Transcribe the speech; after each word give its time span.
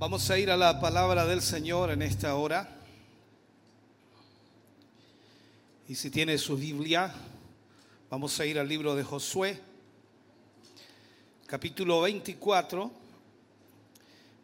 Vamos 0.00 0.30
a 0.30 0.38
ir 0.38 0.50
a 0.50 0.56
la 0.56 0.80
palabra 0.80 1.26
del 1.26 1.42
Señor 1.42 1.90
en 1.90 2.00
esta 2.00 2.34
hora. 2.34 2.66
Y 5.86 5.94
si 5.94 6.08
tiene 6.08 6.38
su 6.38 6.56
Biblia, 6.56 7.12
vamos 8.08 8.40
a 8.40 8.46
ir 8.46 8.58
al 8.58 8.66
libro 8.66 8.94
de 8.96 9.04
Josué, 9.04 9.60
capítulo 11.46 12.00
24, 12.00 12.90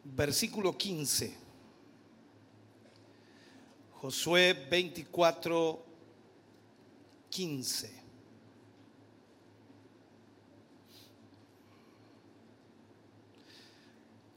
versículo 0.04 0.76
15. 0.76 1.34
Josué 3.94 4.66
24, 4.70 5.86
15. 7.30 7.95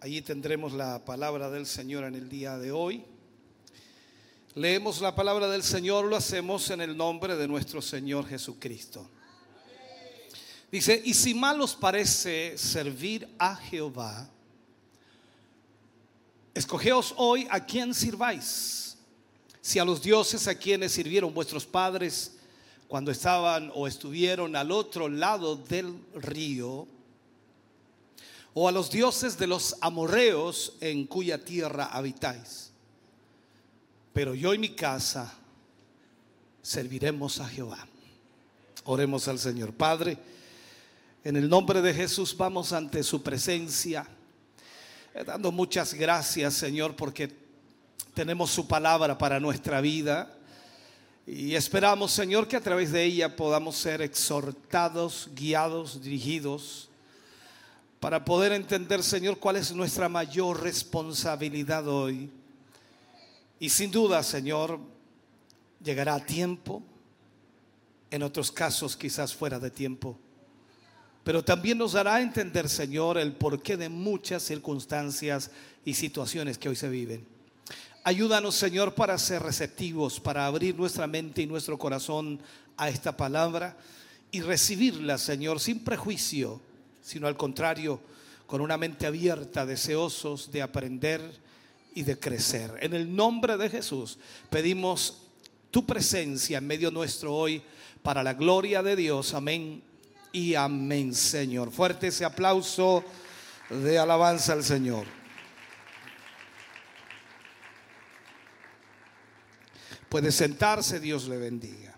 Allí 0.02 0.22
tendremos 0.22 0.72
la 0.72 1.04
palabra 1.04 1.50
del 1.50 1.66
Señor 1.66 2.06
en 2.06 2.16
el 2.16 2.30
día 2.30 2.58
de 2.58 2.72
hoy. 2.72 3.04
Leemos 4.56 5.02
la 5.02 5.14
palabra 5.14 5.50
del 5.50 5.62
Señor, 5.62 6.06
lo 6.06 6.16
hacemos 6.16 6.70
en 6.70 6.80
el 6.80 6.96
nombre 6.96 7.36
de 7.36 7.50
nuestro 7.50 7.82
Señor 7.82 8.26
Jesucristo. 8.26 9.10
Dice, 10.72 11.02
y 11.04 11.14
si 11.14 11.34
mal 11.34 11.60
os 11.60 11.76
parece 11.76 12.58
servir 12.58 13.28
a 13.38 13.58
Jehová, 13.58 14.30
escogeos 16.54 17.14
hoy 17.18 17.46
a 17.52 17.66
quién 17.66 17.94
sirváis. 17.94 18.98
Si 19.60 19.80
a 19.80 19.86
los 19.86 20.02
dioses 20.02 20.48
a 20.48 20.56
quienes 20.56 20.94
sirvieron 20.94 21.34
vuestros 21.34 21.66
padres 21.66 22.38
cuando 22.88 23.12
estaban 23.12 23.70
o 23.76 23.86
estuvieron 23.86 24.56
al 24.56 24.72
otro 24.72 25.10
lado 25.10 25.58
del 25.58 25.94
río, 26.14 26.88
o 28.54 28.68
a 28.68 28.72
los 28.72 28.90
dioses 28.90 29.38
de 29.38 29.48
los 29.48 29.76
amorreos 29.82 30.74
en 30.82 31.06
cuya 31.06 31.44
tierra 31.44 31.86
habitáis. 31.86 32.72
Pero 34.14 34.34
yo 34.34 34.54
y 34.54 34.58
mi 34.58 34.70
casa 34.70 35.34
serviremos 36.62 37.40
a 37.40 37.48
Jehová. 37.48 37.88
Oremos 38.86 39.28
al 39.28 39.40
Señor. 39.40 39.74
Padre, 39.74 40.18
en 41.24 41.36
el 41.36 41.48
nombre 41.48 41.82
de 41.82 41.94
Jesús 41.94 42.36
vamos 42.36 42.74
ante 42.74 43.04
su 43.04 43.22
presencia, 43.22 44.08
eh, 45.14 45.24
dando 45.24 45.52
muchas 45.52 45.94
gracias, 45.94 46.56
Señor, 46.56 46.96
porque 46.96 47.32
tenemos 48.14 48.50
su 48.50 48.68
palabra 48.68 49.18
para 49.18 49.40
nuestra 49.40 49.80
vida. 49.80 50.36
Y 51.28 51.54
esperamos, 51.54 52.12
Señor, 52.12 52.48
que 52.48 52.56
a 52.56 52.62
través 52.62 52.92
de 52.92 53.04
ella 53.04 53.36
podamos 53.36 53.76
ser 53.78 54.02
exhortados, 54.02 55.30
guiados, 55.36 56.02
dirigidos 56.02 56.89
para 58.00 58.24
poder 58.24 58.54
entender, 58.54 59.04
Señor, 59.04 59.40
cuál 59.40 59.58
es 59.58 59.74
nuestra 59.74 60.08
mayor 60.08 60.62
responsabilidad 60.64 61.88
hoy. 61.88 62.30
Y 63.60 63.70
sin 63.70 63.92
duda, 63.92 64.24
Señor, 64.24 64.80
llegará 65.84 66.16
a 66.16 66.26
tiempo, 66.26 66.82
en 68.10 68.24
otros 68.24 68.52
casos 68.52 68.96
quizás 68.96 69.34
fuera 69.34 69.60
de 69.60 69.70
tiempo. 69.70 70.18
Pero 71.24 71.44
también 71.44 71.78
nos 71.78 71.92
dará 71.92 72.22
entender, 72.22 72.70
Señor, 72.70 73.18
el 73.18 73.34
porqué 73.34 73.76
de 73.76 73.90
muchas 73.90 74.44
circunstancias 74.44 75.52
y 75.84 75.94
situaciones 75.94 76.58
que 76.58 76.70
hoy 76.70 76.76
se 76.78 76.90
viven. 76.90 77.28
Ayúdanos, 78.06 78.56
Señor, 78.56 78.96
para 78.96 79.18
ser 79.18 79.44
receptivos, 79.44 80.22
para 80.22 80.46
abrir 80.46 80.76
nuestra 80.76 81.06
mente 81.06 81.42
y 81.42 81.48
nuestro 81.48 81.78
corazón 81.78 82.40
a 82.78 82.88
esta 82.88 83.16
palabra 83.16 83.76
y 84.32 84.40
recibirla, 84.40 85.18
Señor, 85.18 85.60
sin 85.60 85.84
prejuicio 85.84 86.62
sino 87.02 87.28
al 87.28 87.38
contrario, 87.38 88.00
con 88.46 88.62
una 88.62 88.78
mente 88.78 89.06
abierta, 89.06 89.66
deseosos 89.66 90.52
de 90.52 90.62
aprender 90.62 91.22
y 91.94 92.04
de 92.04 92.20
crecer. 92.20 92.78
En 92.82 92.94
el 92.94 93.16
nombre 93.16 93.58
de 93.58 93.70
Jesús 93.70 94.18
pedimos 94.50 95.22
tu 95.72 95.86
presencia 95.86 96.58
en 96.58 96.68
medio 96.68 96.92
nuestro 96.92 97.36
hoy 97.36 97.62
para 98.02 98.24
la 98.24 98.34
gloria 98.34 98.82
de 98.82 98.96
Dios. 98.96 99.34
Amén 99.34 99.84
y 100.32 100.56
amén, 100.56 101.14
Señor. 101.14 101.72
Fuerte 101.72 102.08
ese 102.08 102.26
aplauso 102.26 103.04
de 103.70 104.00
alabanza 104.00 104.54
al 104.54 104.64
Señor. 104.64 105.06
Puede 110.10 110.32
sentarse, 110.32 111.00
Dios 111.00 111.28
le 111.28 111.38
bendiga. 111.38 111.89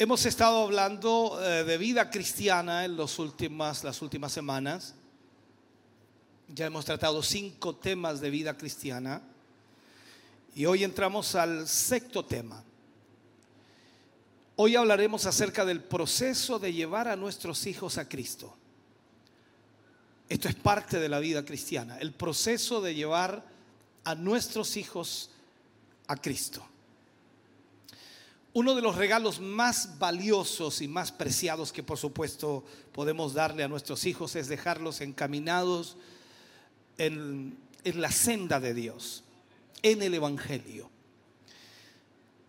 Hemos 0.00 0.24
estado 0.26 0.62
hablando 0.62 1.40
eh, 1.42 1.64
de 1.64 1.76
vida 1.76 2.08
cristiana 2.08 2.84
en 2.84 2.96
las 2.96 3.18
últimas, 3.18 3.82
las 3.82 4.00
últimas 4.00 4.30
semanas. 4.30 4.94
Ya 6.46 6.66
hemos 6.66 6.84
tratado 6.84 7.20
cinco 7.20 7.74
temas 7.74 8.20
de 8.20 8.30
vida 8.30 8.56
cristiana. 8.56 9.20
Y 10.54 10.66
hoy 10.66 10.84
entramos 10.84 11.34
al 11.34 11.66
sexto 11.66 12.24
tema. 12.24 12.62
Hoy 14.54 14.76
hablaremos 14.76 15.26
acerca 15.26 15.64
del 15.64 15.82
proceso 15.82 16.60
de 16.60 16.72
llevar 16.72 17.08
a 17.08 17.16
nuestros 17.16 17.66
hijos 17.66 17.98
a 17.98 18.08
Cristo. 18.08 18.56
Esto 20.28 20.48
es 20.48 20.54
parte 20.54 21.00
de 21.00 21.08
la 21.08 21.18
vida 21.18 21.44
cristiana, 21.44 21.98
el 21.98 22.12
proceso 22.12 22.80
de 22.80 22.94
llevar 22.94 23.44
a 24.04 24.14
nuestros 24.14 24.76
hijos 24.76 25.30
a 26.06 26.14
Cristo. 26.14 26.64
Uno 28.58 28.74
de 28.74 28.82
los 28.82 28.96
regalos 28.96 29.38
más 29.38 30.00
valiosos 30.00 30.82
y 30.82 30.88
más 30.88 31.12
preciados 31.12 31.72
que 31.72 31.84
por 31.84 31.96
supuesto 31.96 32.64
podemos 32.90 33.32
darle 33.32 33.62
a 33.62 33.68
nuestros 33.68 34.04
hijos 34.04 34.34
es 34.34 34.48
dejarlos 34.48 35.00
encaminados 35.00 35.96
en, 36.96 37.56
en 37.84 38.00
la 38.00 38.10
senda 38.10 38.58
de 38.58 38.74
Dios, 38.74 39.22
en 39.82 40.02
el 40.02 40.12
Evangelio. 40.12 40.90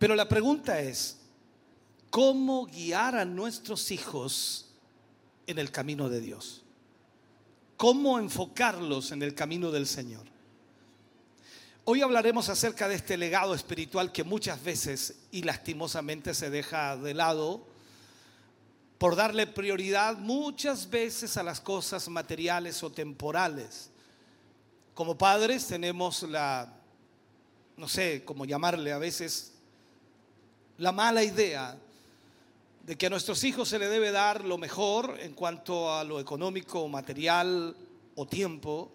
Pero 0.00 0.16
la 0.16 0.28
pregunta 0.28 0.80
es, 0.80 1.18
¿cómo 2.10 2.66
guiar 2.66 3.14
a 3.14 3.24
nuestros 3.24 3.92
hijos 3.92 4.66
en 5.46 5.60
el 5.60 5.70
camino 5.70 6.08
de 6.08 6.20
Dios? 6.20 6.64
¿Cómo 7.76 8.18
enfocarlos 8.18 9.12
en 9.12 9.22
el 9.22 9.36
camino 9.36 9.70
del 9.70 9.86
Señor? 9.86 10.26
Hoy 11.92 12.02
hablaremos 12.02 12.48
acerca 12.48 12.86
de 12.86 12.94
este 12.94 13.16
legado 13.16 13.52
espiritual 13.52 14.12
que 14.12 14.22
muchas 14.22 14.62
veces 14.62 15.16
y 15.32 15.42
lastimosamente 15.42 16.34
se 16.34 16.48
deja 16.48 16.96
de 16.96 17.14
lado 17.14 17.66
por 18.96 19.16
darle 19.16 19.48
prioridad 19.48 20.16
muchas 20.16 20.88
veces 20.88 21.36
a 21.36 21.42
las 21.42 21.60
cosas 21.60 22.08
materiales 22.08 22.84
o 22.84 22.92
temporales. 22.92 23.90
Como 24.94 25.18
padres 25.18 25.66
tenemos 25.66 26.22
la, 26.22 26.72
no 27.76 27.88
sé 27.88 28.22
cómo 28.24 28.44
llamarle 28.44 28.92
a 28.92 28.98
veces, 28.98 29.54
la 30.78 30.92
mala 30.92 31.24
idea 31.24 31.76
de 32.86 32.96
que 32.96 33.06
a 33.06 33.10
nuestros 33.10 33.42
hijos 33.42 33.68
se 33.68 33.80
le 33.80 33.88
debe 33.88 34.12
dar 34.12 34.44
lo 34.44 34.58
mejor 34.58 35.18
en 35.18 35.34
cuanto 35.34 35.92
a 35.92 36.04
lo 36.04 36.20
económico, 36.20 36.86
material 36.86 37.76
o 38.14 38.26
tiempo 38.28 38.92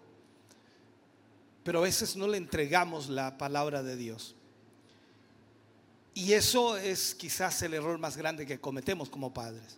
pero 1.66 1.80
a 1.80 1.82
veces 1.82 2.14
no 2.14 2.28
le 2.28 2.36
entregamos 2.36 3.08
la 3.08 3.36
palabra 3.36 3.82
de 3.82 3.96
Dios. 3.96 4.36
Y 6.14 6.32
eso 6.32 6.76
es 6.76 7.12
quizás 7.12 7.60
el 7.62 7.74
error 7.74 7.98
más 7.98 8.16
grande 8.16 8.46
que 8.46 8.60
cometemos 8.60 9.10
como 9.10 9.34
padres. 9.34 9.76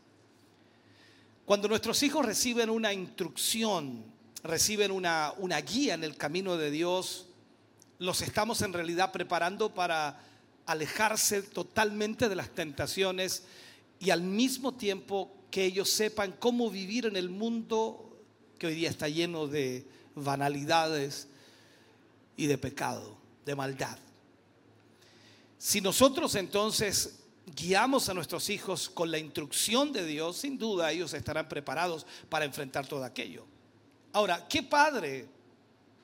Cuando 1.46 1.67
nuestros 1.67 2.02
hijos 2.02 2.26
reciben 2.26 2.69
una 2.69 2.93
instrucción, 2.93 4.05
reciben 4.43 4.90
una, 4.90 5.32
una 5.38 5.62
guía 5.62 5.94
en 5.94 6.05
el 6.05 6.14
camino 6.19 6.58
de 6.58 6.70
Dios, 6.70 7.25
los 7.99 8.20
estamos 8.20 8.61
en 8.61 8.75
realidad 8.75 9.11
preparando 9.11 9.73
para 9.73 10.20
alejarse 10.67 11.41
totalmente 11.41 12.29
de 12.29 12.37
las 12.37 12.50
tentaciones 12.50 13.44
y 13.99 14.11
al 14.11 14.20
mismo 14.20 14.75
tiempo 14.75 15.34
que 15.50 15.64
ellos 15.64 15.88
sepan 15.88 16.34
cómo 16.38 16.70
vivir 16.70 17.06
en 17.06 17.17
el 17.17 17.31
mundo 17.31 18.20
que 18.58 18.67
hoy 18.67 18.75
día 18.75 18.91
está 18.91 19.08
lleno 19.08 19.46
de 19.46 19.87
banalidades, 20.14 21.29
y 22.38 22.46
de 22.46 22.56
pecado, 22.56 23.19
de 23.44 23.55
maldad. 23.55 23.99
Si 25.58 25.82
nosotros 25.82 26.35
entonces 26.37 27.19
guiamos 27.55 28.08
a 28.08 28.14
nuestros 28.14 28.49
hijos 28.49 28.88
con 28.88 29.11
la 29.11 29.19
instrucción 29.19 29.93
de 29.93 30.06
Dios, 30.06 30.38
sin 30.38 30.56
duda 30.56 30.90
ellos 30.90 31.12
estarán 31.12 31.49
preparados 31.49 32.06
para 32.31 32.46
enfrentar 32.46 32.87
todo 32.87 33.05
aquello. 33.05 33.44
Ahora, 34.12 34.46
¿qué 34.49 34.62
padre 34.62 35.29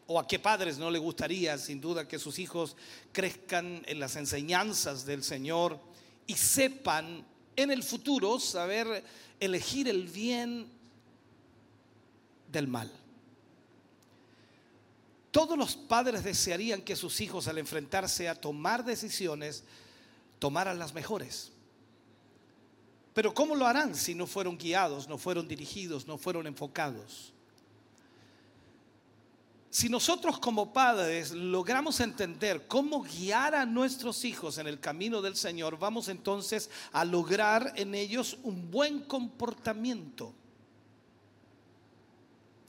o 0.06 0.18
a 0.18 0.26
qué 0.26 0.38
padres 0.38 0.76
no 0.76 0.90
le 0.90 0.98
gustaría, 0.98 1.56
sin 1.56 1.80
duda, 1.80 2.06
que 2.06 2.18
sus 2.18 2.38
hijos 2.38 2.76
crezcan 3.12 3.82
en 3.86 3.98
las 3.98 4.16
enseñanzas 4.16 5.06
del 5.06 5.22
Señor 5.22 5.80
y 6.26 6.34
sepan 6.34 7.24
en 7.56 7.70
el 7.70 7.82
futuro 7.82 8.38
saber 8.38 9.04
elegir 9.40 9.88
el 9.88 10.08
bien 10.08 10.68
del 12.50 12.68
mal. 12.68 12.90
Todos 15.34 15.58
los 15.58 15.74
padres 15.74 16.22
desearían 16.22 16.80
que 16.80 16.94
sus 16.94 17.20
hijos 17.20 17.48
al 17.48 17.58
enfrentarse 17.58 18.28
a 18.28 18.36
tomar 18.36 18.84
decisiones 18.84 19.64
tomaran 20.38 20.78
las 20.78 20.94
mejores. 20.94 21.50
Pero 23.12 23.34
¿cómo 23.34 23.56
lo 23.56 23.66
harán 23.66 23.96
si 23.96 24.14
no 24.14 24.28
fueron 24.28 24.56
guiados, 24.56 25.08
no 25.08 25.18
fueron 25.18 25.48
dirigidos, 25.48 26.06
no 26.06 26.18
fueron 26.18 26.46
enfocados? 26.46 27.32
Si 29.70 29.88
nosotros 29.88 30.38
como 30.38 30.72
padres 30.72 31.32
logramos 31.32 31.98
entender 31.98 32.68
cómo 32.68 33.02
guiar 33.02 33.56
a 33.56 33.66
nuestros 33.66 34.24
hijos 34.24 34.58
en 34.58 34.68
el 34.68 34.78
camino 34.78 35.20
del 35.20 35.34
Señor, 35.34 35.80
vamos 35.80 36.06
entonces 36.06 36.70
a 36.92 37.04
lograr 37.04 37.72
en 37.74 37.96
ellos 37.96 38.38
un 38.44 38.70
buen 38.70 39.00
comportamiento. 39.00 40.32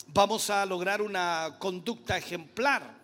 Vamos 0.08 0.50
a 0.50 0.66
lograr 0.66 1.02
una 1.02 1.56
conducta 1.60 2.18
ejemplar. 2.18 2.96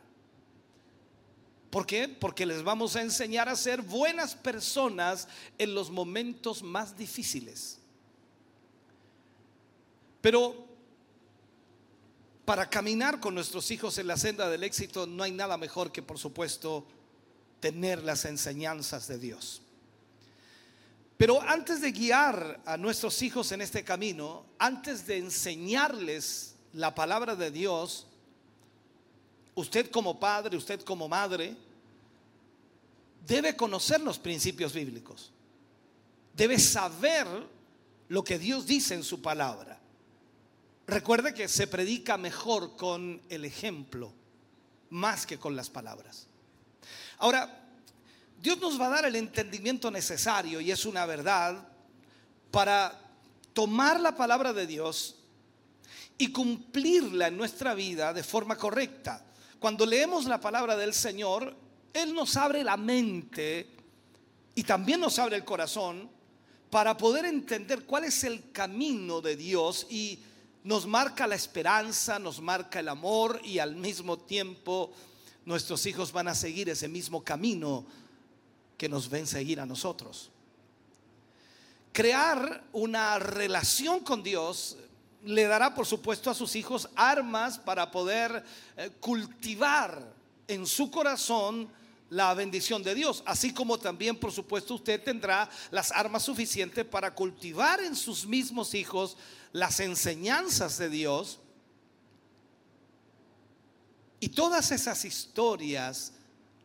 ¿Por 1.70 1.86
qué? 1.86 2.08
Porque 2.08 2.46
les 2.46 2.64
vamos 2.64 2.96
a 2.96 3.02
enseñar 3.02 3.48
a 3.48 3.56
ser 3.56 3.82
buenas 3.82 4.36
personas 4.36 5.28
en 5.58 5.74
los 5.74 5.90
momentos 5.90 6.64
más 6.64 6.98
difíciles. 6.98 7.80
Pero 10.20 10.68
para 12.46 12.70
caminar 12.70 13.20
con 13.20 13.34
nuestros 13.34 13.72
hijos 13.72 13.98
en 13.98 14.08
la 14.08 14.18
senda 14.18 14.50
del 14.50 14.64
éxito 14.64 15.08
no 15.08 15.24
hay 15.24 15.32
nada 15.32 15.58
mejor 15.58 15.92
que, 15.92 16.02
por 16.02 16.20
supuesto, 16.20 16.86
tener 17.62 18.04
las 18.04 18.26
enseñanzas 18.26 19.08
de 19.08 19.18
Dios. 19.18 19.62
Pero 21.16 21.42
antes 21.42 21.82
de 21.82 21.92
guiar 21.92 22.62
a 22.66 22.78
nuestros 22.78 23.22
hijos 23.22 23.52
en 23.52 23.62
este 23.62 23.84
camino, 23.84 24.44
antes 24.58 25.06
de 25.06 25.20
enseñarles 25.20 26.51
la 26.74 26.94
palabra 26.96 27.36
de 27.36 27.52
Dios, 27.52 28.08
usted 29.56 29.90
como 29.90 30.20
padre, 30.20 30.58
usted 30.58 30.82
como 30.82 31.08
madre, 31.08 31.56
debe 33.26 33.56
conocer 33.56 34.02
los 34.02 34.20
principios 34.20 34.74
bíblicos. 34.74 35.32
Debe 36.34 36.58
saber 36.60 37.28
lo 38.08 38.24
que 38.24 38.40
Dios 38.40 38.66
dice 38.66 38.94
en 38.94 39.04
su 39.04 39.22
palabra. 39.22 39.80
Recuerde 40.88 41.34
que 41.34 41.48
se 41.48 41.68
predica 41.68 42.18
mejor 42.18 42.76
con 42.76 43.22
el 43.30 43.46
ejemplo, 43.46 44.12
más 44.90 45.26
que 45.26 45.38
con 45.38 45.56
las 45.56 45.70
palabras. 45.70 46.28
Ahora, 47.18 47.62
Dios 48.42 48.60
nos 48.60 48.80
va 48.80 48.88
a 48.88 48.90
dar 48.90 49.06
el 49.06 49.16
entendimiento 49.16 49.92
necesario, 49.92 50.60
y 50.60 50.72
es 50.72 50.86
una 50.86 51.06
verdad, 51.06 51.68
para 52.50 53.00
tomar 53.54 54.00
la 54.00 54.16
palabra 54.16 54.52
de 54.54 54.68
Dios 54.68 55.21
y 56.22 56.32
cumplirla 56.32 57.30
en 57.30 57.38
nuestra 57.38 57.74
vida 57.74 58.14
de 58.14 58.22
forma 58.22 58.56
correcta. 58.56 59.26
Cuando 59.60 59.88
leemos 59.88 60.26
la 60.26 60.40
palabra 60.40 60.78
del 60.78 60.94
Señor, 60.94 61.56
Él 61.92 62.14
nos 62.14 62.38
abre 62.38 62.64
la 62.64 62.78
mente 62.78 63.68
y 64.54 64.62
también 64.62 65.00
nos 65.00 65.18
abre 65.18 65.38
el 65.38 65.44
corazón 65.44 66.08
para 66.70 66.96
poder 66.96 67.26
entender 67.26 67.86
cuál 67.86 68.04
es 68.04 68.24
el 68.24 68.52
camino 68.52 69.20
de 69.20 69.36
Dios 69.36 69.88
y 69.90 70.20
nos 70.64 70.86
marca 70.86 71.26
la 71.26 71.34
esperanza, 71.34 72.20
nos 72.20 72.40
marca 72.40 72.82
el 72.82 72.90
amor 72.90 73.42
y 73.44 73.58
al 73.58 73.76
mismo 73.76 74.20
tiempo 74.20 74.94
nuestros 75.46 75.84
hijos 75.88 76.12
van 76.12 76.28
a 76.28 76.36
seguir 76.36 76.70
ese 76.70 76.88
mismo 76.88 77.24
camino 77.24 77.84
que 78.78 78.88
nos 78.88 79.10
ven 79.10 79.26
seguir 79.26 79.60
a 79.60 79.66
nosotros. 79.66 80.30
Crear 81.92 82.64
una 82.74 83.18
relación 83.18 84.02
con 84.02 84.22
Dios 84.22 84.78
le 85.24 85.44
dará, 85.46 85.74
por 85.74 85.86
supuesto, 85.86 86.30
a 86.30 86.36
sus 86.36 86.56
hijos 86.56 86.90
armas 86.96 87.58
para 87.60 87.92
poder 87.92 88.44
eh, 88.78 88.90
cultivar 89.00 90.14
en 90.48 90.66
su 90.66 90.90
corazón 90.90 91.70
la 92.10 92.34
bendición 92.34 92.84
de 92.84 92.94
Dios, 92.94 93.24
así 93.26 93.54
como 93.54 93.78
también, 93.78 94.18
por 94.18 94.34
supuesto, 94.34 94.76
usted 94.76 95.02
tendrá 95.02 95.50
las 95.72 95.92
armas 95.92 96.24
suficientes 96.24 96.84
para 96.84 97.16
cultivar 97.16 97.80
en 97.80 97.96
sus 97.96 98.26
mismos 98.26 98.74
hijos 98.74 99.16
las 99.54 99.80
enseñanzas 99.80 100.78
de 100.78 100.90
Dios. 100.90 101.40
Y 104.20 104.30
todas 104.30 104.72
esas 104.72 105.06
historias 105.06 106.14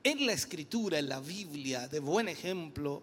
en 0.02 0.26
la 0.26 0.32
escritura, 0.32 0.98
en 0.98 1.08
la 1.08 1.20
Biblia, 1.20 1.86
de 1.86 2.00
buen 2.00 2.28
ejemplo, 2.28 3.02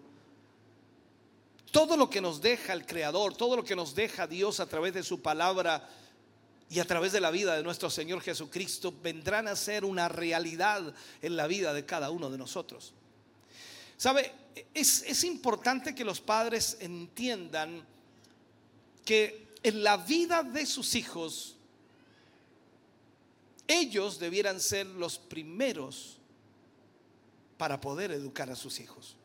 todo 1.74 1.96
lo 1.96 2.08
que 2.08 2.20
nos 2.20 2.40
deja 2.40 2.72
el 2.72 2.86
Creador, 2.86 3.36
todo 3.36 3.56
lo 3.56 3.64
que 3.64 3.74
nos 3.74 3.96
deja 3.96 4.28
Dios 4.28 4.60
a 4.60 4.66
través 4.66 4.94
de 4.94 5.02
su 5.02 5.20
palabra, 5.20 5.84
y 6.70 6.78
a 6.78 6.84
través 6.84 7.10
de 7.10 7.20
la 7.20 7.32
vida 7.32 7.56
de 7.56 7.64
nuestro 7.64 7.90
Señor 7.90 8.20
Jesucristo 8.20 8.94
vendrán 9.02 9.48
a 9.48 9.56
ser 9.56 9.84
una 9.84 10.08
realidad 10.08 10.94
en 11.20 11.36
la 11.36 11.48
vida 11.48 11.74
de 11.74 11.84
cada 11.84 12.10
uno 12.10 12.30
de 12.30 12.38
nosotros. 12.38 12.94
¿Sabe? 13.96 14.32
Es, 14.72 15.02
es 15.02 15.24
importante 15.24 15.96
que 15.96 16.04
los 16.04 16.20
padres 16.20 16.76
entiendan 16.78 17.84
que 19.04 19.48
en 19.64 19.82
la 19.82 19.96
vida 19.96 20.44
de 20.44 20.66
sus 20.66 20.94
hijos, 20.94 21.56
ellos 23.66 24.20
debieran 24.20 24.60
ser 24.60 24.86
los 24.86 25.18
primeros 25.18 26.18
para 27.58 27.80
poder 27.80 28.12
educar 28.12 28.48
a 28.48 28.54
sus 28.54 28.78
hijos. 28.78 29.16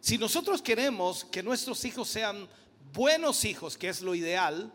Si 0.00 0.18
nosotros 0.18 0.62
queremos 0.62 1.24
que 1.24 1.42
nuestros 1.42 1.84
hijos 1.84 2.08
sean 2.08 2.48
buenos 2.92 3.44
hijos, 3.44 3.76
que 3.76 3.88
es 3.88 4.00
lo 4.00 4.14
ideal, 4.14 4.72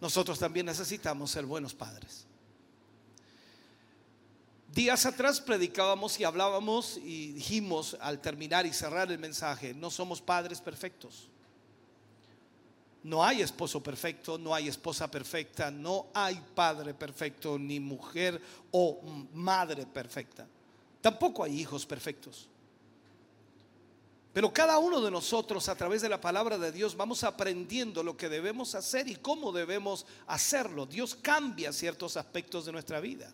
nosotros 0.00 0.38
también 0.38 0.66
necesitamos 0.66 1.30
ser 1.30 1.46
buenos 1.46 1.74
padres. 1.74 2.26
Días 4.74 5.06
atrás 5.06 5.40
predicábamos 5.40 6.18
y 6.18 6.24
hablábamos 6.24 6.98
y 6.98 7.32
dijimos 7.32 7.96
al 8.00 8.20
terminar 8.20 8.66
y 8.66 8.72
cerrar 8.72 9.10
el 9.10 9.18
mensaje, 9.18 9.72
no 9.72 9.90
somos 9.90 10.20
padres 10.20 10.60
perfectos. 10.60 11.28
No 13.04 13.22
hay 13.22 13.42
esposo 13.42 13.82
perfecto, 13.82 14.36
no 14.36 14.54
hay 14.54 14.66
esposa 14.66 15.10
perfecta, 15.10 15.70
no 15.70 16.06
hay 16.14 16.42
padre 16.54 16.94
perfecto, 16.94 17.58
ni 17.58 17.78
mujer 17.78 18.40
o 18.72 19.00
madre 19.34 19.86
perfecta. 19.86 20.46
Tampoco 21.00 21.44
hay 21.44 21.60
hijos 21.60 21.86
perfectos. 21.86 22.48
Pero 24.34 24.52
cada 24.52 24.78
uno 24.78 25.00
de 25.00 25.12
nosotros 25.12 25.68
a 25.68 25.76
través 25.76 26.02
de 26.02 26.08
la 26.08 26.20
palabra 26.20 26.58
de 26.58 26.72
Dios 26.72 26.96
vamos 26.96 27.22
aprendiendo 27.22 28.02
lo 28.02 28.16
que 28.16 28.28
debemos 28.28 28.74
hacer 28.74 29.06
y 29.08 29.14
cómo 29.14 29.52
debemos 29.52 30.06
hacerlo. 30.26 30.86
Dios 30.86 31.14
cambia 31.14 31.72
ciertos 31.72 32.16
aspectos 32.16 32.66
de 32.66 32.72
nuestra 32.72 32.98
vida. 32.98 33.32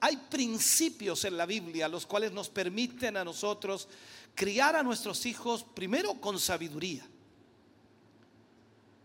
Hay 0.00 0.16
principios 0.16 1.24
en 1.24 1.36
la 1.36 1.46
Biblia 1.46 1.86
los 1.86 2.04
cuales 2.04 2.32
nos 2.32 2.48
permiten 2.48 3.16
a 3.16 3.24
nosotros 3.24 3.88
criar 4.34 4.74
a 4.74 4.82
nuestros 4.82 5.24
hijos 5.24 5.62
primero 5.62 6.14
con 6.14 6.40
sabiduría. 6.40 7.06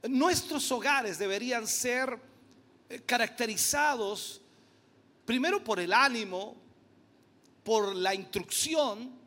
Nuestros 0.09 0.71
hogares 0.71 1.19
deberían 1.19 1.67
ser 1.67 2.19
eh, 2.89 3.01
caracterizados 3.05 4.41
primero 5.25 5.63
por 5.63 5.79
el 5.79 5.93
ánimo, 5.93 6.55
por 7.63 7.95
la 7.95 8.15
instrucción, 8.15 9.20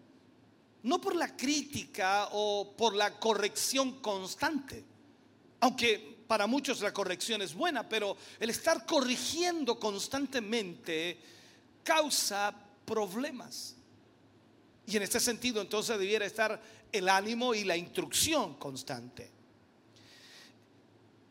no 0.84 1.00
por 1.00 1.16
la 1.16 1.34
crítica 1.34 2.28
o 2.32 2.74
por 2.76 2.94
la 2.94 3.18
corrección 3.18 4.00
constante, 4.00 4.84
aunque 5.60 6.14
para 6.26 6.46
muchos 6.46 6.80
la 6.80 6.92
corrección 6.92 7.42
es 7.42 7.54
buena, 7.54 7.88
pero 7.88 8.16
el 8.38 8.50
estar 8.50 8.84
corrigiendo 8.84 9.78
constantemente 9.78 11.18
causa 11.82 12.54
problemas. 12.84 13.76
Y 14.86 14.96
en 14.96 15.02
este 15.02 15.20
sentido 15.20 15.62
entonces 15.62 15.98
debiera 15.98 16.26
estar 16.26 16.60
el 16.92 17.08
ánimo 17.08 17.54
y 17.54 17.64
la 17.64 17.76
instrucción 17.76 18.54
constante. 18.54 19.30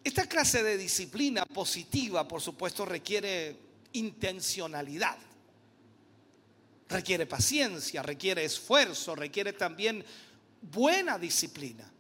Esta 0.04 0.26
clase 0.28 0.64
de 0.64 0.78
disciplina 0.78 1.46
positiva, 1.46 2.28
por 2.28 2.42
supuesto, 2.42 2.86
requiere 2.86 3.56
intencionalidad 3.94 5.18
requiere 6.90 7.26
paciencia, 7.26 8.02
requiere 8.02 8.46
esfuerzo, 8.46 9.16
requiere 9.16 9.54
también 9.54 10.04
buena 10.62 11.18
disciplina. 11.18 11.92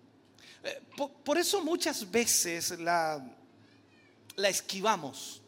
Eh, 0.63 0.82
por, 1.24 1.38
eso 1.38 1.63
muchas 1.63 2.10
veces 2.10 2.80
la, 2.80 3.24
la 4.36 4.50
esquivamos. 4.50 5.42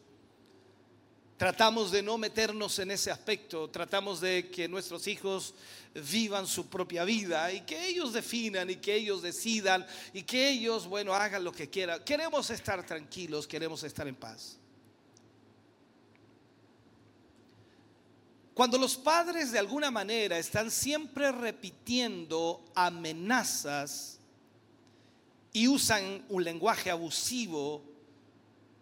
Tratamos 1.36 1.90
de 1.90 2.02
no 2.02 2.16
meternos 2.16 2.78
en 2.78 2.90
ese 2.90 3.10
aspecto, 3.10 3.68
tratamos 3.68 4.22
de 4.22 4.48
que 4.50 4.68
nuestros 4.68 5.06
hijos 5.06 5.54
vivan 5.94 6.46
su 6.46 6.68
propia 6.68 7.04
vida 7.04 7.52
y 7.52 7.60
que 7.62 7.86
ellos 7.88 8.12
definan 8.12 8.70
y 8.70 8.76
que 8.76 8.94
ellos 8.94 9.20
decidan 9.20 9.86
y 10.14 10.22
que 10.22 10.48
ellos, 10.48 10.86
bueno, 10.86 11.14
hagan 11.14 11.44
lo 11.44 11.52
que 11.52 11.68
quieran. 11.68 12.02
Queremos 12.04 12.48
estar 12.50 12.84
tranquilos, 12.86 13.46
queremos 13.46 13.82
estar 13.82 14.08
en 14.08 14.14
paz. 14.14 14.58
Cuando 18.56 18.78
los 18.78 18.96
padres 18.96 19.52
de 19.52 19.58
alguna 19.58 19.90
manera 19.90 20.38
están 20.38 20.70
siempre 20.70 21.30
repitiendo 21.30 22.64
amenazas 22.74 24.18
y 25.52 25.68
usan 25.68 26.24
un 26.30 26.42
lenguaje 26.42 26.90
abusivo 26.90 27.84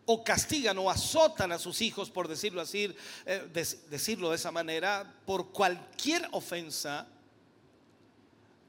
o 0.06 0.22
castigan 0.22 0.78
o 0.78 0.88
azotan 0.88 1.50
a 1.50 1.58
sus 1.58 1.80
hijos, 1.80 2.08
por 2.08 2.28
decirlo 2.28 2.60
así, 2.60 2.94
eh, 3.26 3.74
decirlo 3.90 4.30
de 4.30 4.36
esa 4.36 4.52
manera, 4.52 5.12
por 5.26 5.50
cualquier 5.50 6.28
ofensa, 6.30 7.08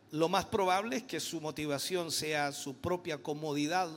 lo 0.10 0.28
más 0.28 0.46
probable 0.46 0.96
es 0.96 1.04
que 1.04 1.20
su 1.20 1.40
motivación 1.40 2.12
sea 2.12 2.52
su 2.52 2.78
propia 2.78 3.22
comodidad 3.22 3.92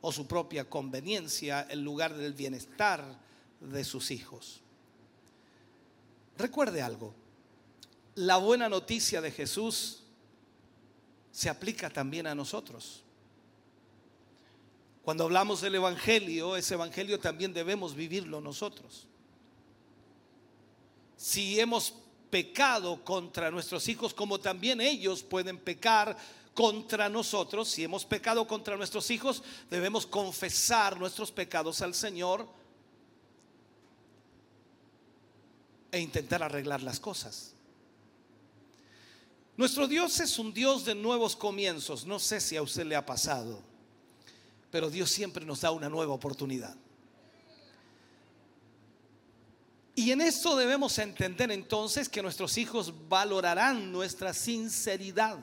o 0.00 0.10
su 0.10 0.26
propia 0.26 0.64
conveniencia 0.64 1.66
en 1.68 1.84
lugar 1.84 2.14
del 2.14 2.32
bienestar 2.32 3.04
de 3.60 3.84
sus 3.84 4.10
hijos. 4.10 4.62
Recuerde 6.38 6.82
algo, 6.82 7.14
la 8.14 8.36
buena 8.36 8.68
noticia 8.68 9.20
de 9.20 9.30
Jesús 9.30 10.02
se 11.30 11.48
aplica 11.48 11.90
también 11.90 12.26
a 12.26 12.34
nosotros. 12.34 13.02
Cuando 15.02 15.24
hablamos 15.24 15.60
del 15.60 15.76
Evangelio, 15.76 16.56
ese 16.56 16.74
Evangelio 16.74 17.20
también 17.20 17.52
debemos 17.52 17.94
vivirlo 17.94 18.40
nosotros. 18.40 19.06
Si 21.16 21.60
hemos 21.60 21.94
pecado 22.30 23.04
contra 23.04 23.50
nuestros 23.50 23.88
hijos, 23.88 24.12
como 24.12 24.40
también 24.40 24.80
ellos 24.80 25.22
pueden 25.22 25.58
pecar 25.58 26.16
contra 26.54 27.08
nosotros, 27.08 27.68
si 27.68 27.84
hemos 27.84 28.04
pecado 28.04 28.46
contra 28.46 28.76
nuestros 28.76 29.10
hijos, 29.10 29.42
debemos 29.70 30.06
confesar 30.06 30.98
nuestros 30.98 31.30
pecados 31.30 31.82
al 31.82 31.94
Señor 31.94 32.48
e 35.96 36.00
intentar 36.00 36.42
arreglar 36.42 36.82
las 36.82 37.00
cosas. 37.00 37.52
Nuestro 39.56 39.88
Dios 39.88 40.20
es 40.20 40.38
un 40.38 40.52
Dios 40.52 40.84
de 40.84 40.94
nuevos 40.94 41.34
comienzos. 41.34 42.04
No 42.06 42.18
sé 42.18 42.40
si 42.40 42.56
a 42.56 42.62
usted 42.62 42.84
le 42.84 42.94
ha 42.94 43.06
pasado, 43.06 43.62
pero 44.70 44.90
Dios 44.90 45.10
siempre 45.10 45.44
nos 45.44 45.62
da 45.62 45.70
una 45.70 45.88
nueva 45.88 46.12
oportunidad. 46.12 46.76
Y 49.94 50.10
en 50.10 50.20
esto 50.20 50.56
debemos 50.56 50.98
entender 50.98 51.50
entonces 51.50 52.08
que 52.08 52.20
nuestros 52.20 52.58
hijos 52.58 52.92
valorarán 53.08 53.90
nuestra 53.90 54.34
sinceridad 54.34 55.38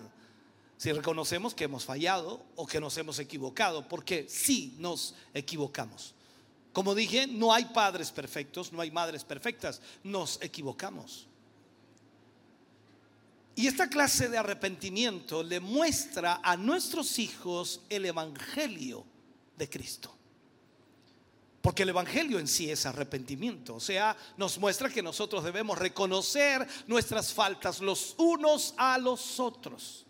si 0.84 0.92
reconocemos 0.92 1.54
que 1.54 1.64
hemos 1.64 1.86
fallado 1.86 2.46
o 2.58 2.68
que 2.68 2.82
nos 2.82 2.98
hemos 2.98 3.18
equivocado, 3.18 3.88
porque 3.88 4.28
sí 4.28 4.76
nos 4.80 5.16
equivocamos. 5.34 6.14
Como 6.74 6.96
dije, 6.96 7.28
no 7.28 7.54
hay 7.54 7.66
padres 7.66 8.12
perfectos, 8.12 8.74
no 8.74 8.82
hay 8.82 8.90
madres 8.90 9.24
perfectas, 9.24 9.80
nos 10.04 10.42
equivocamos. 10.42 11.28
Y 13.56 13.68
esta 13.68 13.88
clase 13.88 14.28
de 14.28 14.40
arrepentimiento 14.40 15.44
le 15.44 15.60
muestra 15.60 16.42
a 16.44 16.58
nuestros 16.58 17.20
hijos 17.20 17.82
el 17.90 18.06
Evangelio 18.06 19.06
de 19.56 19.70
Cristo. 19.70 20.12
Porque 21.62 21.84
el 21.84 21.90
Evangelio 21.90 22.40
en 22.40 22.48
sí 22.48 22.72
es 22.72 22.88
arrepentimiento. 22.88 23.76
O 23.76 23.80
sea, 23.80 24.18
nos 24.36 24.58
muestra 24.58 24.90
que 24.90 25.04
nosotros 25.04 25.44
debemos 25.44 25.78
reconocer 25.78 26.68
nuestras 26.88 27.32
faltas 27.32 27.80
los 27.80 28.16
unos 28.18 28.74
a 28.76 28.98
los 28.98 29.40
otros. 29.40 30.06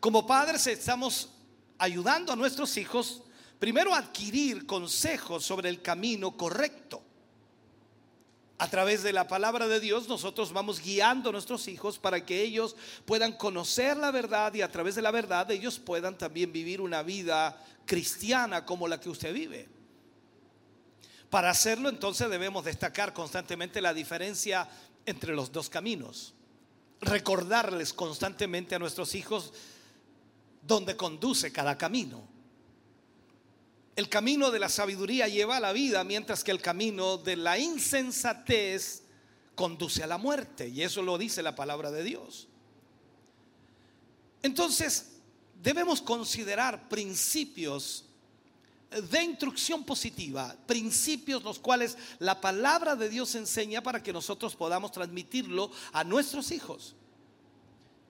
Como 0.00 0.26
padres 0.26 0.66
estamos 0.66 1.30
ayudando 1.78 2.32
a 2.32 2.36
nuestros 2.36 2.76
hijos 2.76 3.22
Primero, 3.60 3.94
adquirir 3.94 4.66
consejos 4.66 5.44
sobre 5.44 5.68
el 5.68 5.82
camino 5.82 6.34
correcto. 6.34 7.02
A 8.56 8.68
través 8.68 9.02
de 9.02 9.12
la 9.12 9.28
palabra 9.28 9.68
de 9.68 9.80
Dios 9.80 10.08
nosotros 10.08 10.52
vamos 10.52 10.80
guiando 10.80 11.28
a 11.28 11.32
nuestros 11.32 11.68
hijos 11.68 11.98
para 11.98 12.24
que 12.24 12.42
ellos 12.42 12.74
puedan 13.04 13.34
conocer 13.34 13.98
la 13.98 14.10
verdad 14.10 14.54
y 14.54 14.62
a 14.62 14.70
través 14.70 14.94
de 14.94 15.02
la 15.02 15.10
verdad 15.10 15.50
ellos 15.50 15.78
puedan 15.78 16.16
también 16.16 16.52
vivir 16.52 16.80
una 16.80 17.02
vida 17.02 17.62
cristiana 17.84 18.64
como 18.64 18.88
la 18.88 18.98
que 18.98 19.10
usted 19.10 19.32
vive. 19.32 19.68
Para 21.28 21.50
hacerlo 21.50 21.90
entonces 21.90 22.30
debemos 22.30 22.64
destacar 22.64 23.12
constantemente 23.12 23.82
la 23.82 23.92
diferencia 23.92 24.68
entre 25.04 25.34
los 25.34 25.52
dos 25.52 25.68
caminos. 25.68 26.34
Recordarles 27.02 27.92
constantemente 27.92 28.74
a 28.74 28.78
nuestros 28.78 29.14
hijos 29.14 29.52
dónde 30.62 30.96
conduce 30.96 31.52
cada 31.52 31.76
camino. 31.76 32.29
El 33.96 34.08
camino 34.08 34.50
de 34.50 34.58
la 34.58 34.68
sabiduría 34.68 35.28
lleva 35.28 35.56
a 35.56 35.60
la 35.60 35.72
vida, 35.72 36.04
mientras 36.04 36.44
que 36.44 36.50
el 36.50 36.60
camino 36.60 37.18
de 37.18 37.36
la 37.36 37.58
insensatez 37.58 39.02
conduce 39.54 40.02
a 40.02 40.06
la 40.06 40.18
muerte. 40.18 40.68
Y 40.68 40.82
eso 40.82 41.02
lo 41.02 41.18
dice 41.18 41.42
la 41.42 41.54
palabra 41.54 41.90
de 41.90 42.02
Dios. 42.02 42.48
Entonces, 44.42 45.18
debemos 45.62 46.00
considerar 46.00 46.88
principios 46.88 48.06
de 48.90 49.22
instrucción 49.22 49.84
positiva, 49.84 50.56
principios 50.66 51.44
los 51.44 51.58
cuales 51.58 51.96
la 52.18 52.40
palabra 52.40 52.96
de 52.96 53.08
Dios 53.08 53.34
enseña 53.34 53.82
para 53.82 54.02
que 54.02 54.12
nosotros 54.12 54.56
podamos 54.56 54.90
transmitirlo 54.90 55.70
a 55.92 56.02
nuestros 56.02 56.50
hijos. 56.50 56.96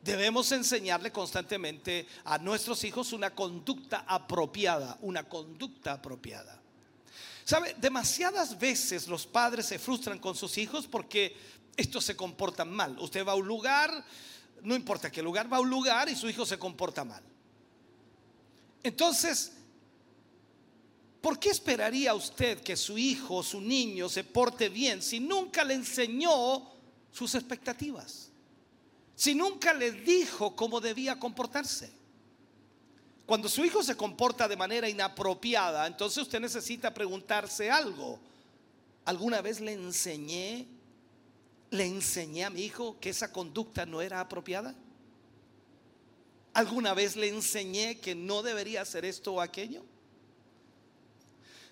Debemos 0.03 0.51
enseñarle 0.53 1.13
constantemente 1.13 2.07
a 2.25 2.39
nuestros 2.39 2.85
hijos 2.85 3.13
una 3.13 3.35
conducta 3.35 4.05
apropiada, 4.07 4.97
una 5.03 5.29
conducta 5.29 5.93
apropiada. 5.93 6.59
¿Sabe? 7.45 7.75
Demasiadas 7.79 8.59
veces 8.59 9.09
los 9.09 9.27
padres 9.27 9.67
se 9.67 9.79
frustran 9.79 10.19
con 10.19 10.35
sus 10.35 10.57
hijos 10.57 10.87
porque 10.87 11.37
estos 11.77 12.05
se 12.05 12.17
comportan 12.17 12.71
mal. 12.71 12.99
Usted 12.99 13.27
va 13.27 13.33
a 13.33 13.37
un 13.37 13.47
lugar, 13.47 14.05
no 14.63 14.75
importa 14.75 15.11
qué 15.11 15.23
lugar, 15.23 15.53
va 15.53 15.59
a 15.59 15.61
un 15.61 15.71
lugar 15.71 16.09
y 16.09 16.17
su 16.17 16.29
hijo 16.31 16.47
se 16.47 16.59
comporta 16.59 17.05
mal. 17.05 17.23
Entonces, 18.83 19.53
¿por 21.21 21.39
qué 21.39 21.51
esperaría 21.51 22.15
usted 22.15 22.63
que 22.63 22.77
su 22.77 22.97
hijo 22.97 23.43
su 23.43 23.61
niño 23.61 24.09
se 24.09 24.25
porte 24.25 24.71
bien 24.71 25.03
si 25.03 25.21
nunca 25.21 25.63
le 25.63 25.75
enseñó 25.75 26.71
sus 27.13 27.35
expectativas? 27.35 28.30
Si 29.21 29.35
nunca 29.35 29.75
le 29.75 29.93
dijo 29.93 30.57
cómo 30.57 30.81
debía 30.81 31.19
comportarse? 31.21 31.93
Cuando 33.27 33.51
su 33.51 33.63
hijo 33.67 33.83
se 33.83 33.95
comporta 33.95 34.49
de 34.49 34.57
manera 34.57 34.89
inapropiada, 34.89 35.87
entonces 35.87 36.23
usted 36.23 36.41
necesita 36.41 36.95
preguntarse 36.95 37.71
algo. 37.71 38.19
¿Alguna 39.05 39.43
vez 39.43 39.61
le 39.61 39.75
enseñé, 39.75 40.67
le 41.69 41.85
enseñé 41.85 42.47
a 42.47 42.51
mi 42.51 42.63
hijo 42.63 42.99
que 42.99 43.11
esa 43.11 43.31
conducta 43.31 43.85
no 43.85 44.01
era 44.01 44.21
apropiada? 44.21 44.75
¿Alguna 46.55 46.95
vez 46.95 47.15
le 47.15 47.29
enseñé 47.29 48.01
que 48.01 48.15
no 48.15 48.41
debería 48.41 48.81
hacer 48.81 49.05
esto 49.05 49.35
o 49.35 49.43
aquello? 49.43 49.85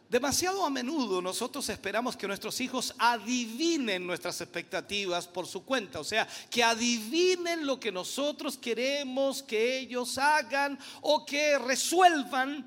Demasiado 0.08 0.64
a 0.64 0.70
menudo 0.70 1.20
nosotros 1.20 1.68
esperamos 1.68 2.16
que 2.16 2.26
nuestros 2.26 2.58
hijos 2.62 2.94
adivinen 2.98 4.06
nuestras 4.06 4.40
expectativas 4.40 5.26
por 5.26 5.46
su 5.46 5.64
cuenta, 5.64 6.00
o 6.00 6.04
sea, 6.04 6.26
que 6.50 6.64
adivinen 6.64 7.66
lo 7.66 7.78
que 7.78 7.92
nosotros 7.92 8.56
queremos 8.56 9.42
que 9.42 9.80
ellos 9.80 10.16
hagan 10.16 10.78
o 11.02 11.26
que 11.26 11.58
resuelvan 11.58 12.66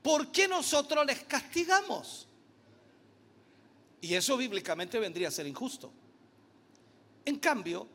por 0.00 0.32
qué 0.32 0.48
nosotros 0.48 1.04
les 1.04 1.22
castigamos. 1.24 2.26
Y 4.00 4.14
eso 4.14 4.34
bíblicamente 4.38 4.98
vendría 4.98 5.28
a 5.28 5.30
ser 5.30 5.46
injusto. 5.46 5.92
En 7.26 7.38
cambio, 7.38 7.86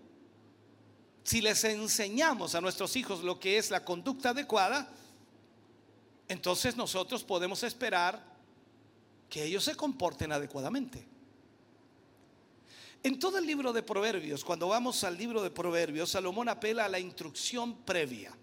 si 1.23 1.41
les 1.41 1.63
enseñamos 1.63 2.53
a 2.53 2.61
nuestros 2.61 2.95
hijos 2.95 3.23
lo 3.23 3.39
que 3.39 3.57
es 3.57 3.71
la 3.71 3.83
conducta 3.83 4.29
adecuada, 4.29 4.87
entonces 6.27 6.75
nosotros 6.75 7.23
podemos 7.23 7.63
esperar 7.63 8.28
que 9.29 9.43
ellos 9.43 9.63
se 9.63 9.75
comporten 9.75 10.31
adecuadamente. 10.31 11.05
En 13.01 13.17
todo 13.17 13.37
el 13.37 13.45
libro 13.45 13.71
de 13.71 13.83
Proverbios, 13.83 14.43
cuando 14.43 14.67
vamos 14.67 15.03
al 15.03 15.17
libro 15.17 15.41
de 15.41 15.51
Proverbios, 15.51 16.09
Salomón 16.09 16.49
apela 16.49 16.85
a 16.85 16.89
la 16.89 16.99
instrucción 16.99 17.77
previa. 17.83 18.35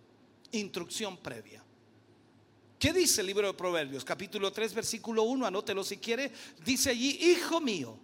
Instrucción 0.53 1.19
previa. 1.19 1.63
¿Qué 2.79 2.93
dice 2.93 3.21
el 3.21 3.27
libro 3.27 3.49
de 3.49 3.55
Proverbios? 3.55 4.05
Capítulo 4.05 4.53
3, 4.53 4.73
versículo 4.73 5.25
1, 5.25 5.47
anótelo 5.47 5.85
si 5.85 5.99
quiere. 5.99 6.33
Dice 6.65 6.91
allí, 6.91 7.19
hijo 7.21 7.61
mío, 7.61 7.99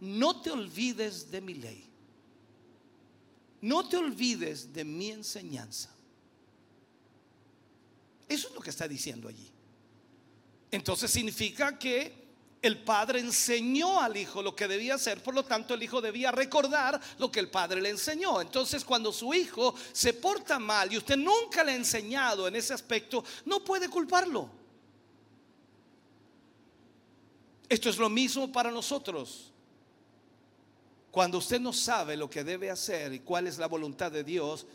no 0.00 0.40
te 0.40 0.50
olvides 0.50 1.30
de 1.30 1.40
mi 1.40 1.54
ley. 1.54 1.84
No 3.60 3.88
te 3.88 3.96
olvides 3.96 4.72
de 4.72 4.84
mi 4.84 5.10
enseñanza. 5.10 5.94
Eso 8.28 8.48
es 8.48 8.54
lo 8.54 8.60
que 8.60 8.70
está 8.70 8.86
diciendo 8.86 9.28
allí. 9.28 9.50
Entonces 10.70 11.10
significa 11.10 11.78
que 11.78 12.28
el 12.60 12.78
padre 12.78 13.20
enseñó 13.20 14.00
al 14.00 14.16
hijo 14.16 14.42
lo 14.42 14.54
que 14.54 14.66
debía 14.66 14.94
hacer, 14.94 15.22
por 15.22 15.34
lo 15.34 15.44
tanto 15.44 15.74
el 15.74 15.82
hijo 15.82 16.00
debía 16.00 16.32
recordar 16.32 17.00
lo 17.18 17.30
que 17.30 17.40
el 17.40 17.50
padre 17.50 17.80
le 17.80 17.90
enseñó. 17.90 18.40
Entonces 18.40 18.84
cuando 18.84 19.12
su 19.12 19.32
hijo 19.32 19.74
se 19.92 20.12
porta 20.12 20.58
mal 20.58 20.92
y 20.92 20.98
usted 20.98 21.16
nunca 21.16 21.62
le 21.62 21.72
ha 21.72 21.76
enseñado 21.76 22.48
en 22.48 22.56
ese 22.56 22.74
aspecto, 22.74 23.24
no 23.44 23.64
puede 23.64 23.88
culparlo. 23.88 24.50
Esto 27.68 27.90
es 27.90 27.98
lo 27.98 28.08
mismo 28.08 28.50
para 28.50 28.70
nosotros. 28.70 29.52
Cuando 31.10 31.38
usted 31.38 31.60
no 31.60 31.72
sabe 31.72 32.16
lo 32.16 32.28
que 32.28 32.44
debe 32.44 32.70
hacer 32.70 33.12
y 33.12 33.20
cuál 33.20 33.46
es 33.46 33.58
la 33.58 33.66
voluntad 33.66 34.10
de 34.10 34.24
Dios 34.24 34.66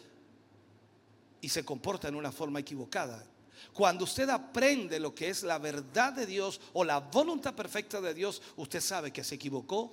y 1.41 1.49
se 1.49 1.65
comporta 1.65 2.07
en 2.07 2.15
una 2.15 2.31
forma 2.31 2.59
equivocada. 2.59 3.25
Cuando 3.71 4.03
usted 4.03 4.29
aprende 4.29 4.99
lo 4.99 5.15
que 5.15 5.29
es 5.29 5.43
la 5.43 5.57
verdad 5.57 6.13
de 6.13 6.25
Dios 6.25 6.59
o 6.73 6.83
la 6.83 6.99
voluntad 6.99 7.53
perfecta 7.53 8.01
de 8.01 8.13
Dios, 8.13 8.41
usted 8.57 8.81
sabe 8.81 9.11
que 9.11 9.23
se 9.23 9.35
equivocó, 9.35 9.91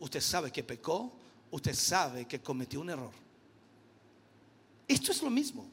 usted 0.00 0.20
sabe 0.20 0.50
que 0.50 0.64
pecó, 0.64 1.12
usted 1.50 1.74
sabe 1.74 2.26
que 2.26 2.40
cometió 2.40 2.80
un 2.80 2.90
error. 2.90 3.12
Esto 4.88 5.12
es 5.12 5.22
lo 5.22 5.30
mismo. 5.30 5.66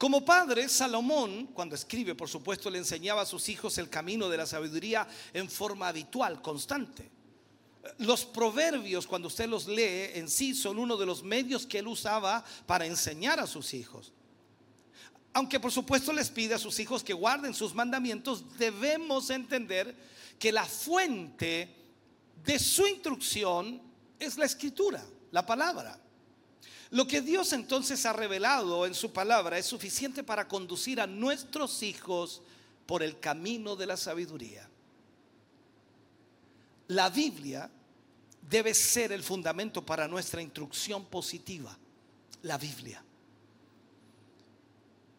Como 0.00 0.24
padre, 0.24 0.66
Salomón, 0.68 1.48
cuando 1.48 1.74
escribe, 1.74 2.14
por 2.14 2.28
supuesto, 2.28 2.70
le 2.70 2.78
enseñaba 2.78 3.20
a 3.20 3.26
sus 3.26 3.50
hijos 3.50 3.76
el 3.76 3.90
camino 3.90 4.30
de 4.30 4.38
la 4.38 4.46
sabiduría 4.46 5.06
en 5.34 5.50
forma 5.50 5.88
habitual, 5.88 6.40
constante. 6.40 7.10
Los 7.98 8.24
proverbios, 8.24 9.06
cuando 9.06 9.28
usted 9.28 9.46
los 9.46 9.66
lee 9.66 10.12
en 10.14 10.30
sí, 10.30 10.54
son 10.54 10.78
uno 10.78 10.96
de 10.96 11.04
los 11.04 11.22
medios 11.22 11.66
que 11.66 11.80
él 11.80 11.86
usaba 11.86 12.42
para 12.66 12.86
enseñar 12.86 13.40
a 13.40 13.46
sus 13.46 13.74
hijos. 13.74 14.12
Aunque 15.32 15.60
por 15.60 15.70
supuesto 15.70 16.12
les 16.12 16.28
pide 16.28 16.54
a 16.54 16.58
sus 16.58 16.78
hijos 16.80 17.04
que 17.04 17.12
guarden 17.12 17.54
sus 17.54 17.74
mandamientos, 17.74 18.44
debemos 18.58 19.30
entender 19.30 19.94
que 20.38 20.50
la 20.50 20.64
fuente 20.64 21.76
de 22.44 22.58
su 22.58 22.86
instrucción 22.86 23.80
es 24.18 24.36
la 24.38 24.46
escritura, 24.46 25.04
la 25.30 25.46
palabra. 25.46 26.00
Lo 26.90 27.06
que 27.06 27.20
Dios 27.20 27.52
entonces 27.52 28.04
ha 28.06 28.12
revelado 28.12 28.84
en 28.84 28.94
su 28.94 29.12
palabra 29.12 29.58
es 29.58 29.66
suficiente 29.66 30.24
para 30.24 30.48
conducir 30.48 31.00
a 31.00 31.06
nuestros 31.06 31.82
hijos 31.84 32.42
por 32.86 33.02
el 33.04 33.20
camino 33.20 33.76
de 33.76 33.86
la 33.86 33.96
sabiduría. 33.96 34.68
La 36.88 37.08
Biblia 37.08 37.70
debe 38.48 38.74
ser 38.74 39.12
el 39.12 39.22
fundamento 39.22 39.86
para 39.86 40.08
nuestra 40.08 40.42
instrucción 40.42 41.04
positiva. 41.04 41.78
La 42.42 42.58
Biblia. 42.58 43.04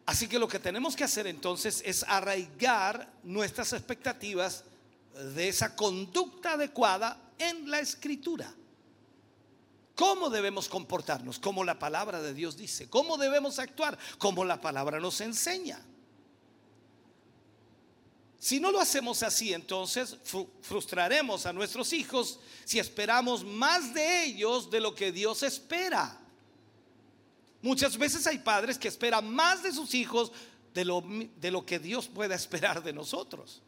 Así 0.04 0.28
que 0.28 0.38
lo 0.38 0.48
que 0.48 0.58
tenemos 0.58 0.96
que 0.96 1.04
hacer 1.04 1.26
entonces 1.26 1.82
es 1.84 2.04
arraigar 2.04 3.12
nuestras 3.22 3.72
expectativas 3.72 4.64
de 5.34 5.48
esa 5.48 5.76
conducta 5.76 6.54
adecuada 6.54 7.16
en 7.38 7.70
la 7.70 7.78
escritura. 7.80 8.52
¿Cómo 9.94 10.30
debemos 10.30 10.68
comportarnos? 10.68 11.38
Como 11.38 11.64
la 11.64 11.78
palabra 11.78 12.20
de 12.20 12.34
Dios 12.34 12.56
dice. 12.56 12.88
¿Cómo 12.88 13.18
debemos 13.18 13.58
actuar? 13.58 13.98
Como 14.18 14.44
la 14.44 14.60
palabra 14.60 14.98
nos 14.98 15.20
enseña. 15.20 15.80
Si 18.38 18.58
no 18.58 18.72
lo 18.72 18.80
hacemos 18.80 19.22
así, 19.22 19.52
entonces 19.52 20.16
frustraremos 20.62 21.46
a 21.46 21.52
nuestros 21.52 21.92
hijos 21.92 22.40
si 22.64 22.80
esperamos 22.80 23.44
más 23.44 23.94
de 23.94 24.24
ellos 24.24 24.68
de 24.68 24.80
lo 24.80 24.96
que 24.96 25.12
Dios 25.12 25.44
espera. 25.44 26.21
Muchas 27.62 27.96
veces 27.96 28.26
hay 28.26 28.38
padres 28.38 28.76
que 28.76 28.88
esperan 28.88 29.32
más 29.32 29.62
de 29.62 29.72
sus 29.72 29.94
hijos 29.94 30.32
de 30.74 30.84
lo, 30.84 31.02
de 31.36 31.50
lo 31.50 31.64
que 31.64 31.78
Dios 31.78 32.08
pueda 32.08 32.34
esperar 32.34 32.82
de 32.82 32.92
nosotros. 32.92 33.62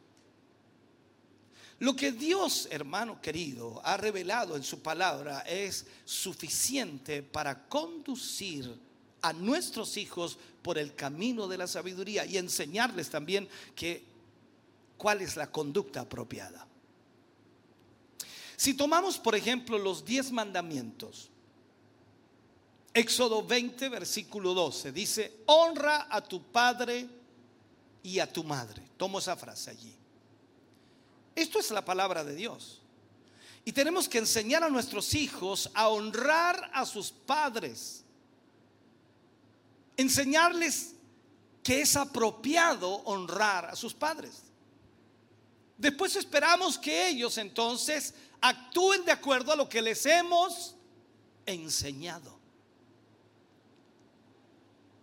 Lo 1.78 1.94
que 1.96 2.12
Dios, 2.12 2.68
hermano 2.70 3.20
querido, 3.20 3.80
ha 3.84 3.96
revelado 3.96 4.56
en 4.56 4.62
su 4.62 4.80
palabra 4.80 5.40
es 5.40 5.86
suficiente 6.04 7.22
para 7.22 7.66
conducir 7.68 8.78
a 9.22 9.32
nuestros 9.32 9.96
hijos 9.96 10.38
por 10.62 10.78
el 10.78 10.94
camino 10.94 11.48
de 11.48 11.58
la 11.58 11.66
sabiduría 11.66 12.26
y 12.26 12.36
enseñarles 12.36 13.10
también 13.10 13.48
que 13.74 14.04
cuál 14.96 15.20
es 15.20 15.36
la 15.36 15.50
conducta 15.50 16.00
apropiada. 16.00 16.66
Si 18.56 18.74
tomamos, 18.74 19.18
por 19.18 19.34
ejemplo, 19.34 19.78
los 19.78 20.04
diez 20.04 20.30
mandamientos, 20.30 21.30
Éxodo 22.94 23.42
20, 23.42 23.88
versículo 23.88 24.54
12, 24.54 24.92
dice, 24.92 25.40
honra 25.46 26.06
a 26.08 26.22
tu 26.22 26.40
padre 26.40 27.08
y 28.04 28.20
a 28.20 28.32
tu 28.32 28.44
madre. 28.44 28.82
Tomo 28.96 29.18
esa 29.18 29.34
frase 29.36 29.70
allí. 29.70 29.92
Esto 31.34 31.58
es 31.58 31.72
la 31.72 31.84
palabra 31.84 32.22
de 32.22 32.36
Dios. 32.36 32.80
Y 33.64 33.72
tenemos 33.72 34.08
que 34.08 34.18
enseñar 34.18 34.62
a 34.62 34.68
nuestros 34.68 35.14
hijos 35.14 35.70
a 35.74 35.88
honrar 35.88 36.70
a 36.72 36.86
sus 36.86 37.10
padres. 37.10 38.04
Enseñarles 39.96 40.94
que 41.64 41.80
es 41.80 41.96
apropiado 41.96 42.94
honrar 43.06 43.64
a 43.64 43.74
sus 43.74 43.92
padres. 43.92 44.42
Después 45.76 46.14
esperamos 46.14 46.78
que 46.78 47.08
ellos 47.08 47.38
entonces 47.38 48.14
actúen 48.40 49.04
de 49.04 49.12
acuerdo 49.12 49.50
a 49.50 49.56
lo 49.56 49.68
que 49.68 49.82
les 49.82 50.06
hemos 50.06 50.76
enseñado. 51.46 52.33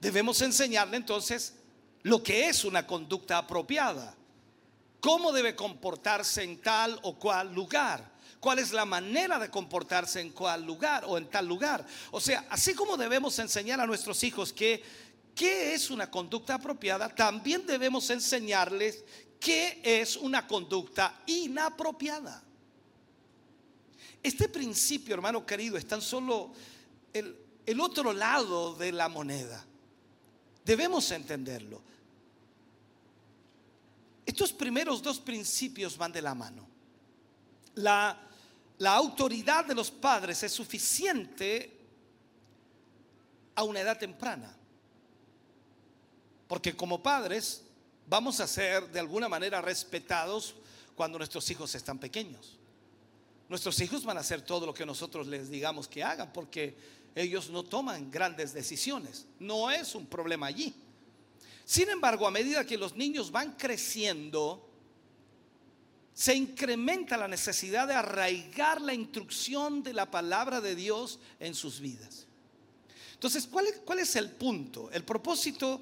Debemos 0.01 0.41
enseñarle 0.41 0.97
entonces 0.97 1.53
lo 2.01 2.23
que 2.23 2.49
es 2.49 2.65
una 2.65 2.87
conducta 2.87 3.37
apropiada, 3.37 4.15
cómo 4.99 5.31
debe 5.31 5.55
comportarse 5.55 6.41
en 6.41 6.59
tal 6.59 6.99
o 7.03 7.19
cual 7.19 7.53
lugar, 7.53 8.11
cuál 8.39 8.57
es 8.57 8.71
la 8.71 8.83
manera 8.83 9.37
de 9.37 9.51
comportarse 9.51 10.19
en 10.19 10.31
cual 10.31 10.65
lugar 10.65 11.05
o 11.07 11.19
en 11.19 11.27
tal 11.27 11.47
lugar. 11.47 11.85
O 12.09 12.19
sea, 12.19 12.47
así 12.49 12.73
como 12.73 12.97
debemos 12.97 13.37
enseñar 13.37 13.79
a 13.79 13.85
nuestros 13.85 14.23
hijos 14.23 14.51
que 14.51 14.83
qué 15.35 15.75
es 15.75 15.91
una 15.91 16.09
conducta 16.09 16.55
apropiada, 16.55 17.07
también 17.07 17.67
debemos 17.67 18.09
enseñarles 18.09 19.03
qué 19.39 19.81
es 19.83 20.17
una 20.17 20.47
conducta 20.47 21.21
inapropiada. 21.27 22.43
Este 24.23 24.49
principio, 24.49 25.13
hermano 25.13 25.45
querido, 25.45 25.77
es 25.77 25.87
tan 25.87 26.01
solo 26.01 26.51
el, 27.13 27.37
el 27.67 27.79
otro 27.79 28.13
lado 28.13 28.73
de 28.73 28.91
la 28.91 29.07
moneda. 29.07 29.65
Debemos 30.63 31.09
entenderlo. 31.11 31.81
Estos 34.25 34.53
primeros 34.53 35.01
dos 35.01 35.19
principios 35.19 35.97
van 35.97 36.11
de 36.11 36.21
la 36.21 36.35
mano. 36.35 36.67
La, 37.75 38.17
la 38.77 38.95
autoridad 38.95 39.65
de 39.65 39.75
los 39.75 39.89
padres 39.89 40.43
es 40.43 40.51
suficiente 40.51 41.77
a 43.55 43.63
una 43.63 43.81
edad 43.81 43.97
temprana. 43.97 44.55
Porque 46.47 46.75
como 46.75 47.01
padres 47.01 47.63
vamos 48.07 48.39
a 48.39 48.47
ser 48.47 48.89
de 48.91 48.99
alguna 48.99 49.29
manera 49.29 49.61
respetados 49.61 50.55
cuando 50.95 51.17
nuestros 51.17 51.49
hijos 51.49 51.73
están 51.75 51.97
pequeños. 51.97 52.57
Nuestros 53.49 53.79
hijos 53.81 54.05
van 54.05 54.17
a 54.17 54.21
hacer 54.21 54.41
todo 54.41 54.65
lo 54.65 54.73
que 54.73 54.85
nosotros 54.85 55.27
les 55.27 55.49
digamos 55.49 55.87
que 55.87 56.03
hagan 56.03 56.31
porque 56.31 56.75
ellos 57.15 57.49
no 57.49 57.63
toman 57.63 58.09
grandes 58.09 58.53
decisiones. 58.53 59.25
No 59.39 59.69
es 59.69 59.95
un 59.95 60.05
problema 60.05 60.47
allí. 60.47 60.73
Sin 61.65 61.89
embargo, 61.89 62.27
a 62.27 62.31
medida 62.31 62.65
que 62.65 62.77
los 62.77 62.95
niños 62.95 63.31
van 63.31 63.53
creciendo, 63.53 64.69
se 66.13 66.35
incrementa 66.35 67.17
la 67.17 67.27
necesidad 67.27 67.87
de 67.87 67.93
arraigar 67.93 68.81
la 68.81 68.93
instrucción 68.93 69.83
de 69.83 69.93
la 69.93 70.11
palabra 70.11 70.61
de 70.61 70.75
Dios 70.75 71.19
en 71.39 71.55
sus 71.55 71.79
vidas. 71.79 72.27
Entonces, 73.13 73.47
¿cuál 73.47 73.67
es, 73.67 74.09
es 74.09 74.15
el 74.15 74.31
punto? 74.31 74.89
El 74.91 75.03
propósito 75.03 75.81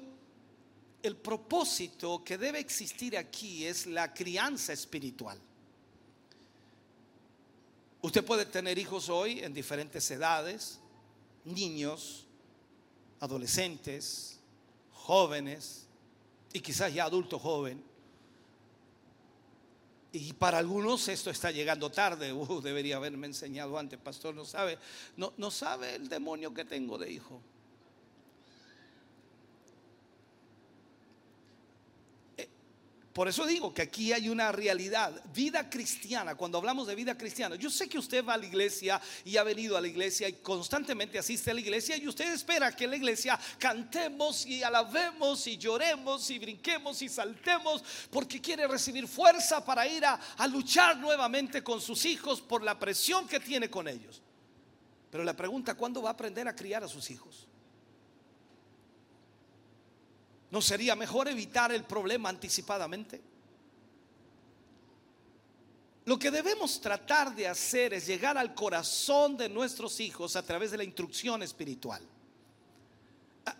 el 1.02 1.16
propósito 1.16 2.22
que 2.22 2.36
debe 2.36 2.58
existir 2.58 3.16
aquí 3.16 3.64
es 3.64 3.86
la 3.86 4.12
crianza 4.12 4.72
espiritual. 4.72 5.38
Usted 8.02 8.24
puede 8.24 8.46
tener 8.46 8.78
hijos 8.78 9.08
hoy 9.08 9.40
en 9.40 9.52
diferentes 9.52 10.10
edades, 10.10 10.78
niños, 11.44 12.26
adolescentes, 13.20 14.38
jóvenes 14.92 15.86
y 16.52 16.60
quizás 16.60 16.92
ya 16.92 17.04
adulto 17.04 17.38
joven. 17.38 17.82
Y 20.12 20.32
para 20.32 20.58
algunos 20.58 21.06
esto 21.08 21.30
está 21.30 21.50
llegando 21.50 21.90
tarde. 21.90 22.32
Uh, 22.32 22.60
debería 22.60 22.96
haberme 22.96 23.28
enseñado 23.28 23.78
antes, 23.78 23.98
pastor. 23.98 24.34
No 24.34 24.44
sabe, 24.44 24.78
no, 25.16 25.32
no 25.36 25.50
sabe 25.50 25.94
el 25.94 26.08
demonio 26.08 26.52
que 26.52 26.64
tengo 26.64 26.98
de 26.98 27.12
hijo. 27.12 27.40
Por 33.12 33.26
eso 33.26 33.44
digo 33.44 33.74
que 33.74 33.82
aquí 33.82 34.12
hay 34.12 34.28
una 34.28 34.52
realidad, 34.52 35.12
vida 35.34 35.68
cristiana, 35.68 36.36
cuando 36.36 36.58
hablamos 36.58 36.86
de 36.86 36.94
vida 36.94 37.18
cristiana. 37.18 37.56
Yo 37.56 37.68
sé 37.68 37.88
que 37.88 37.98
usted 37.98 38.24
va 38.24 38.34
a 38.34 38.36
la 38.36 38.46
iglesia 38.46 39.00
y 39.24 39.36
ha 39.36 39.42
venido 39.42 39.76
a 39.76 39.80
la 39.80 39.88
iglesia 39.88 40.28
y 40.28 40.34
constantemente 40.34 41.18
asiste 41.18 41.50
a 41.50 41.54
la 41.54 41.60
iglesia 41.60 41.96
y 41.96 42.06
usted 42.06 42.32
espera 42.32 42.74
que 42.74 42.84
en 42.84 42.90
la 42.90 42.96
iglesia 42.96 43.38
cantemos 43.58 44.46
y 44.46 44.62
alabemos 44.62 45.44
y 45.48 45.58
lloremos 45.58 46.30
y 46.30 46.38
brinquemos 46.38 47.02
y 47.02 47.08
saltemos 47.08 47.82
porque 48.12 48.40
quiere 48.40 48.68
recibir 48.68 49.08
fuerza 49.08 49.64
para 49.64 49.88
ir 49.88 50.04
a, 50.04 50.14
a 50.36 50.46
luchar 50.46 50.96
nuevamente 50.96 51.64
con 51.64 51.80
sus 51.80 52.04
hijos 52.04 52.40
por 52.40 52.62
la 52.62 52.78
presión 52.78 53.26
que 53.26 53.40
tiene 53.40 53.68
con 53.68 53.88
ellos. 53.88 54.22
Pero 55.10 55.24
la 55.24 55.34
pregunta, 55.34 55.74
¿cuándo 55.74 56.00
va 56.00 56.10
a 56.10 56.12
aprender 56.12 56.46
a 56.46 56.54
criar 56.54 56.84
a 56.84 56.88
sus 56.88 57.10
hijos? 57.10 57.48
¿No 60.50 60.60
sería 60.60 60.96
mejor 60.96 61.28
evitar 61.28 61.72
el 61.72 61.84
problema 61.84 62.28
anticipadamente? 62.28 63.20
lo 66.10 66.18
que 66.18 66.32
debemos 66.32 66.80
tratar 66.80 67.36
de 67.36 67.46
hacer 67.46 67.94
es 67.94 68.04
llegar 68.04 68.36
al 68.36 68.52
corazón 68.52 69.36
de 69.36 69.48
nuestros 69.48 70.00
hijos 70.00 70.34
a 70.34 70.42
través 70.42 70.72
de 70.72 70.78
la 70.78 70.82
instrucción 70.82 71.40
espiritual. 71.40 72.02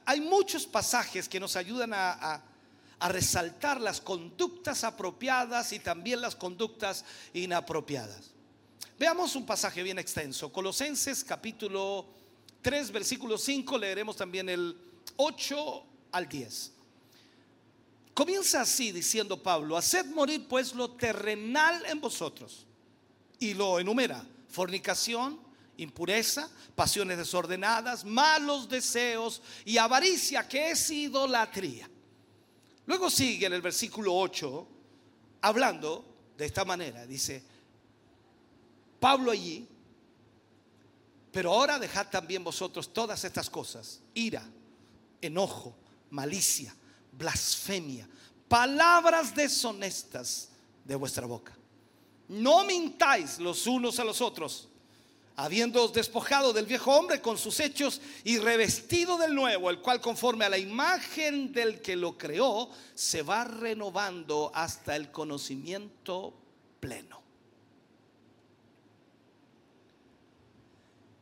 Hay 0.04 0.20
muchos 0.20 0.66
pasajes 0.66 1.28
que 1.28 1.38
nos 1.38 1.54
ayudan 1.54 1.92
a, 1.94 2.42
a 2.98 3.08
resaltar 3.08 3.80
las 3.80 4.00
conductas 4.00 4.82
apropiadas 4.82 5.72
y 5.72 5.78
también 5.78 6.20
las 6.20 6.34
conductas 6.34 7.04
inapropiadas. 7.34 8.32
Veamos 8.98 9.36
un 9.36 9.46
pasaje 9.46 9.84
bien 9.84 10.00
extenso. 10.00 10.52
Colosenses 10.52 11.22
capítulo 11.22 12.06
3, 12.62 12.90
versículo 12.90 13.38
5, 13.38 13.78
leeremos 13.78 14.16
también 14.16 14.48
el 14.48 14.76
8 15.18 15.84
al 16.10 16.28
10. 16.28 16.72
Comienza 18.20 18.60
así 18.60 18.92
diciendo 18.92 19.42
Pablo, 19.42 19.78
haced 19.78 20.04
morir 20.04 20.46
pues 20.46 20.74
lo 20.74 20.90
terrenal 20.90 21.86
en 21.86 22.02
vosotros. 22.02 22.66
Y 23.38 23.54
lo 23.54 23.80
enumera, 23.80 24.22
fornicación, 24.46 25.40
impureza, 25.78 26.50
pasiones 26.74 27.16
desordenadas, 27.16 28.04
malos 28.04 28.68
deseos 28.68 29.40
y 29.64 29.78
avaricia, 29.78 30.46
que 30.46 30.72
es 30.72 30.90
idolatría. 30.90 31.88
Luego 32.84 33.08
sigue 33.08 33.46
en 33.46 33.54
el 33.54 33.62
versículo 33.62 34.14
8, 34.14 34.68
hablando 35.40 36.04
de 36.36 36.44
esta 36.44 36.66
manera, 36.66 37.06
dice, 37.06 37.42
Pablo 39.00 39.30
allí, 39.30 39.66
pero 41.32 41.54
ahora 41.54 41.78
dejad 41.78 42.10
también 42.10 42.44
vosotros 42.44 42.92
todas 42.92 43.24
estas 43.24 43.48
cosas, 43.48 44.02
ira, 44.12 44.46
enojo, 45.22 45.74
malicia, 46.10 46.76
blasfemia, 47.12 48.08
palabras 48.48 49.34
deshonestas 49.34 50.48
de 50.84 50.94
vuestra 50.96 51.26
boca. 51.26 51.56
No 52.28 52.64
mintáis 52.64 53.38
los 53.38 53.66
unos 53.66 53.98
a 53.98 54.04
los 54.04 54.20
otros, 54.20 54.68
habiéndoos 55.36 55.92
despojado 55.92 56.52
del 56.52 56.66
viejo 56.66 56.92
hombre 56.92 57.20
con 57.20 57.38
sus 57.38 57.58
hechos 57.60 58.00
y 58.24 58.38
revestido 58.38 59.16
del 59.16 59.34
nuevo, 59.34 59.70
el 59.70 59.80
cual 59.80 60.00
conforme 60.00 60.44
a 60.44 60.50
la 60.50 60.58
imagen 60.58 61.52
del 61.52 61.80
que 61.80 61.96
lo 61.96 62.18
creó, 62.18 62.68
se 62.94 63.22
va 63.22 63.44
renovando 63.44 64.52
hasta 64.54 64.96
el 64.96 65.10
conocimiento 65.10 66.34
pleno. 66.78 67.20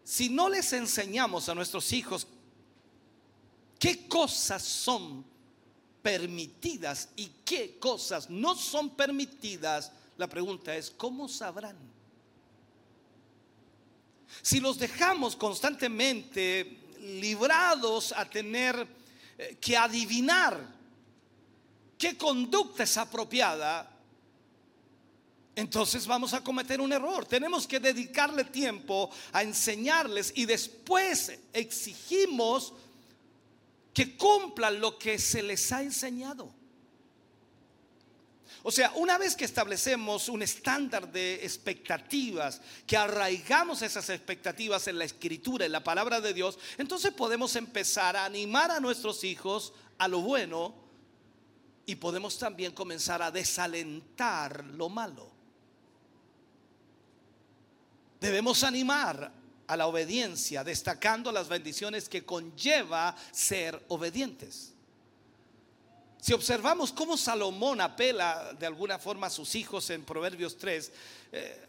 Si 0.04 0.30
no 0.30 0.48
les 0.48 0.72
enseñamos 0.72 1.48
a 1.48 1.54
nuestros 1.54 1.92
hijos 1.92 2.26
qué 3.78 4.08
cosas 4.08 4.62
son 4.62 5.24
permitidas 6.08 7.10
y 7.16 7.26
qué 7.44 7.78
cosas 7.78 8.30
no 8.30 8.54
son 8.54 8.96
permitidas, 8.96 9.92
la 10.16 10.26
pregunta 10.26 10.74
es, 10.74 10.90
¿cómo 10.90 11.28
sabrán? 11.28 11.76
Si 14.40 14.58
los 14.58 14.78
dejamos 14.78 15.36
constantemente 15.36 16.78
librados 17.00 18.12
a 18.12 18.24
tener 18.24 18.88
eh, 19.36 19.58
que 19.60 19.76
adivinar 19.76 20.58
qué 21.98 22.16
conducta 22.16 22.84
es 22.84 22.96
apropiada, 22.96 23.94
entonces 25.56 26.06
vamos 26.06 26.32
a 26.32 26.42
cometer 26.42 26.80
un 26.80 26.94
error. 26.94 27.26
Tenemos 27.26 27.66
que 27.66 27.80
dedicarle 27.80 28.44
tiempo 28.44 29.10
a 29.30 29.42
enseñarles 29.42 30.32
y 30.34 30.46
después 30.46 31.38
exigimos 31.52 32.72
que 33.98 34.16
cumplan 34.16 34.80
lo 34.80 34.96
que 34.96 35.18
se 35.18 35.42
les 35.42 35.72
ha 35.72 35.82
enseñado. 35.82 36.54
O 38.62 38.70
sea, 38.70 38.92
una 38.94 39.18
vez 39.18 39.34
que 39.34 39.44
establecemos 39.44 40.28
un 40.28 40.40
estándar 40.40 41.10
de 41.10 41.44
expectativas, 41.44 42.60
que 42.86 42.96
arraigamos 42.96 43.82
esas 43.82 44.08
expectativas 44.10 44.86
en 44.86 44.98
la 44.98 45.04
escritura, 45.04 45.66
en 45.66 45.72
la 45.72 45.82
palabra 45.82 46.20
de 46.20 46.32
Dios, 46.32 46.60
entonces 46.76 47.12
podemos 47.12 47.56
empezar 47.56 48.14
a 48.14 48.24
animar 48.24 48.70
a 48.70 48.78
nuestros 48.78 49.24
hijos 49.24 49.72
a 49.98 50.06
lo 50.06 50.20
bueno 50.20 50.76
y 51.84 51.96
podemos 51.96 52.38
también 52.38 52.70
comenzar 52.70 53.20
a 53.20 53.32
desalentar 53.32 54.64
lo 54.64 54.88
malo. 54.88 55.28
Debemos 58.20 58.62
animar 58.62 59.37
a 59.68 59.76
la 59.76 59.86
obediencia, 59.86 60.64
destacando 60.64 61.30
las 61.30 61.48
bendiciones 61.48 62.08
que 62.08 62.24
conlleva 62.24 63.14
ser 63.30 63.80
obedientes. 63.88 64.72
Si 66.20 66.32
observamos 66.32 66.92
cómo 66.92 67.16
Salomón 67.16 67.80
apela 67.80 68.52
de 68.58 68.66
alguna 68.66 68.98
forma 68.98 69.28
a 69.28 69.30
sus 69.30 69.54
hijos 69.54 69.88
en 69.90 70.04
Proverbios 70.04 70.58
3, 70.58 70.92
eh, 71.32 71.68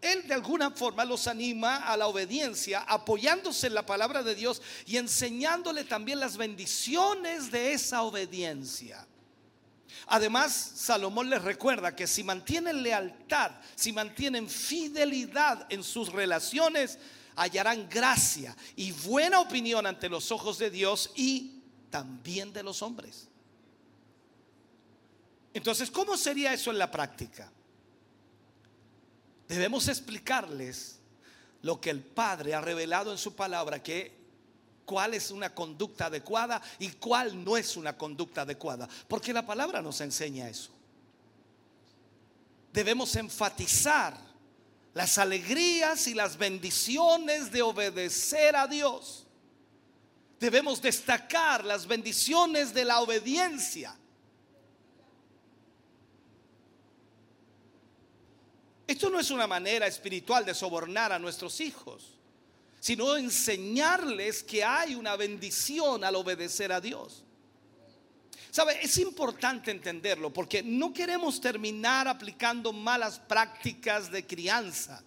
él 0.00 0.26
de 0.26 0.34
alguna 0.34 0.70
forma 0.70 1.04
los 1.04 1.26
anima 1.26 1.76
a 1.76 1.96
la 1.96 2.06
obediencia, 2.06 2.80
apoyándose 2.80 3.66
en 3.66 3.74
la 3.74 3.86
palabra 3.86 4.22
de 4.22 4.34
Dios 4.34 4.62
y 4.86 4.96
enseñándole 4.96 5.84
también 5.84 6.18
las 6.18 6.36
bendiciones 6.36 7.52
de 7.52 7.72
esa 7.72 8.02
obediencia. 8.02 9.06
Además, 10.06 10.72
Salomón 10.76 11.30
les 11.30 11.42
recuerda 11.42 11.94
que 11.94 12.06
si 12.06 12.22
mantienen 12.22 12.82
lealtad, 12.82 13.52
si 13.74 13.92
mantienen 13.92 14.48
fidelidad 14.48 15.66
en 15.70 15.82
sus 15.82 16.12
relaciones, 16.12 16.98
hallarán 17.36 17.88
gracia 17.88 18.56
y 18.76 18.92
buena 18.92 19.40
opinión 19.40 19.86
ante 19.86 20.08
los 20.08 20.30
ojos 20.32 20.58
de 20.58 20.70
Dios 20.70 21.10
y 21.14 21.62
también 21.90 22.52
de 22.52 22.62
los 22.62 22.82
hombres. 22.82 23.28
Entonces, 25.54 25.90
¿cómo 25.90 26.16
sería 26.16 26.52
eso 26.52 26.70
en 26.70 26.78
la 26.78 26.90
práctica? 26.90 27.50
Debemos 29.48 29.88
explicarles 29.88 30.98
lo 31.60 31.80
que 31.80 31.90
el 31.90 32.00
Padre 32.00 32.54
ha 32.54 32.60
revelado 32.60 33.12
en 33.12 33.18
su 33.18 33.34
palabra, 33.34 33.82
que 33.82 34.21
cuál 34.84 35.14
es 35.14 35.30
una 35.30 35.54
conducta 35.54 36.06
adecuada 36.06 36.60
y 36.78 36.88
cuál 36.92 37.44
no 37.44 37.56
es 37.56 37.76
una 37.76 37.96
conducta 37.96 38.42
adecuada. 38.42 38.88
Porque 39.08 39.32
la 39.32 39.44
palabra 39.44 39.82
nos 39.82 40.00
enseña 40.00 40.48
eso. 40.48 40.70
Debemos 42.72 43.14
enfatizar 43.16 44.16
las 44.94 45.18
alegrías 45.18 46.06
y 46.06 46.14
las 46.14 46.36
bendiciones 46.36 47.50
de 47.50 47.62
obedecer 47.62 48.56
a 48.56 48.66
Dios. 48.66 49.26
Debemos 50.38 50.82
destacar 50.82 51.64
las 51.64 51.86
bendiciones 51.86 52.74
de 52.74 52.84
la 52.84 53.00
obediencia. 53.00 53.96
Esto 58.86 59.08
no 59.08 59.20
es 59.20 59.30
una 59.30 59.46
manera 59.46 59.86
espiritual 59.86 60.44
de 60.44 60.54
sobornar 60.54 61.12
a 61.12 61.18
nuestros 61.18 61.60
hijos 61.60 62.18
sino 62.82 63.16
enseñarles 63.16 64.42
que 64.42 64.64
hay 64.64 64.96
una 64.96 65.14
bendición 65.14 66.02
al 66.02 66.16
obedecer 66.16 66.72
a 66.72 66.80
Dios. 66.80 67.22
¿Sabe? 68.50 68.76
Es 68.82 68.98
importante 68.98 69.70
entenderlo 69.70 70.32
porque 70.32 70.64
no 70.64 70.92
queremos 70.92 71.40
terminar 71.40 72.08
aplicando 72.08 72.72
malas 72.72 73.20
prácticas 73.20 74.10
de 74.10 74.26
crianza. 74.26 75.00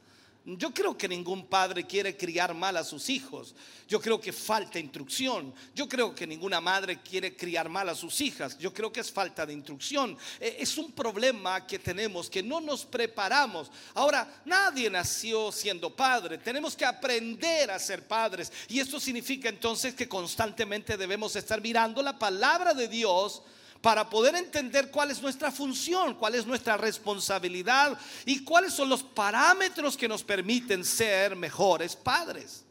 Yo 0.47 0.71
creo 0.71 0.95
que 0.95 1.08
ningún 1.08 1.47
padre 1.47 1.88
quiere 1.88 2.15
criar 2.15 2.53
mal 2.53 2.77
a 2.77 2.84
sus 2.84 3.10
hijos. 3.10 3.55
Yo 3.88 3.99
creo 3.99 4.21
que 4.21 4.31
falta 4.31 4.77
instrucción. 4.77 5.51
Yo 5.73 5.89
creo 5.89 6.13
que 6.13 6.27
ninguna 6.27 6.62
madre 6.62 7.01
quiere 7.01 7.36
criar 7.36 7.67
mal 7.67 7.89
a 7.89 7.95
sus 7.95 8.21
hijas. 8.21 8.55
Yo 8.60 8.71
creo 8.71 8.93
que 8.93 8.99
es 8.99 9.12
falta 9.12 9.43
de 9.43 9.53
instrucción. 9.53 10.15
Eh, 10.39 10.58
es 10.60 10.77
un 10.77 10.91
problema 10.91 11.65
que 11.65 11.79
tenemos, 11.79 12.29
que 12.29 12.43
no 12.43 12.62
nos 12.62 12.86
preparamos. 12.86 13.71
Ahora, 13.95 14.41
nadie 14.45 14.88
nació 14.88 15.51
siendo 15.51 15.95
padre. 15.95 16.38
Tenemos 16.38 16.75
que 16.75 16.86
aprender 16.86 17.71
a 17.71 17.79
ser 17.79 18.08
padres. 18.08 18.53
Y 18.69 18.79
esto 18.79 18.99
significa 18.99 19.49
entonces 19.49 19.95
que 19.95 20.08
constantemente 20.08 20.95
debemos 20.95 21.36
estar 21.36 21.60
mirando 21.60 22.03
la 22.03 22.19
palabra 22.19 22.75
de 22.75 22.88
Dios 22.88 23.41
para 23.86 24.10
poder 24.10 24.34
entender 24.34 24.89
cuál 24.89 25.12
es 25.12 25.21
nuestra 25.21 25.52
función, 25.52 26.15
cuál 26.15 26.34
es 26.34 26.43
nuestra 26.48 26.76
responsabilidad 26.76 27.95
y 28.26 28.43
cuáles 28.43 28.74
son 28.74 28.89
los 28.89 29.04
parámetros 29.04 29.95
que 29.95 30.08
nos 30.08 30.24
permiten 30.24 30.84
ser 30.84 31.36
mejores 31.36 31.95
padres. 31.95 32.65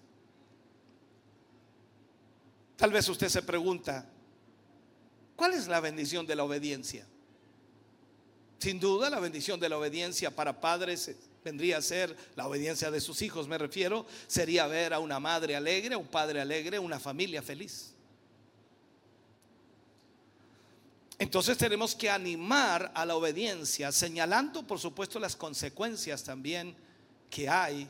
Tal 2.75 2.91
vez 2.91 3.09
usted 3.09 3.29
se 3.29 3.43
pregunta, 3.43 4.11
¿cuál 5.37 5.55
es 5.55 5.69
la 5.69 5.79
bendición 5.79 6.27
de 6.27 6.35
la 6.35 6.43
obediencia? 6.43 7.07
Sin 8.59 8.81
duda, 8.81 9.09
la 9.09 9.21
bendición 9.21 9.61
de 9.61 9.69
la 9.69 9.79
obediencia 9.79 10.35
para 10.35 10.61
padres 10.61 11.15
vendría 11.45 11.77
a 11.77 11.83
ser 11.83 12.17
la 12.35 12.49
obediencia 12.49 12.91
de 12.91 13.01
sus 13.01 13.23
hijos, 13.23 13.47
me 13.47 13.57
refiero, 13.57 14.05
sería 14.27 14.67
ver 14.67 14.93
a 14.93 14.99
una 14.99 15.21
madre 15.21 15.55
alegre, 15.55 15.95
un 15.95 16.09
padre 16.09 16.41
alegre, 16.41 16.81
una 16.81 16.99
familia 16.99 17.41
feliz. 17.41 17.94
Entonces 21.19 21.57
tenemos 21.57 21.95
que 21.95 22.11
animar 22.11 22.91
a 22.95 23.07
la 23.07 23.15
obediencia, 23.15 23.93
señalando 23.93 24.67
por 24.67 24.81
supuesto 24.81 25.21
las 25.21 25.37
consecuencias 25.37 26.25
también 26.25 26.77
que 27.31 27.49
hay, 27.49 27.89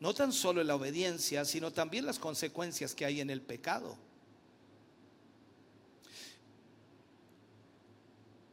no 0.00 0.12
tan 0.12 0.32
solo 0.32 0.60
en 0.60 0.66
la 0.66 0.74
obediencia, 0.74 1.44
sino 1.44 1.70
también 1.70 2.04
las 2.04 2.18
consecuencias 2.18 2.94
que 2.94 3.04
hay 3.04 3.20
en 3.20 3.30
el 3.30 3.40
pecado. 3.40 3.96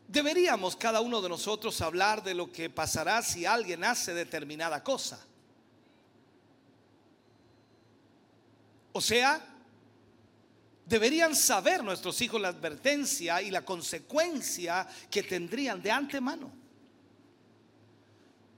Deberíamos 0.08 0.76
cada 0.76 1.02
uno 1.02 1.22
de 1.22 1.30
nosotros 1.30 1.80
hablar 1.82 2.24
de 2.24 2.34
lo 2.34 2.52
que 2.52 2.70
pasará 2.70 3.22
si 3.22 3.46
alguien 3.46 3.84
hace 3.84 4.14
determinada 4.14 4.84
cosa. 4.84 5.24
O 8.92 9.02
sea, 9.02 9.49
deberían 10.90 11.36
saber 11.36 11.84
nuestros 11.84 12.20
hijos 12.22 12.42
la 12.42 12.48
advertencia 12.48 13.42
y 13.44 13.52
la 13.52 13.64
consecuencia 13.64 14.88
que 15.12 15.22
tendrían 15.22 15.82
de 15.84 15.92
antemano. 15.92 16.52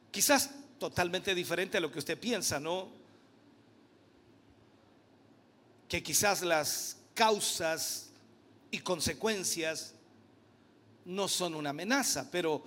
Quizás 0.09 0.49
totalmente 0.79 1.35
diferente 1.35 1.77
a 1.77 1.81
lo 1.81 1.91
que 1.91 1.99
usted 1.99 2.17
piensa, 2.17 2.57
¿no? 2.57 2.89
Que 5.89 6.01
quizás 6.01 6.41
las 6.41 6.97
causas 7.13 8.07
y 8.71 8.79
consecuencias 8.79 9.93
no 11.03 11.27
son 11.27 11.53
una 11.53 11.71
amenaza, 11.71 12.31
pero 12.31 12.63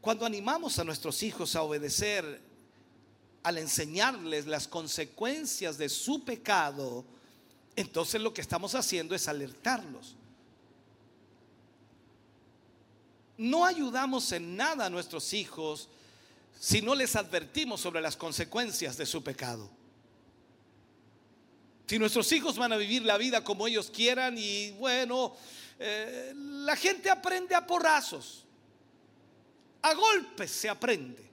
cuando 0.00 0.26
animamos 0.26 0.80
a 0.80 0.84
nuestros 0.84 1.22
hijos 1.22 1.54
a 1.54 1.62
obedecer, 1.62 2.40
al 3.44 3.58
enseñarles 3.58 4.46
las 4.46 4.66
consecuencias 4.66 5.78
de 5.78 5.88
su 5.88 6.24
pecado, 6.24 7.04
entonces 7.80 8.20
lo 8.20 8.32
que 8.32 8.40
estamos 8.40 8.74
haciendo 8.74 9.14
es 9.14 9.28
alertarlos. 9.28 10.16
No 13.36 13.64
ayudamos 13.64 14.30
en 14.32 14.56
nada 14.56 14.86
a 14.86 14.90
nuestros 14.90 15.32
hijos 15.32 15.88
si 16.58 16.82
no 16.82 16.94
les 16.94 17.16
advertimos 17.16 17.80
sobre 17.80 18.02
las 18.02 18.16
consecuencias 18.16 18.96
de 18.98 19.06
su 19.06 19.24
pecado. 19.24 19.70
Si 21.86 21.98
nuestros 21.98 22.30
hijos 22.32 22.56
van 22.56 22.72
a 22.72 22.76
vivir 22.76 23.02
la 23.02 23.16
vida 23.16 23.42
como 23.42 23.66
ellos 23.66 23.90
quieran 23.90 24.36
y 24.38 24.70
bueno, 24.72 25.34
eh, 25.78 26.32
la 26.36 26.76
gente 26.76 27.10
aprende 27.10 27.54
a 27.54 27.66
porrazos, 27.66 28.44
a 29.82 29.94
golpes 29.94 30.50
se 30.50 30.68
aprende. 30.68 31.28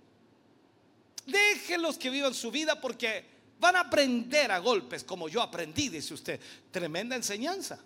Déjenlos 1.25 1.97
que 1.97 2.10
vivan 2.10 2.33
su 2.33 2.49
vida 2.49 2.79
porque 2.79 3.37
van 3.59 3.75
a 3.75 3.81
aprender 3.81 4.51
a 4.51 4.59
golpes 4.59 5.03
como 5.03 5.29
yo 5.29 5.41
aprendí, 5.41 5.89
dice 5.89 6.13
usted. 6.13 6.39
Tremenda 6.71 7.15
enseñanza. 7.15 7.79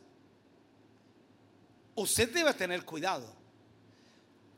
Usted 1.95 2.33
debe 2.33 2.53
tener 2.53 2.83
cuidado. 2.83 3.41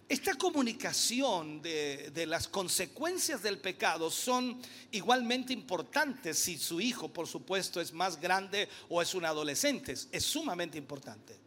Esta 0.10 0.36
comunicación 0.36 1.62
de, 1.62 2.12
de, 2.14 2.26
las 2.26 2.48
consecuencias 2.48 3.42
del 3.42 3.58
pecado 3.60 4.12
son 4.12 4.62
igualmente 4.92 5.54
importantes 5.54 6.38
si 6.38 6.58
su 6.58 6.80
hijo, 6.82 7.08
por 7.08 7.28
supuesto, 7.28 7.82
es 7.82 7.94
más 7.94 8.20
grande 8.20 8.70
o 8.90 9.02
es 9.02 9.16
un 9.16 9.26
adolescente. 9.26 9.94
Es 9.94 10.24
sumamente 10.24 10.78
importante. 10.78 11.43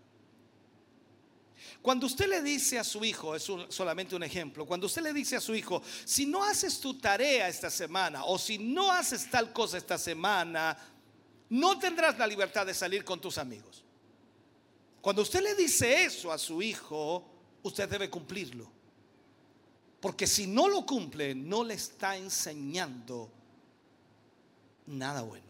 Cuando 1.83 2.07
usted 2.07 2.29
le 2.29 2.43
dice 2.43 2.79
a 2.79 2.85
su 2.85 3.05
hijo, 3.05 3.37
es 3.37 3.45
solamente 3.69 4.17
un 4.17 4.23
ejemplo, 4.23 4.67
cuando 4.67 4.87
usted 4.87 5.03
le 5.03 5.13
dice 5.13 5.37
a 5.37 5.41
su 5.41 5.55
hijo, 5.55 5.83
si 6.05 6.27
no 6.27 6.43
haces 6.43 6.81
tu 6.81 6.99
tarea 6.99 7.49
esta 7.49 7.71
semana 7.71 8.25
o 8.25 8.39
si 8.39 8.59
no 8.59 8.91
haces 8.91 9.31
tal 9.31 9.53
cosa 9.53 9.79
esta 9.79 9.97
semana, 9.97 10.77
no 11.49 11.79
tendrás 11.79 12.19
la 12.19 12.27
libertad 12.27 12.67
de 12.67 12.75
salir 12.75 13.05
con 13.05 13.21
tus 13.21 13.39
amigos. 13.39 13.85
Cuando 15.01 15.23
usted 15.23 15.43
le 15.43 15.55
dice 15.55 16.05
eso 16.05 16.33
a 16.33 16.39
su 16.39 16.61
hijo, 16.61 17.25
usted 17.63 17.89
debe 17.89 18.11
cumplirlo. 18.11 18.69
Porque 20.01 20.27
si 20.27 20.47
no 20.47 20.69
lo 20.69 20.85
cumple, 20.85 21.35
no 21.35 21.63
le 21.63 21.75
está 21.75 22.17
enseñando 22.17 23.31
nada 24.87 25.23
bueno. 25.23 25.47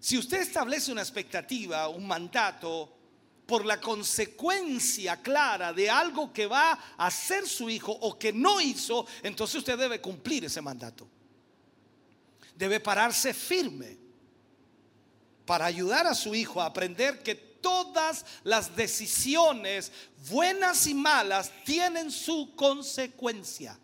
Si 0.00 0.18
usted 0.18 0.42
establece 0.42 0.92
una 0.92 1.00
expectativa, 1.00 1.88
un 1.88 2.06
mandato, 2.06 2.92
por 3.46 3.64
la 3.64 3.80
consecuencia 3.80 5.20
clara 5.20 5.72
de 5.72 5.90
algo 5.90 6.32
que 6.32 6.46
va 6.46 6.72
a 6.96 7.06
hacer 7.06 7.46
su 7.46 7.68
hijo 7.68 7.92
o 7.92 8.18
que 8.18 8.32
no 8.32 8.60
hizo, 8.60 9.06
entonces 9.22 9.56
usted 9.56 9.78
debe 9.78 10.00
cumplir 10.00 10.44
ese 10.44 10.62
mandato. 10.62 11.06
Debe 12.54 12.80
pararse 12.80 13.34
firme 13.34 13.98
para 15.44 15.66
ayudar 15.66 16.06
a 16.06 16.14
su 16.14 16.34
hijo 16.34 16.60
a 16.60 16.66
aprender 16.66 17.22
que 17.22 17.34
todas 17.34 18.24
las 18.44 18.74
decisiones, 18.76 19.92
buenas 20.30 20.86
y 20.86 20.94
malas, 20.94 21.52
tienen 21.64 22.10
su 22.10 22.54
consecuencia. 22.54 23.78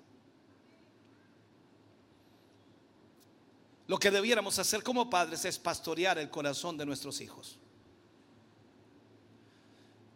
Lo 3.87 3.99
que 3.99 4.11
debiéramos 4.11 4.59
hacer 4.59 4.83
como 4.83 5.11
padres 5.11 5.45
es 5.45 5.59
pastorear 5.59 6.19
el 6.19 6.31
corazón 6.31 6.79
de 6.79 6.87
nuestros 6.87 7.21
hijos 7.21 7.59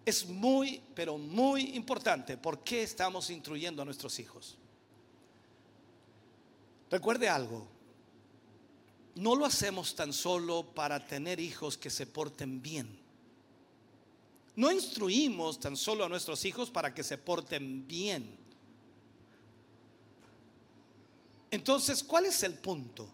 es 0.04 0.26
muy, 0.26 0.82
pero 0.94 1.18
muy 1.18 1.74
importante. 1.74 2.36
¿Por 2.36 2.62
qué 2.62 2.82
estamos 2.82 3.30
instruyendo 3.30 3.82
a 3.82 3.84
nuestros 3.84 4.18
hijos? 4.18 4.56
Recuerde 6.90 7.28
algo, 7.28 7.66
no 9.14 9.34
lo 9.34 9.46
hacemos 9.46 9.94
tan 9.94 10.12
solo 10.12 10.64
para 10.74 11.06
tener 11.06 11.40
hijos 11.40 11.78
que 11.78 11.90
se 11.90 12.06
porten 12.06 12.60
bien. 12.60 12.98
No 14.56 14.70
instruimos 14.70 15.58
tan 15.58 15.76
solo 15.76 16.04
a 16.04 16.08
nuestros 16.08 16.44
hijos 16.44 16.70
para 16.70 16.94
que 16.94 17.02
se 17.02 17.18
porten 17.18 17.86
bien. 17.88 18.36
Entonces, 21.50 22.02
¿cuál 22.02 22.26
es 22.26 22.42
el 22.42 22.54
punto? 22.54 23.08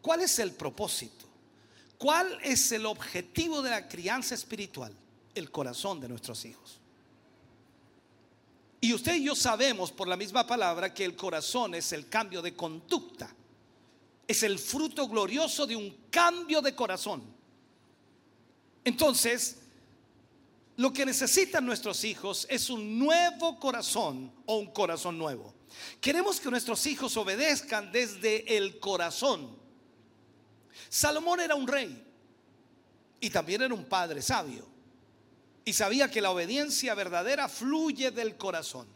¿Cuál 0.00 0.20
es 0.20 0.38
el 0.38 0.52
propósito? 0.52 1.26
¿Cuál 1.98 2.38
es 2.42 2.72
el 2.72 2.86
objetivo 2.86 3.60
de 3.60 3.70
la 3.70 3.88
crianza 3.88 4.34
espiritual? 4.34 4.94
El 5.34 5.50
corazón 5.50 6.00
de 6.00 6.08
nuestros 6.08 6.44
hijos. 6.44 6.80
Y 8.80 8.94
usted 8.94 9.16
y 9.16 9.24
yo 9.24 9.34
sabemos 9.34 9.92
por 9.92 10.08
la 10.08 10.16
misma 10.16 10.46
palabra 10.46 10.94
que 10.94 11.04
el 11.04 11.14
corazón 11.14 11.74
es 11.74 11.92
el 11.92 12.08
cambio 12.08 12.40
de 12.40 12.54
conducta. 12.54 13.30
Es 14.26 14.42
el 14.42 14.58
fruto 14.58 15.06
glorioso 15.08 15.66
de 15.66 15.76
un 15.76 16.06
cambio 16.10 16.62
de 16.62 16.74
corazón. 16.74 17.22
Entonces, 18.84 19.58
lo 20.76 20.92
que 20.92 21.04
necesitan 21.04 21.66
nuestros 21.66 22.04
hijos 22.04 22.46
es 22.48 22.70
un 22.70 22.98
nuevo 22.98 23.58
corazón 23.58 24.32
o 24.46 24.56
un 24.56 24.72
corazón 24.72 25.18
nuevo. 25.18 25.52
Queremos 26.00 26.40
que 26.40 26.50
nuestros 26.50 26.86
hijos 26.86 27.16
obedezcan 27.18 27.92
desde 27.92 28.56
el 28.56 28.80
corazón. 28.80 29.58
Salomón 30.88 31.40
era 31.40 31.54
un 31.54 31.68
rey 31.68 32.02
y 33.20 33.28
también 33.28 33.60
era 33.60 33.74
un 33.74 33.84
padre 33.84 34.22
sabio 34.22 34.69
y 35.64 35.72
sabía 35.72 36.10
que 36.10 36.20
la 36.20 36.30
obediencia 36.30 36.94
verdadera 36.94 37.48
fluye 37.48 38.10
del 38.10 38.36
corazón. 38.36 38.86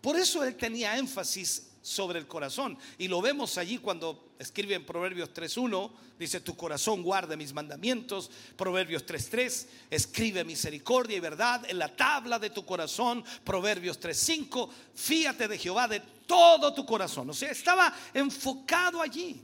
Por 0.00 0.16
eso 0.16 0.44
él 0.44 0.56
tenía 0.56 0.98
énfasis 0.98 1.72
sobre 1.82 2.18
el 2.18 2.26
corazón. 2.26 2.78
Y 2.98 3.08
lo 3.08 3.20
vemos 3.20 3.58
allí 3.58 3.78
cuando 3.78 4.32
escribe 4.38 4.74
en 4.74 4.86
Proverbios 4.86 5.30
3.1, 5.32 5.90
dice, 6.18 6.40
tu 6.40 6.56
corazón 6.56 7.02
guarde 7.02 7.36
mis 7.36 7.52
mandamientos. 7.52 8.30
Proverbios 8.56 9.04
3.3, 9.04 9.66
escribe 9.90 10.44
misericordia 10.44 11.16
y 11.16 11.20
verdad 11.20 11.64
en 11.68 11.78
la 11.78 11.94
tabla 11.94 12.38
de 12.38 12.50
tu 12.50 12.64
corazón. 12.64 13.24
Proverbios 13.44 14.00
3.5, 14.00 14.68
fíate 14.94 15.48
de 15.48 15.58
Jehová 15.58 15.88
de 15.88 16.00
todo 16.26 16.72
tu 16.72 16.86
corazón. 16.86 17.28
O 17.30 17.34
sea, 17.34 17.50
estaba 17.50 17.94
enfocado 18.14 19.00
allí. 19.00 19.42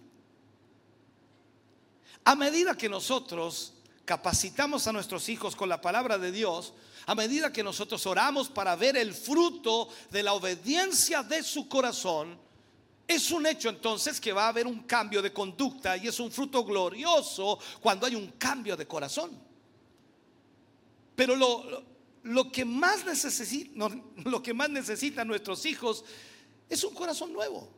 A 2.24 2.34
medida 2.34 2.76
que 2.76 2.88
nosotros 2.88 3.74
capacitamos 4.08 4.86
a 4.86 4.92
nuestros 4.94 5.28
hijos 5.28 5.54
con 5.54 5.68
la 5.68 5.82
palabra 5.82 6.16
de 6.16 6.32
Dios, 6.32 6.72
a 7.04 7.14
medida 7.14 7.52
que 7.52 7.62
nosotros 7.62 8.06
oramos 8.06 8.48
para 8.48 8.74
ver 8.74 8.96
el 8.96 9.12
fruto 9.12 9.90
de 10.10 10.22
la 10.22 10.32
obediencia 10.32 11.22
de 11.22 11.42
su 11.42 11.68
corazón, 11.68 12.38
es 13.06 13.30
un 13.30 13.44
hecho 13.44 13.68
entonces 13.68 14.18
que 14.18 14.32
va 14.32 14.46
a 14.46 14.48
haber 14.48 14.66
un 14.66 14.84
cambio 14.84 15.20
de 15.20 15.30
conducta 15.30 15.94
y 15.98 16.08
es 16.08 16.18
un 16.20 16.32
fruto 16.32 16.64
glorioso 16.64 17.58
cuando 17.82 18.06
hay 18.06 18.14
un 18.14 18.28
cambio 18.38 18.78
de 18.78 18.86
corazón. 18.86 19.30
Pero 21.14 21.36
lo, 21.36 21.84
lo 22.22 22.50
que, 22.50 22.64
más 22.64 23.04
necesita, 23.04 23.90
lo 24.24 24.42
que 24.42 24.54
más 24.54 24.70
necesitan 24.70 25.28
nuestros 25.28 25.66
hijos 25.66 26.02
es 26.66 26.82
un 26.82 26.94
corazón 26.94 27.30
nuevo. 27.34 27.68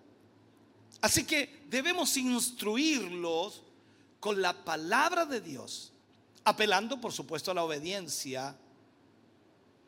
Así 1.00 1.24
que 1.24 1.64
debemos 1.66 2.16
instruirlos 2.16 3.64
con 4.20 4.40
la 4.40 4.64
palabra 4.64 5.26
de 5.26 5.40
Dios 5.40 5.92
apelando 6.44 7.00
por 7.00 7.12
supuesto 7.12 7.50
a 7.50 7.54
la 7.54 7.64
obediencia, 7.64 8.56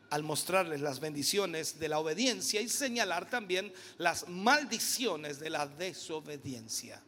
al 0.09 0.23
mostrarles 0.23 0.81
las 0.81 0.99
bendiciones 0.99 1.79
de 1.79 1.89
la 1.89 1.97
obediencia 1.99 2.61
y 2.61 2.69
señalar 2.69 3.29
también 3.29 3.73
las 3.97 4.29
maldiciones 4.29 5.39
de 5.39 5.49
la 5.49 5.65
desobediencia. 5.65 7.01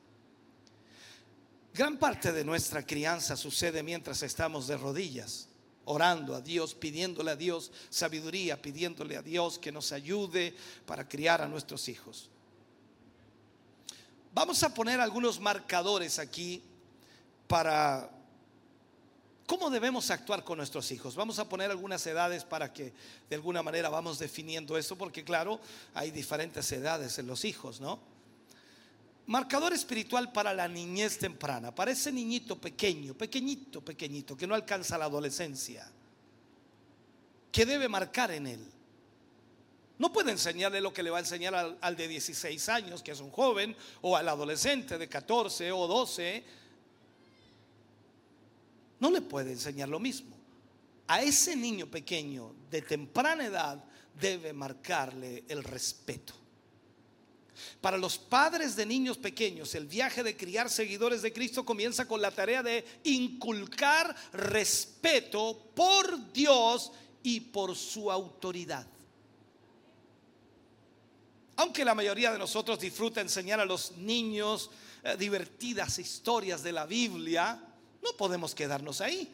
Gran 1.72 1.98
parte 1.98 2.32
de 2.32 2.44
nuestra 2.44 2.86
crianza 2.86 3.36
sucede 3.36 3.84
mientras 3.84 4.24
estamos 4.24 4.66
de 4.66 4.78
rodillas, 4.78 5.50
orando 5.84 6.34
a 6.34 6.42
Dios, 6.42 6.74
pidiéndole 6.74 7.32
a 7.32 7.36
Dios 7.36 7.72
sabiduría, 7.90 8.60
pidiéndole 8.60 9.18
a 9.18 9.22
Dios 9.22 9.60
que 9.60 9.72
nos 9.72 9.92
ayude 9.92 10.56
para 10.86 11.08
criar 11.08 11.42
a 11.42 11.48
nuestros 11.48 11.88
hijos. 11.90 12.30
Vamos 14.34 14.64
a 14.64 14.74
poner 14.74 15.00
algunos 15.00 15.40
marcadores 15.40 16.18
aquí 16.18 16.64
para 17.48 18.10
¿Cómo 19.48 19.70
debemos 19.70 20.10
actuar 20.10 20.44
con 20.44 20.58
nuestros 20.58 20.92
hijos? 20.92 21.16
Vamos 21.16 21.38
a 21.38 21.48
poner 21.48 21.70
algunas 21.70 22.06
edades 22.08 22.44
para 22.44 22.74
que 22.74 22.94
de 23.30 23.36
alguna 23.36 23.62
manera 23.62 23.90
vamos 23.90 24.18
definiendo 24.18 24.76
esto, 24.76 24.98
porque 24.98 25.24
claro, 25.24 25.60
hay 25.94 26.10
diferentes 26.10 26.72
edades 26.72 27.20
en 27.20 27.28
los 27.28 27.46
hijos, 27.46 27.80
¿no? 27.80 28.00
Marcador 29.28 29.74
espiritual 29.74 30.32
para 30.32 30.54
la 30.54 30.68
niñez 30.68 31.20
temprana, 31.20 31.74
para 31.74 31.92
ese 31.92 32.12
niñito 32.12 32.60
pequeño, 32.60 33.14
pequeñito, 33.14 33.82
pequeñito, 33.82 34.36
que 34.36 34.48
no 34.48 34.56
alcanza 34.56 34.98
la 34.98 35.06
adolescencia. 35.06 35.92
¿Qué 37.52 37.66
debe 37.68 37.88
marcar 37.88 38.32
en 38.32 38.48
él? 38.48 38.72
No 39.98 40.12
puede 40.12 40.32
enseñarle 40.32 40.82
lo 40.82 40.92
que 40.92 41.04
le 41.04 41.12
va 41.12 41.18
a 41.18 41.22
enseñar 41.22 41.54
al, 41.56 41.78
al, 41.82 41.96
de 41.96 42.08
16 42.08 42.68
años, 42.70 43.02
que 43.02 43.12
es 43.12 43.20
un 43.20 43.32
joven, 43.32 43.76
o 44.02 44.18
al 44.18 44.28
adolescente 44.28 44.98
de 44.98 45.08
14 45.08 45.72
o 45.72 45.88
12 45.88 46.65
no 49.00 49.12
le 49.12 49.22
puede 49.22 49.52
enseñar 49.52 49.90
lo 49.90 50.00
mismo. 50.00 50.36
A 51.08 51.22
ese 51.22 51.56
niño 51.56 51.88
pequeño 51.88 52.54
de 52.72 52.82
temprana 52.82 53.46
edad 53.46 53.84
debe 54.20 54.54
marcarle 54.54 55.44
el 55.48 55.64
respeto. 55.64 56.34
Para 57.80 57.98
los 57.98 58.18
padres 58.18 58.76
de 58.76 58.86
niños 58.86 59.18
pequeños, 59.18 59.76
el 59.76 59.86
viaje 59.86 60.24
de 60.24 60.36
criar 60.36 60.70
seguidores 60.70 61.22
de 61.22 61.32
Cristo 61.32 61.64
comienza 61.64 62.08
con 62.08 62.22
la 62.22 62.32
tarea 62.32 62.62
de 62.64 62.84
inculcar 63.04 64.14
respeto 64.34 65.72
por 65.74 66.34
Dios 66.34 66.92
y 67.24 67.40
por 67.40 67.76
su 67.76 68.12
autoridad. 68.12 68.86
Aunque 71.58 71.86
la 71.86 71.96
mayoría 71.96 72.34
de 72.34 72.40
nosotros 72.40 72.80
disfruta 72.80 73.22
enseñar 73.22 73.62
a 73.62 73.66
los 73.66 73.94
niños 73.98 74.70
eh, 75.04 75.16
divertidas 75.18 75.98
historias 76.00 76.62
de 76.64 76.74
la 76.74 76.86
Biblia, 76.86 77.62
no 78.06 78.16
podemos 78.16 78.54
quedarnos 78.54 79.02
ahí. 79.02 79.28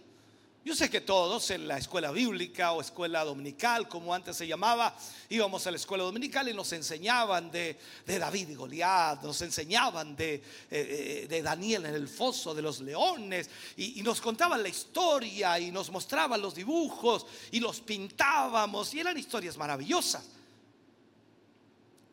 Yo 0.64 0.76
sé 0.76 0.92
que 0.92 1.02
todos 1.02 1.50
en 1.50 1.68
la 1.68 1.80
escuela 1.80 2.12
bíblica 2.12 2.72
o 2.72 2.82
escuela 2.82 3.26
dominical, 3.26 3.90
como 3.90 4.14
antes 4.14 4.38
se 4.38 4.48
llamaba, 4.48 4.96
íbamos 5.28 5.66
a 5.66 5.72
la 5.72 5.78
escuela 5.78 6.04
dominical 6.04 6.48
y 6.48 6.54
nos 6.54 6.72
enseñaban 6.72 7.50
de, 7.50 7.80
David 8.06 8.50
y 8.50 8.56
Goliat, 8.56 9.24
nos 9.24 9.42
enseñaban 9.42 10.16
de, 10.16 10.36
eh, 10.36 10.42
eh, 10.70 11.28
de, 11.28 11.42
Daniel 11.42 11.88
en 11.88 11.96
el 11.96 12.08
foso 12.08 12.54
de 12.54 12.62
los 12.62 12.80
leones, 12.80 13.50
y 13.76 14.04
nos 14.04 14.22
contaban 14.22 14.62
la 14.62 14.70
historia 14.70 15.60
y 15.60 15.72
nos 15.72 15.90
mostraban 15.90 16.40
los 16.40 16.54
dibujos 16.54 17.26
y 17.52 17.60
los 17.60 17.82
pintábamos, 17.82 18.94
y 18.94 19.00
eran 19.00 19.18
historias 19.18 19.58
maravillosas. 19.58 20.24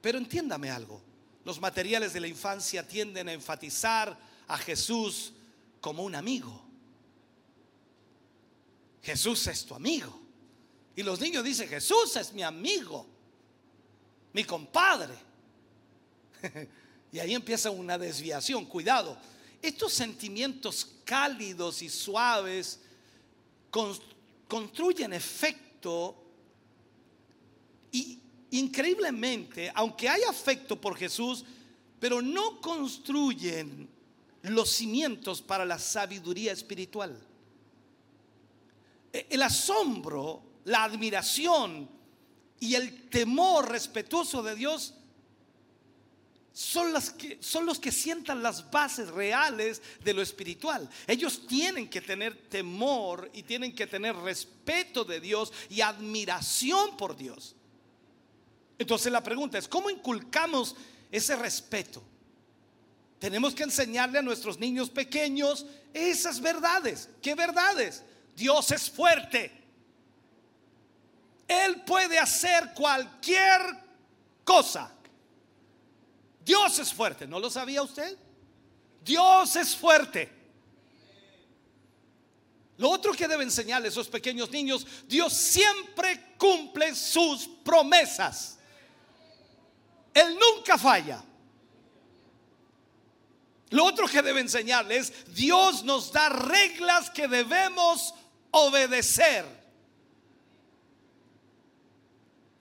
Pero 0.00 0.16
entiéndame 0.16 0.70
algo, 0.70 1.02
los 1.44 1.60
materiales 1.60 2.14
de 2.14 2.20
la 2.20 2.28
infancia 2.28 2.88
tienden 2.88 3.28
a 3.28 3.32
enfatizar 3.34 4.18
a 4.48 4.56
Jesús 4.56 5.34
como 5.80 6.04
un 6.04 6.14
amigo. 6.14 6.64
Jesús 9.02 9.46
es 9.46 9.64
tu 9.64 9.74
amigo. 9.74 10.20
Y 10.94 11.02
los 11.02 11.20
niños 11.20 11.44
dicen, 11.44 11.68
Jesús 11.68 12.16
es 12.16 12.32
mi 12.32 12.42
amigo, 12.42 13.06
mi 14.32 14.44
compadre. 14.44 15.14
y 17.12 17.18
ahí 17.18 17.34
empieza 17.34 17.70
una 17.70 17.96
desviación. 17.96 18.66
Cuidado, 18.66 19.16
estos 19.62 19.92
sentimientos 19.92 20.96
cálidos 21.04 21.82
y 21.82 21.88
suaves 21.88 22.80
construyen 23.70 25.12
efecto 25.12 26.16
y 27.92 28.18
increíblemente, 28.50 29.70
aunque 29.74 30.08
hay 30.08 30.22
afecto 30.22 30.80
por 30.80 30.96
Jesús, 30.96 31.44
pero 32.00 32.22
no 32.22 32.60
construyen 32.60 33.88
los 34.42 34.70
cimientos 34.70 35.42
para 35.42 35.64
la 35.64 35.78
sabiduría 35.78 36.52
espiritual. 36.52 37.18
E, 39.12 39.26
el 39.30 39.42
asombro, 39.42 40.42
la 40.64 40.84
admiración 40.84 41.88
y 42.60 42.74
el 42.74 43.08
temor 43.08 43.70
respetuoso 43.70 44.42
de 44.42 44.54
Dios 44.54 44.94
son, 46.52 46.92
que, 47.16 47.38
son 47.40 47.66
los 47.66 47.78
que 47.78 47.92
sientan 47.92 48.42
las 48.42 48.68
bases 48.70 49.08
reales 49.10 49.80
de 50.02 50.12
lo 50.12 50.22
espiritual. 50.22 50.88
Ellos 51.06 51.46
tienen 51.46 51.88
que 51.88 52.00
tener 52.00 52.48
temor 52.48 53.30
y 53.32 53.44
tienen 53.44 53.74
que 53.74 53.86
tener 53.86 54.16
respeto 54.16 55.04
de 55.04 55.20
Dios 55.20 55.52
y 55.70 55.80
admiración 55.82 56.96
por 56.96 57.16
Dios. 57.16 57.54
Entonces 58.76 59.12
la 59.12 59.22
pregunta 59.22 59.56
es, 59.58 59.68
¿cómo 59.68 59.88
inculcamos 59.88 60.74
ese 61.12 61.36
respeto? 61.36 62.02
Tenemos 63.18 63.54
que 63.54 63.64
enseñarle 63.64 64.18
a 64.18 64.22
nuestros 64.22 64.58
niños 64.58 64.90
pequeños 64.90 65.66
esas 65.92 66.40
verdades. 66.40 67.08
¿Qué 67.20 67.34
verdades? 67.34 68.04
Dios 68.36 68.70
es 68.70 68.90
fuerte. 68.90 69.52
Él 71.48 71.82
puede 71.82 72.18
hacer 72.18 72.72
cualquier 72.74 73.60
cosa. 74.44 74.92
Dios 76.44 76.78
es 76.78 76.92
fuerte. 76.92 77.26
¿No 77.26 77.40
lo 77.40 77.50
sabía 77.50 77.82
usted? 77.82 78.16
Dios 79.02 79.56
es 79.56 79.74
fuerte. 79.74 80.38
Lo 82.76 82.90
otro 82.90 83.12
que 83.12 83.26
debe 83.26 83.42
enseñarle 83.42 83.88
a 83.88 83.90
esos 83.90 84.08
pequeños 84.08 84.50
niños, 84.52 84.86
Dios 85.08 85.32
siempre 85.32 86.34
cumple 86.38 86.94
sus 86.94 87.48
promesas. 87.64 88.58
Él 90.14 90.38
nunca 90.38 90.78
falla. 90.78 91.24
Lo 93.70 93.84
otro 93.84 94.06
que 94.08 94.22
debe 94.22 94.40
enseñarles, 94.40 95.12
Dios 95.34 95.84
nos 95.84 96.12
da 96.12 96.28
reglas 96.28 97.10
que 97.10 97.28
debemos 97.28 98.14
obedecer. 98.50 99.44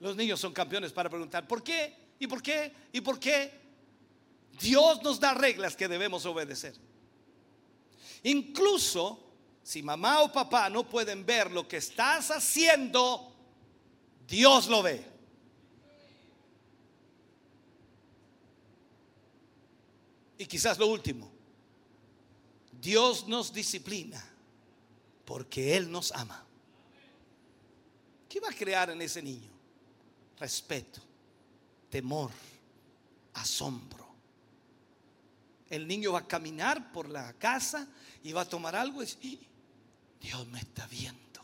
Los 0.00 0.16
niños 0.16 0.38
son 0.38 0.52
campeones 0.52 0.92
para 0.92 1.08
preguntar, 1.08 1.46
¿por 1.46 1.62
qué? 1.62 1.96
¿Y 2.18 2.26
por 2.26 2.42
qué? 2.42 2.72
¿Y 2.92 3.00
por 3.00 3.18
qué? 3.18 3.52
Dios 4.60 5.02
nos 5.02 5.18
da 5.18 5.34
reglas 5.34 5.76
que 5.76 5.88
debemos 5.88 6.26
obedecer. 6.26 6.74
Incluso 8.24 9.24
si 9.62 9.82
mamá 9.82 10.22
o 10.22 10.32
papá 10.32 10.70
no 10.70 10.88
pueden 10.88 11.24
ver 11.24 11.50
lo 11.50 11.68
que 11.68 11.76
estás 11.76 12.30
haciendo, 12.30 13.32
Dios 14.26 14.66
lo 14.68 14.82
ve. 14.82 15.17
Y 20.38 20.46
quizás 20.46 20.78
lo 20.78 20.86
último, 20.86 21.30
Dios 22.80 23.26
nos 23.26 23.52
disciplina 23.52 24.24
porque 25.24 25.76
Él 25.76 25.90
nos 25.90 26.12
ama. 26.12 26.44
¿Qué 28.28 28.40
va 28.40 28.50
a 28.50 28.54
crear 28.54 28.90
en 28.90 29.02
ese 29.02 29.20
niño? 29.20 29.50
Respeto, 30.38 31.00
temor, 31.90 32.30
asombro. 33.34 34.06
El 35.68 35.88
niño 35.88 36.12
va 36.12 36.20
a 36.20 36.26
caminar 36.28 36.92
por 36.92 37.08
la 37.08 37.32
casa 37.34 37.88
y 38.22 38.32
va 38.32 38.42
a 38.42 38.48
tomar 38.48 38.76
algo 38.76 39.02
y 39.02 39.06
decir, 39.06 39.40
Dios 40.20 40.46
me 40.46 40.60
está 40.60 40.86
viendo. 40.86 41.40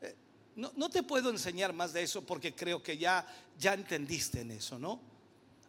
Eh, 0.00 0.16
no, 0.56 0.72
no, 0.76 0.90
te 0.90 1.02
puedo 1.02 1.30
enseñar 1.30 1.72
más 1.72 1.92
de 1.92 2.02
eso 2.02 2.22
porque 2.26 2.54
creo 2.54 2.82
que 2.82 2.98
ya, 2.98 3.26
ya 3.58 3.74
entendiste 3.74 4.40
en 4.40 4.50
eso, 4.50 4.78
¿no? 4.78 5.00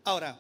Ahora, 0.04 0.38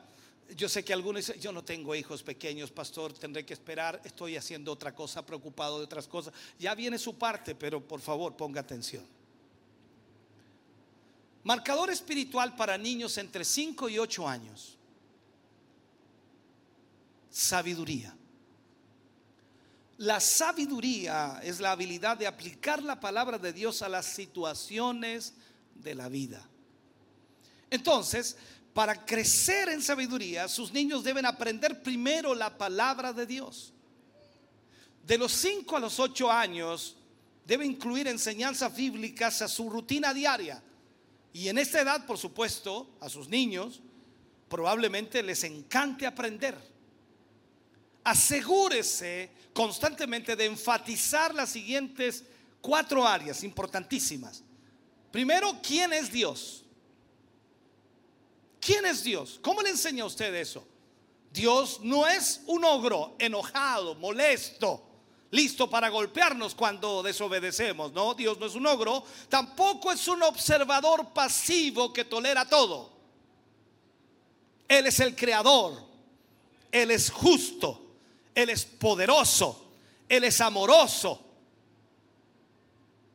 yo 0.55 0.69
sé 0.69 0.83
que 0.83 0.93
algunos 0.93 1.25
dicen, 1.25 1.41
yo 1.41 1.51
no 1.51 1.63
tengo 1.63 1.95
hijos 1.95 2.23
pequeños, 2.23 2.71
pastor, 2.71 3.13
tendré 3.13 3.45
que 3.45 3.53
esperar, 3.53 4.01
estoy 4.03 4.37
haciendo 4.37 4.71
otra 4.71 4.93
cosa, 4.93 5.25
preocupado 5.25 5.79
de 5.79 5.85
otras 5.85 6.07
cosas. 6.07 6.33
Ya 6.59 6.75
viene 6.75 6.97
su 6.97 7.17
parte, 7.17 7.55
pero 7.55 7.85
por 7.85 8.01
favor 8.01 8.35
ponga 8.35 8.61
atención. 8.61 9.05
Marcador 11.43 11.89
espiritual 11.89 12.55
para 12.55 12.77
niños 12.77 13.17
entre 13.17 13.43
5 13.43 13.89
y 13.89 13.99
8 13.99 14.27
años. 14.27 14.77
Sabiduría. 17.29 18.15
La 19.97 20.19
sabiduría 20.19 21.39
es 21.43 21.59
la 21.59 21.71
habilidad 21.71 22.17
de 22.17 22.27
aplicar 22.27 22.81
la 22.81 22.99
palabra 22.99 23.37
de 23.37 23.53
Dios 23.53 23.81
a 23.81 23.89
las 23.89 24.05
situaciones 24.05 25.33
de 25.75 25.95
la 25.95 26.09
vida. 26.09 26.47
Entonces, 27.69 28.37
para 28.73 29.05
crecer 29.05 29.69
en 29.69 29.81
sabiduría, 29.81 30.47
sus 30.47 30.73
niños 30.73 31.03
deben 31.03 31.25
aprender 31.25 31.83
primero 31.83 32.33
la 32.33 32.57
palabra 32.57 33.13
de 33.13 33.25
Dios. 33.25 33.71
De 35.05 35.17
los 35.17 35.31
5 35.33 35.77
a 35.77 35.79
los 35.79 35.99
8 35.99 36.31
años, 36.31 36.97
debe 37.45 37.65
incluir 37.65 38.07
enseñanzas 38.07 38.75
bíblicas 38.75 39.41
a 39.41 39.47
su 39.47 39.69
rutina 39.69 40.13
diaria. 40.13 40.63
Y 41.33 41.49
en 41.49 41.57
esta 41.57 41.81
edad, 41.81 42.05
por 42.05 42.17
supuesto, 42.17 42.95
a 42.99 43.09
sus 43.09 43.27
niños, 43.27 43.81
probablemente 44.49 45.21
les 45.21 45.43
encante 45.43 46.05
aprender. 46.05 46.57
Asegúrese 48.03 49.31
constantemente 49.53 50.35
de 50.35 50.45
enfatizar 50.45 51.33
las 51.33 51.49
siguientes 51.49 52.23
cuatro 52.61 53.05
áreas 53.07 53.43
importantísimas. 53.43 54.43
Primero, 55.11 55.59
¿quién 55.61 55.93
es 55.93 56.11
Dios? 56.11 56.62
¿Quién 58.63 58.85
es 58.85 59.03
Dios? 59.03 59.39
¿Cómo 59.41 59.61
le 59.61 59.71
enseña 59.71 60.03
a 60.03 60.07
usted 60.07 60.33
eso? 60.35 60.65
Dios 61.31 61.79
no 61.81 62.07
es 62.07 62.41
un 62.45 62.63
ogro 62.63 63.15
enojado, 63.19 63.95
molesto. 63.95 64.89
listo 65.31 65.67
para 65.67 65.89
golpearnos 65.89 66.53
cuando 66.53 67.01
desobedecemos. 67.01 67.91
No, 67.91 68.13
Dios 68.13 68.37
no 68.39 68.45
es 68.45 68.53
un 68.53 68.67
ogro, 68.67 69.03
tampoco 69.29 69.91
es 69.91 70.07
un 70.07 70.21
observador 70.21 71.11
pasivo 71.11 71.91
que 71.91 72.05
tolera 72.05 72.47
todo. 72.47 72.93
Él 74.67 74.85
es 74.85 74.99
el 74.99 75.15
creador, 75.15 75.83
Él 76.71 76.91
es 76.91 77.09
justo, 77.09 77.95
Él 78.35 78.51
es 78.51 78.63
poderoso, 78.63 79.71
Él 80.07 80.23
es 80.23 80.39
amoroso. 80.39 81.19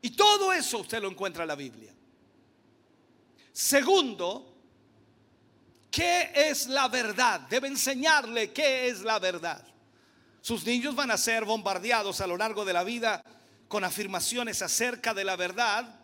Y 0.02 0.10
todo 0.10 0.52
eso 0.52 0.78
usted 0.78 1.00
lo 1.00 1.08
encuentra 1.08 1.44
en 1.44 1.48
la 1.48 1.54
Biblia. 1.54 1.94
Segundo, 3.52 4.57
¿qué 5.90 6.30
es 6.34 6.66
la 6.66 6.88
verdad? 6.88 7.40
Debe 7.40 7.68
enseñarle 7.68 8.52
qué 8.52 8.88
es 8.88 9.00
la 9.00 9.18
verdad. 9.18 9.64
Sus 10.40 10.64
niños 10.64 10.94
van 10.94 11.10
a 11.10 11.18
ser 11.18 11.44
bombardeados 11.44 12.20
a 12.20 12.26
lo 12.26 12.36
largo 12.36 12.64
de 12.64 12.72
la 12.72 12.84
vida 12.84 13.22
con 13.68 13.84
afirmaciones 13.84 14.62
acerca 14.62 15.12
de 15.12 15.24
la 15.24 15.36
verdad 15.36 15.98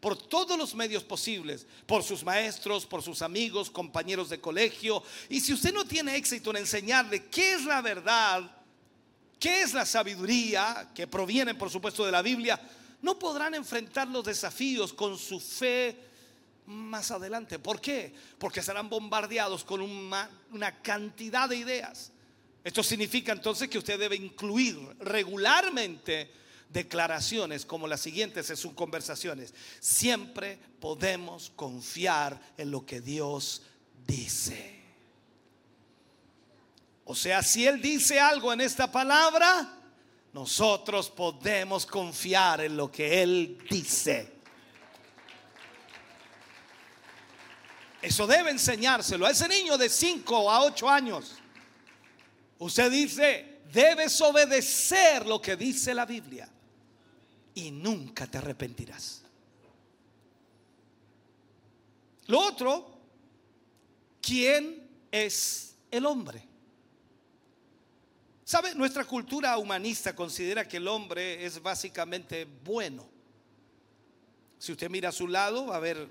por 0.00 0.16
todos 0.16 0.56
los 0.56 0.74
medios 0.74 1.04
posibles, 1.04 1.66
por 1.86 2.02
sus 2.02 2.24
maestros, 2.24 2.86
por 2.86 3.02
sus 3.02 3.20
amigos, 3.20 3.70
compañeros 3.70 4.30
de 4.30 4.40
colegio. 4.40 5.02
Y 5.28 5.40
si 5.40 5.52
usted 5.52 5.74
no 5.74 5.84
tiene 5.84 6.16
éxito 6.16 6.50
en 6.50 6.56
enseñarle 6.56 7.26
qué 7.26 7.52
es 7.52 7.64
la 7.64 7.82
verdad, 7.82 8.50
qué 9.38 9.62
es 9.62 9.74
la 9.74 9.84
sabiduría, 9.84 10.88
que 10.94 11.06
proviene 11.06 11.54
por 11.54 11.70
supuesto 11.70 12.04
de 12.06 12.12
la 12.12 12.22
Biblia, 12.22 12.58
no 13.02 13.18
podrán 13.18 13.54
enfrentar 13.54 14.08
los 14.08 14.24
desafíos 14.24 14.92
con 14.92 15.18
su 15.18 15.38
fe 15.38 16.09
más 16.70 17.10
adelante. 17.10 17.58
¿Por 17.58 17.80
qué? 17.80 18.14
Porque 18.38 18.62
serán 18.62 18.88
bombardeados 18.88 19.64
con 19.64 19.80
una, 19.80 20.28
cantidad 20.82 21.48
de 21.48 21.56
ideas 21.56 22.12
esto 22.62 22.82
significa 22.82 23.32
entonces 23.32 23.68
que 23.68 23.78
usted 23.78 23.98
debe 23.98 24.16
incluir 24.16 24.76
regularmente 25.00 26.30
declaraciones 26.68 27.64
como 27.64 27.88
las 27.88 28.00
siguientes 28.00 28.50
en 28.50 28.56
sus 28.56 28.74
conversaciones. 28.74 29.54
Siempre 29.80 30.58
podemos 30.78 31.50
confiar 31.56 32.40
en 32.58 32.70
lo 32.70 32.84
que 32.84 33.00
Dios 33.00 33.62
dice. 34.06 34.78
O 37.04 37.14
sea, 37.14 37.42
si 37.42 37.66
Él 37.66 37.80
dice 37.80 38.20
algo 38.20 38.52
en 38.52 38.60
esta 38.60 38.92
palabra, 38.92 39.78
nosotros 40.32 41.10
podemos 41.10 41.86
confiar 41.86 42.60
en 42.60 42.76
lo 42.76 42.92
que 42.92 43.22
Él 43.22 43.58
dice. 43.68 44.39
Eso 48.02 48.26
debe 48.26 48.50
enseñárselo 48.50 49.26
a 49.26 49.30
ese 49.30 49.46
niño 49.46 49.76
de 49.76 49.88
5 49.88 50.50
a 50.50 50.64
8 50.64 50.88
años. 50.88 51.36
Usted 52.58 52.90
dice, 52.90 53.60
debes 53.72 54.20
obedecer 54.20 55.26
lo 55.26 55.40
que 55.40 55.56
dice 55.56 55.94
la 55.94 56.06
Biblia 56.06 56.48
y 57.54 57.70
nunca 57.70 58.26
te 58.26 58.38
arrepentirás. 58.38 59.22
Lo 62.26 62.40
otro, 62.40 62.98
¿quién 64.22 64.88
es 65.10 65.74
el 65.90 66.06
hombre? 66.06 66.46
¿Sabe? 68.44 68.74
Nuestra 68.74 69.04
cultura 69.04 69.56
humanista 69.58 70.14
considera 70.14 70.66
que 70.66 70.78
el 70.78 70.88
hombre 70.88 71.44
es 71.44 71.62
básicamente 71.62 72.46
bueno. 72.64 73.06
Si 74.58 74.72
usted 74.72 74.90
mira 74.90 75.10
a 75.10 75.12
su 75.12 75.28
lado, 75.28 75.66
va 75.66 75.76
a 75.76 75.80
ver 75.80 76.08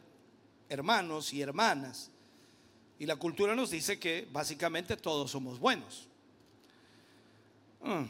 hermanos 0.70 1.34
y 1.34 1.42
hermanas. 1.42 2.10
Y 3.00 3.06
la 3.06 3.16
cultura 3.16 3.56
nos 3.56 3.72
dice 3.72 4.00
que 4.00 4.28
básicamente 4.32 4.96
todos 4.98 5.32
somos 5.32 5.60
buenos. 5.60 6.08
Mm. 7.82 8.06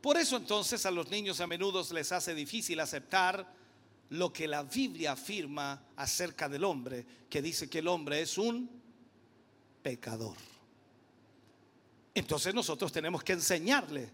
Por 0.00 0.16
eso 0.16 0.36
entonces 0.36 0.84
a 0.86 0.90
los 0.90 1.08
niños 1.10 1.40
a 1.40 1.46
menudo 1.46 1.82
les 1.92 2.12
hace 2.12 2.34
difícil 2.34 2.78
aceptar 2.80 3.54
lo 4.10 4.32
que 4.32 4.46
la 4.46 4.62
Biblia 4.62 5.12
afirma 5.12 5.82
acerca 5.96 6.48
del 6.48 6.64
hombre, 6.64 7.06
que 7.28 7.40
dice 7.40 7.68
que 7.68 7.78
el 7.78 7.88
hombre 7.88 8.20
es 8.20 8.38
un 8.38 8.70
pecador. 9.82 10.36
Entonces 12.14 12.54
nosotros 12.54 12.92
tenemos 12.92 13.24
que 13.24 13.32
enseñarle 13.32 14.10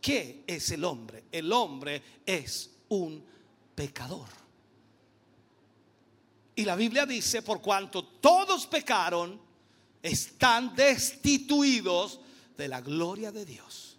qué 0.00 0.44
es 0.46 0.70
el 0.72 0.84
hombre. 0.84 1.24
El 1.32 1.50
hombre 1.52 2.02
es 2.26 2.70
un 2.88 3.24
pecador. 3.74 4.41
Y 6.62 6.64
la 6.64 6.76
Biblia 6.76 7.04
dice, 7.04 7.42
por 7.42 7.60
cuanto 7.60 8.04
todos 8.04 8.68
pecaron, 8.68 9.40
están 10.00 10.76
destituidos 10.76 12.20
de 12.56 12.68
la 12.68 12.80
gloria 12.80 13.32
de 13.32 13.44
Dios. 13.44 13.98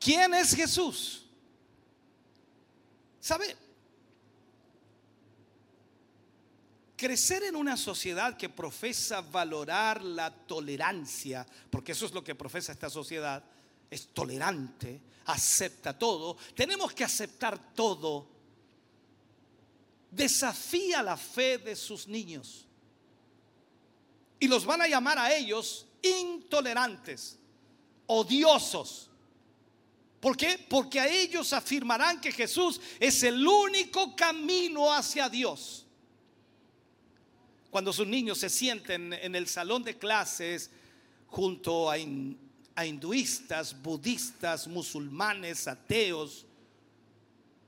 ¿Quién 0.00 0.34
es 0.34 0.52
Jesús? 0.52 1.26
¿Sabe? 3.20 3.56
Crecer 6.96 7.44
en 7.44 7.54
una 7.54 7.76
sociedad 7.76 8.36
que 8.36 8.48
profesa 8.48 9.20
valorar 9.20 10.02
la 10.02 10.34
tolerancia, 10.34 11.46
porque 11.70 11.92
eso 11.92 12.04
es 12.04 12.12
lo 12.12 12.24
que 12.24 12.34
profesa 12.34 12.72
esta 12.72 12.90
sociedad, 12.90 13.44
es 13.90 14.08
tolerante, 14.08 15.00
acepta 15.26 15.98
todo, 15.98 16.36
tenemos 16.54 16.92
que 16.92 17.04
aceptar 17.04 17.74
todo 17.74 18.38
desafía 20.10 21.02
la 21.02 21.16
fe 21.16 21.58
de 21.58 21.76
sus 21.76 22.06
niños. 22.06 22.66
Y 24.40 24.48
los 24.48 24.64
van 24.64 24.82
a 24.82 24.88
llamar 24.88 25.18
a 25.18 25.34
ellos 25.34 25.86
intolerantes, 26.02 27.38
odiosos. 28.06 29.10
¿Por 30.20 30.36
qué? 30.36 30.64
Porque 30.68 31.00
a 31.00 31.08
ellos 31.08 31.52
afirmarán 31.52 32.20
que 32.20 32.32
Jesús 32.32 32.80
es 32.98 33.22
el 33.22 33.46
único 33.46 34.16
camino 34.16 34.92
hacia 34.92 35.28
Dios. 35.28 35.84
Cuando 37.70 37.92
sus 37.92 38.06
niños 38.06 38.38
se 38.38 38.48
sienten 38.48 39.12
en 39.12 39.34
el 39.34 39.46
salón 39.46 39.82
de 39.82 39.98
clases 39.98 40.70
junto 41.26 41.90
a, 41.90 41.96
a 42.78 42.86
hinduistas, 42.86 43.74
budistas, 43.82 44.68
musulmanes, 44.68 45.66
ateos, 45.66 46.46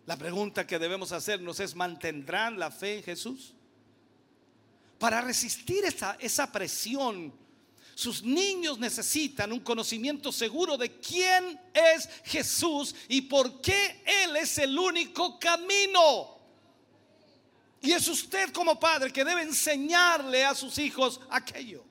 la 0.07 0.17
pregunta 0.17 0.65
que 0.65 0.79
debemos 0.79 1.11
hacernos 1.11 1.59
es, 1.59 1.75
¿mantendrán 1.75 2.57
la 2.61 2.71
fe 2.71 2.99
en 2.99 3.03
Jesús? 3.03 3.53
Para 5.01 5.21
resistir 5.21 5.85
esa, 5.85 6.17
esa 6.21 6.53
presión, 6.53 7.33
sus 7.97 8.23
niños 8.23 8.79
necesitan 8.79 9.51
un 9.51 9.59
conocimiento 9.59 10.31
seguro 10.31 10.77
de 10.77 11.01
quién 11.01 11.61
es 11.75 12.09
Jesús 12.27 12.95
y 13.09 13.23
por 13.23 13.61
qué 13.61 14.05
Él 14.07 14.37
es 14.37 14.59
el 14.59 14.79
único 14.79 15.41
camino. 15.41 16.39
Y 17.81 17.91
es 17.91 18.07
usted 18.07 18.53
como 18.53 18.79
padre 18.79 19.13
que 19.13 19.25
debe 19.25 19.43
enseñarle 19.43 20.45
a 20.45 20.55
sus 20.55 20.79
hijos 20.79 21.21
aquello. 21.31 21.90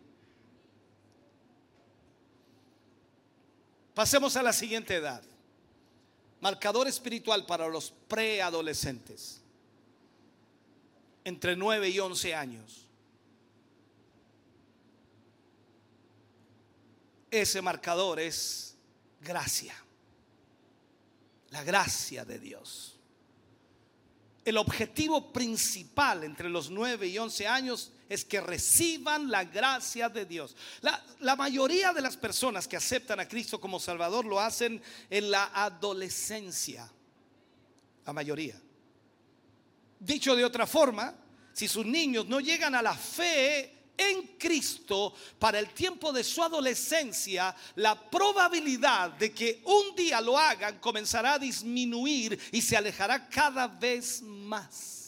Pasemos 4.00 4.38
a 4.38 4.44
la 4.44 4.54
siguiente 4.54 4.96
edad. 4.96 5.22
Marcador 6.40 6.88
espiritual 6.88 7.46
para 7.46 7.68
los 7.68 7.92
preadolescentes. 8.08 9.42
Entre 11.26 11.58
9 11.58 11.90
y 11.90 12.00
11 12.00 12.34
años. 12.34 12.88
Ese 17.30 17.62
marcador 17.62 18.22
es 18.22 18.78
gracia. 19.20 19.76
La 21.50 21.66
gracia 21.66 22.24
de 22.24 22.40
Dios. 22.40 22.99
El 24.46 24.58
objetivo 24.58 25.32
principal 25.32 26.24
entre 26.24 26.50
los 26.50 26.70
9 26.70 27.08
y 27.08 27.18
11 27.18 27.48
años 27.48 27.92
es 28.08 28.26
que 28.26 28.42
reciban 28.42 29.30
la 29.30 29.44
gracia 29.44 30.10
de 30.10 30.26
Dios. 30.26 30.56
La, 30.82 31.36
mayoría 31.36 31.94
de 31.94 32.02
las 32.02 32.18
personas 32.18 32.68
que 32.68 32.78
aceptan 32.78 33.20
a 33.20 33.28
Cristo 33.28 33.62
como 33.62 33.80
Salvador 33.80 34.26
lo 34.26 34.40
hacen 34.40 34.82
en 35.10 35.30
la 35.30 35.52
adolescencia. 35.54 36.92
La 38.06 38.14
mayoría. 38.14 38.60
Dicho 40.00 40.36
de 40.36 40.46
otra 40.46 40.66
forma, 40.66 41.14
si 41.54 41.68
sus 41.68 41.86
niños 41.86 42.26
no 42.26 42.40
llegan 42.40 42.74
a 42.74 42.82
la 42.82 42.96
fe 42.96 43.79
en 44.00 44.38
Cristo 44.38 45.14
para 45.38 45.60
el 45.60 45.70
tiempo 45.74 46.14
de 46.14 46.24
su 46.24 46.42
adolescencia, 46.42 47.56
la 47.76 48.10
probabilidad 48.10 49.12
de 49.12 49.34
que 49.34 49.62
un 49.66 49.96
día 49.96 50.22
lo 50.22 50.38
hagan 50.38 50.80
comenzará 50.80 51.34
a 51.34 51.40
disminuir 51.40 52.40
y 52.52 52.62
se 52.62 52.78
alejará 52.78 53.28
cada 53.28 53.68
vez 53.68 54.22
más. 54.22 55.00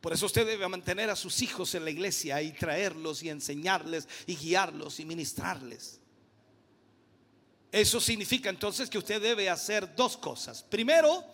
Por 0.00 0.12
eso 0.12 0.26
usted 0.26 0.46
debe 0.46 0.66
mantener 0.66 1.10
a 1.10 1.16
sus 1.16 1.42
hijos 1.42 1.74
en 1.74 1.84
la 1.84 1.90
iglesia 1.90 2.40
y 2.42 2.52
traerlos 2.52 3.22
y 3.22 3.28
enseñarles 3.28 4.08
y 4.26 4.34
guiarlos 4.34 4.98
y 4.98 5.04
ministrarles. 5.04 6.00
Eso 7.70 8.00
significa 8.00 8.50
entonces 8.50 8.88
que 8.88 8.98
usted 8.98 9.20
debe 9.20 9.48
hacer 9.48 9.94
dos 9.94 10.16
cosas. 10.16 10.62
Primero, 10.62 11.24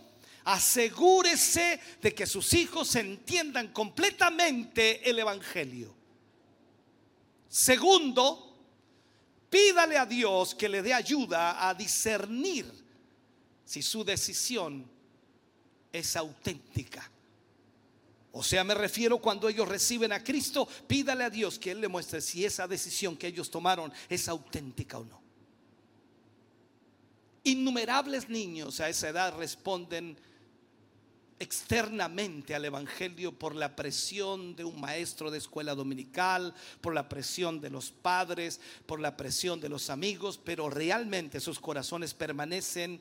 Asegúrese 0.47 1.81
de 2.01 2.15
que 2.15 2.25
sus 2.25 2.55
hijos 2.55 2.95
entiendan 2.95 3.73
completamente 3.73 5.11
el 5.11 5.19
Evangelio. 5.19 5.93
Segundo, 7.49 8.57
pídale 9.51 9.99
a 9.99 10.07
Dios 10.07 10.55
que 10.55 10.69
le 10.69 10.83
dé 10.83 10.95
ayuda 10.95 11.69
a 11.69 11.75
discernir 11.75 12.65
si 13.65 13.83
su 13.83 14.05
decisión 14.05 14.89
es 15.93 16.15
auténtica. 16.15 17.11
O 18.31 18.45
sea, 18.45 18.63
me 18.63 18.75
refiero 18.75 19.19
cuando 19.19 19.49
ellos 19.49 19.67
reciben 19.67 20.13
a 20.13 20.23
Cristo, 20.23 20.69
pídale 20.87 21.25
a 21.25 21.31
Dios 21.31 21.59
que 21.59 21.73
Él 21.73 21.81
le 21.81 21.89
muestre 21.89 22.21
si 22.21 22.45
esa 22.45 22.69
decisión 22.69 23.17
que 23.17 23.27
ellos 23.27 23.51
tomaron 23.51 23.93
es 24.09 24.29
auténtica 24.29 24.99
o 24.99 25.05
no. 25.05 25.21
Innumerables 27.43 28.29
niños 28.29 28.79
a 28.79 28.89
esa 28.89 29.09
edad 29.09 29.37
responden 29.37 30.17
externamente 31.39 32.55
al 32.55 32.65
Evangelio 32.65 33.33
por 33.33 33.55
la 33.55 33.77
presión 33.77 34.57
de 34.57 34.65
un 34.65 34.81
maestro 34.81 35.31
de 35.31 35.39
escuela 35.39 35.75
dominical, 35.75 36.55
por 36.81 36.95
la 36.95 37.09
presión 37.09 37.61
de 37.61 37.71
los 37.71 37.91
padres, 37.91 38.61
por 38.87 39.01
la 39.01 39.17
presión 39.17 39.61
de 39.61 39.69
los 39.69 39.91
amigos, 39.91 40.41
pero 40.43 40.71
realmente 40.71 41.41
sus 41.41 41.61
corazones 41.61 42.15
permanecen 42.15 43.01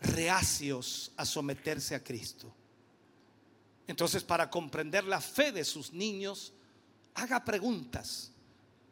reacios 0.00 1.12
a 1.16 1.24
someterse 1.24 1.94
a 1.94 2.02
Cristo. 2.02 2.52
Entonces, 3.86 4.24
para 4.24 4.50
comprender 4.50 5.04
la 5.04 5.20
fe 5.20 5.52
de 5.52 5.64
sus 5.64 5.92
niños, 5.92 6.52
haga 7.14 7.44
preguntas. 7.44 8.32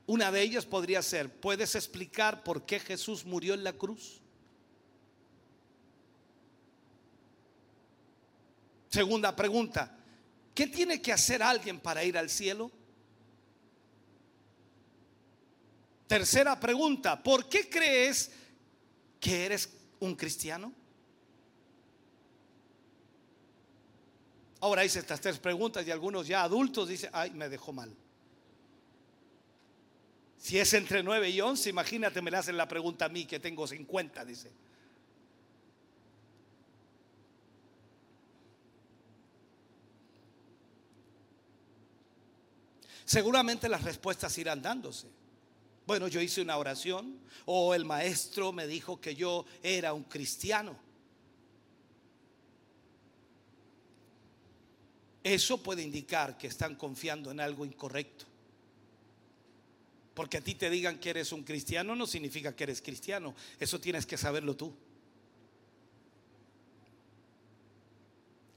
Una 0.07 0.31
de 0.31 0.43
ellas 0.43 0.67
podría 0.67 1.03
ser, 1.03 1.33
¿puedes 1.33 1.75
explicar 1.75 2.45
por 2.45 2.65
qué 2.65 2.79
Jesús 2.79 3.25
murió 3.25 3.55
en 3.55 3.65
la 3.65 3.73
cruz? 3.73 4.22
Segunda 8.93 9.35
pregunta, 9.35 9.91
¿qué 10.55 10.67
tiene 10.67 11.01
que 11.01 11.15
hacer 11.15 11.43
alguien 11.43 11.81
para 11.81 12.05
ir 12.05 12.19
al 12.19 12.29
cielo? 12.29 12.71
Tercera 16.07 16.61
pregunta, 16.61 17.23
¿por 17.23 17.49
qué 17.49 17.71
crees 17.71 18.31
que 19.19 19.47
eres 19.47 19.71
un 19.99 20.15
cristiano? 20.15 20.75
Ahora 24.61 24.85
hice 24.85 24.99
estas 24.99 25.23
tres 25.23 25.39
preguntas 25.39 25.87
y 25.87 25.91
algunos 25.91 26.27
ya 26.27 26.43
adultos 26.43 26.91
dicen, 26.91 27.09
ay, 27.15 27.31
me 27.31 27.49
dejó 27.49 27.73
mal. 27.73 27.97
Si 30.37 30.59
es 30.59 30.75
entre 30.75 31.03
9 31.03 31.31
y 31.31 31.41
11, 31.41 31.71
imagínate, 31.71 32.21
me 32.21 32.31
le 32.31 32.37
hacen 32.37 32.59
la 32.59 32.69
pregunta 32.69 33.07
a 33.07 33.09
mí 33.09 33.25
que 33.25 33.41
tengo 33.41 33.67
50, 33.67 34.23
dice. 34.27 34.53
Seguramente 43.13 43.69
las 43.69 43.83
respuestas 43.83 44.39
irán 44.39 44.63
dándose. 44.63 45.07
Bueno, 45.87 46.09
yo 46.09 46.23
hice 46.23 46.41
una 46.41 46.57
oración 46.57 47.19
o 47.45 47.75
el 47.75 47.85
maestro 47.85 48.53
me 48.53 48.67
dijo 48.67 49.03
que 49.03 49.15
yo 49.15 49.45
era 49.63 49.93
un 49.93 50.05
cristiano. 50.05 50.75
Eso 55.23 55.63
puede 55.63 55.83
indicar 55.83 56.39
que 56.39 56.47
están 56.47 56.75
confiando 56.75 57.31
en 57.31 57.41
algo 57.41 57.67
incorrecto. 57.67 58.25
Porque 60.15 60.39
a 60.39 60.41
ti 60.41 60.55
te 60.55 60.71
digan 60.71 60.99
que 60.99 61.11
eres 61.11 61.33
un 61.33 61.43
cristiano 61.43 61.95
no 61.95 62.07
significa 62.07 62.57
que 62.57 62.65
eres 62.65 62.81
cristiano. 62.81 63.35
Eso 63.61 63.79
tienes 63.79 64.07
que 64.07 64.17
saberlo 64.17 64.57
tú. 64.57 64.75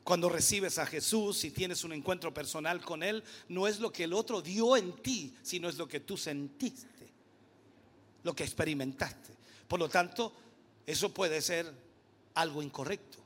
Cuando 0.06 0.30
recibes 0.30 0.78
a 0.78 0.86
Jesús 0.86 1.44
y 1.46 1.50
tienes 1.50 1.84
un 1.84 1.92
encuentro 1.92 2.32
personal 2.32 2.80
con 2.80 3.02
Él, 3.02 3.24
no 3.50 3.68
es 3.68 3.80
lo 3.80 3.92
que 3.92 4.04
el 4.04 4.14
otro 4.14 4.40
dio 4.40 4.78
en 4.78 4.94
ti, 5.02 5.36
sino 5.42 5.68
es 5.68 5.80
lo 5.80 5.88
que 5.88 6.00
tú 6.00 6.16
sentiste, 6.16 7.10
lo 8.22 8.36
que 8.36 8.44
experimentaste. 8.44 9.34
Por 9.68 9.80
lo 9.80 9.90
tanto, 9.90 10.32
eso 10.86 11.12
puede 11.12 11.42
ser 11.42 11.74
algo 12.36 12.62
incorrecto. 12.62 13.18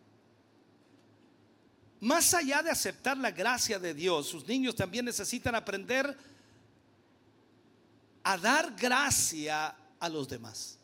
Más 1.99 2.33
allá 2.33 2.63
de 2.63 2.71
aceptar 2.71 3.17
la 3.17 3.31
gracia 3.31 3.77
de 3.77 3.93
Dios, 3.93 4.27
sus 4.27 4.47
niños 4.47 4.73
también 4.73 5.03
necesitan 5.03 5.55
aprender 5.55 6.15
a 8.23 8.37
dar 8.37 8.73
gracia 8.77 9.75
a 9.99 10.07
los 10.07 10.29
demás. 10.29 10.78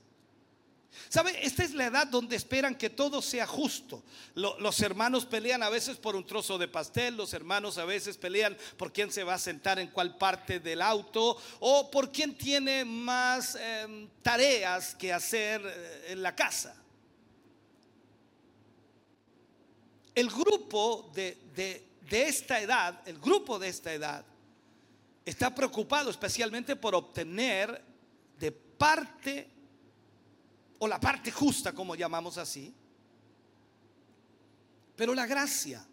¿Sabe? 1.09 1.45
Esta 1.45 1.63
es 1.63 1.73
la 1.73 1.85
edad 1.85 2.07
donde 2.07 2.35
esperan 2.35 2.75
que 2.75 2.89
todo 2.89 3.21
sea 3.21 3.47
justo. 3.47 4.03
los 4.35 4.79
hermanos 4.81 5.25
pelean 5.25 5.63
a 5.63 5.69
veces 5.69 5.97
por 5.97 6.15
un 6.15 6.25
trozo 6.25 6.57
de 6.57 6.67
pastel, 6.67 7.15
los 7.15 7.33
hermanos 7.33 7.77
a 7.77 7.85
veces 7.85 8.17
pelean 8.17 8.57
por 8.77 8.91
quién 8.91 9.11
se 9.11 9.23
va 9.23 9.35
a 9.35 9.39
sentar 9.39 9.79
en 9.79 9.87
cuál 9.87 10.17
parte 10.17 10.59
del 10.59 10.81
auto 10.81 11.37
o 11.59 11.91
por 11.91 12.11
quién 12.11 12.37
tiene 12.37 12.85
más 12.85 13.55
em, 13.55 14.09
tareas 14.21 14.95
que 14.95 15.13
hacer 15.13 15.61
eh, 15.65 16.05
en 16.09 16.21
la 16.21 16.35
casa. 16.35 16.75
el 20.15 20.29
grupo 20.29 21.11
de, 21.13 21.83
esta 22.09 22.59
edad, 22.61 23.01
el 23.05 23.19
grupo 23.19 23.59
de 23.59 23.67
esta 23.67 23.93
edad, 23.93 24.25
está 25.25 25.53
preocupado 25.53 26.09
especialmente 26.09 26.75
por 26.75 26.95
obtener 26.95 27.83
de 28.39 28.51
parte, 28.51 29.49
o 30.79 30.87
la 30.87 30.99
parte 30.99 31.31
justa, 31.31 31.73
como 31.73 31.95
llamamos 31.95 32.37
así, 32.37 32.73
pero 34.95 35.13
la 35.13 35.25
gracia, 35.25 35.85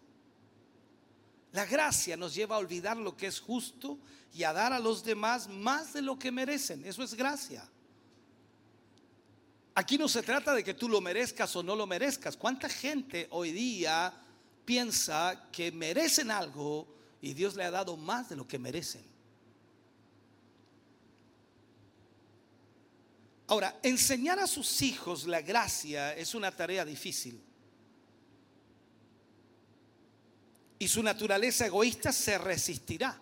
la 1.51 1.65
gracia 1.65 2.17
nos 2.17 2.33
lleva 2.33 2.55
a 2.55 2.59
olvidar 2.59 2.97
lo 2.97 3.15
que 3.15 3.27
es 3.27 3.39
justo 3.39 3.97
y 4.33 4.43
a 4.43 4.53
dar 4.53 4.73
a 4.73 4.79
los 4.79 5.03
demás 5.03 5.47
más 5.47 5.93
de 5.93 6.01
lo 6.01 6.17
que 6.17 6.31
merecen. 6.31 6.85
Eso 6.85 7.03
es 7.03 7.13
gracia. 7.13 7.69
Aquí 9.75 9.97
no 9.97 10.07
se 10.07 10.23
trata 10.23 10.53
de 10.53 10.63
que 10.63 10.73
tú 10.73 10.87
lo 10.87 11.01
merezcas 11.01 11.55
o 11.55 11.63
no 11.63 11.75
lo 11.75 11.87
merezcas. 11.87 12.37
¿Cuánta 12.37 12.69
gente 12.69 13.27
hoy 13.31 13.51
día 13.51 14.13
piensa 14.65 15.49
que 15.51 15.71
merecen 15.71 16.31
algo 16.31 16.87
y 17.21 17.33
Dios 17.33 17.55
le 17.55 17.63
ha 17.63 17.71
dado 17.71 17.97
más 17.97 18.29
de 18.29 18.35
lo 18.35 18.47
que 18.47 18.59
merecen? 18.59 19.12
Ahora, 23.47 23.79
enseñar 23.83 24.39
a 24.39 24.47
sus 24.47 24.81
hijos 24.81 25.25
la 25.25 25.41
gracia 25.41 26.15
es 26.15 26.33
una 26.33 26.51
tarea 26.51 26.85
difícil. 26.85 27.41
Y 30.79 30.87
su 30.87 31.03
naturaleza 31.03 31.65
egoísta 31.65 32.11
se 32.11 32.37
resistirá. 32.37 33.19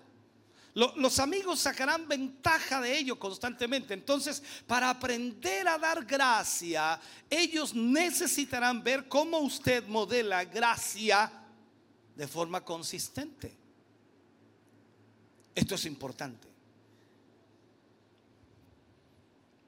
Los 0.73 1.19
amigos 1.19 1.59
sacarán 1.59 2.07
ventaja 2.07 2.79
de 2.79 2.97
ello 2.97 3.19
constantemente. 3.19 3.93
Entonces, 3.93 4.41
para 4.65 4.89
aprender 4.89 5.67
a 5.67 5.77
dar 5.77 6.05
gracia, 6.05 6.99
ellos 7.29 7.73
necesitarán 7.73 8.81
ver 8.81 9.09
cómo 9.09 9.39
usted 9.39 9.85
modela 9.87 10.45
gracia 10.45 11.29
de 12.15 12.27
forma 12.27 12.63
consistente. 12.63 13.57
Esto 15.53 15.75
es 15.75 15.85
importante. 15.85 16.50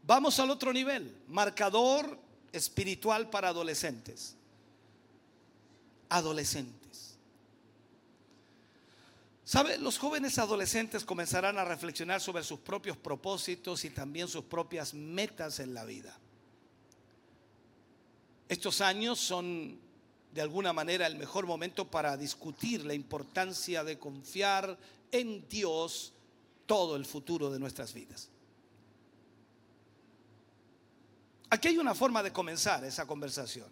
Vamos 0.03 0.37
al 0.39 0.49
otro 0.49 0.73
nivel, 0.73 1.15
marcador 1.29 2.19
espiritual 2.51 3.29
para 3.29 3.49
adolescentes. 3.49 4.35
Adolescentes. 6.09 7.17
¿Sabe? 9.45 9.77
Los 9.77 9.97
jóvenes 9.97 10.37
adolescentes 10.39 11.05
comenzarán 11.05 11.57
a 11.57 11.65
reflexionar 11.65 12.19
sobre 12.19 12.43
sus 12.43 12.59
propios 12.59 12.97
propósitos 12.97 13.85
y 13.85 13.89
también 13.89 14.27
sus 14.27 14.43
propias 14.45 14.93
metas 14.93 15.59
en 15.59 15.73
la 15.73 15.85
vida. 15.85 16.17
Estos 18.49 18.81
años 18.81 19.19
son 19.19 19.79
de 20.33 20.41
alguna 20.41 20.73
manera 20.73 21.07
el 21.07 21.15
mejor 21.15 21.45
momento 21.45 21.89
para 21.89 22.17
discutir 22.17 22.85
la 22.85 22.93
importancia 22.93 23.83
de 23.83 23.99
confiar 23.99 24.77
en 25.11 25.47
Dios 25.47 26.11
todo 26.65 26.95
el 26.95 27.05
futuro 27.05 27.51
de 27.51 27.59
nuestras 27.59 27.93
vidas. 27.93 28.29
Aquí 31.53 31.67
hay 31.67 31.77
una 31.77 31.93
forma 31.93 32.23
de 32.23 32.33
comenzar 32.33 32.83
esa 32.83 33.05
conversación. 33.05 33.67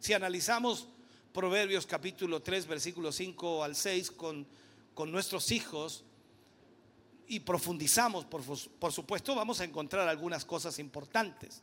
Si 0.00 0.14
analizamos 0.14 0.88
Proverbios 1.34 1.86
capítulo 1.86 2.40
3, 2.40 2.66
versículo 2.66 3.12
5 3.12 3.64
al 3.64 3.76
6 3.76 4.10
con 4.12 4.46
con 4.98 5.12
nuestros 5.12 5.52
hijos 5.52 6.02
y 7.28 7.38
profundizamos, 7.38 8.24
por, 8.24 8.42
por, 8.80 8.92
supuesto, 8.92 9.32
vamos 9.36 9.60
a 9.60 9.64
encontrar 9.64 10.08
algunas 10.08 10.44
cosas 10.44 10.80
importantes. 10.80 11.62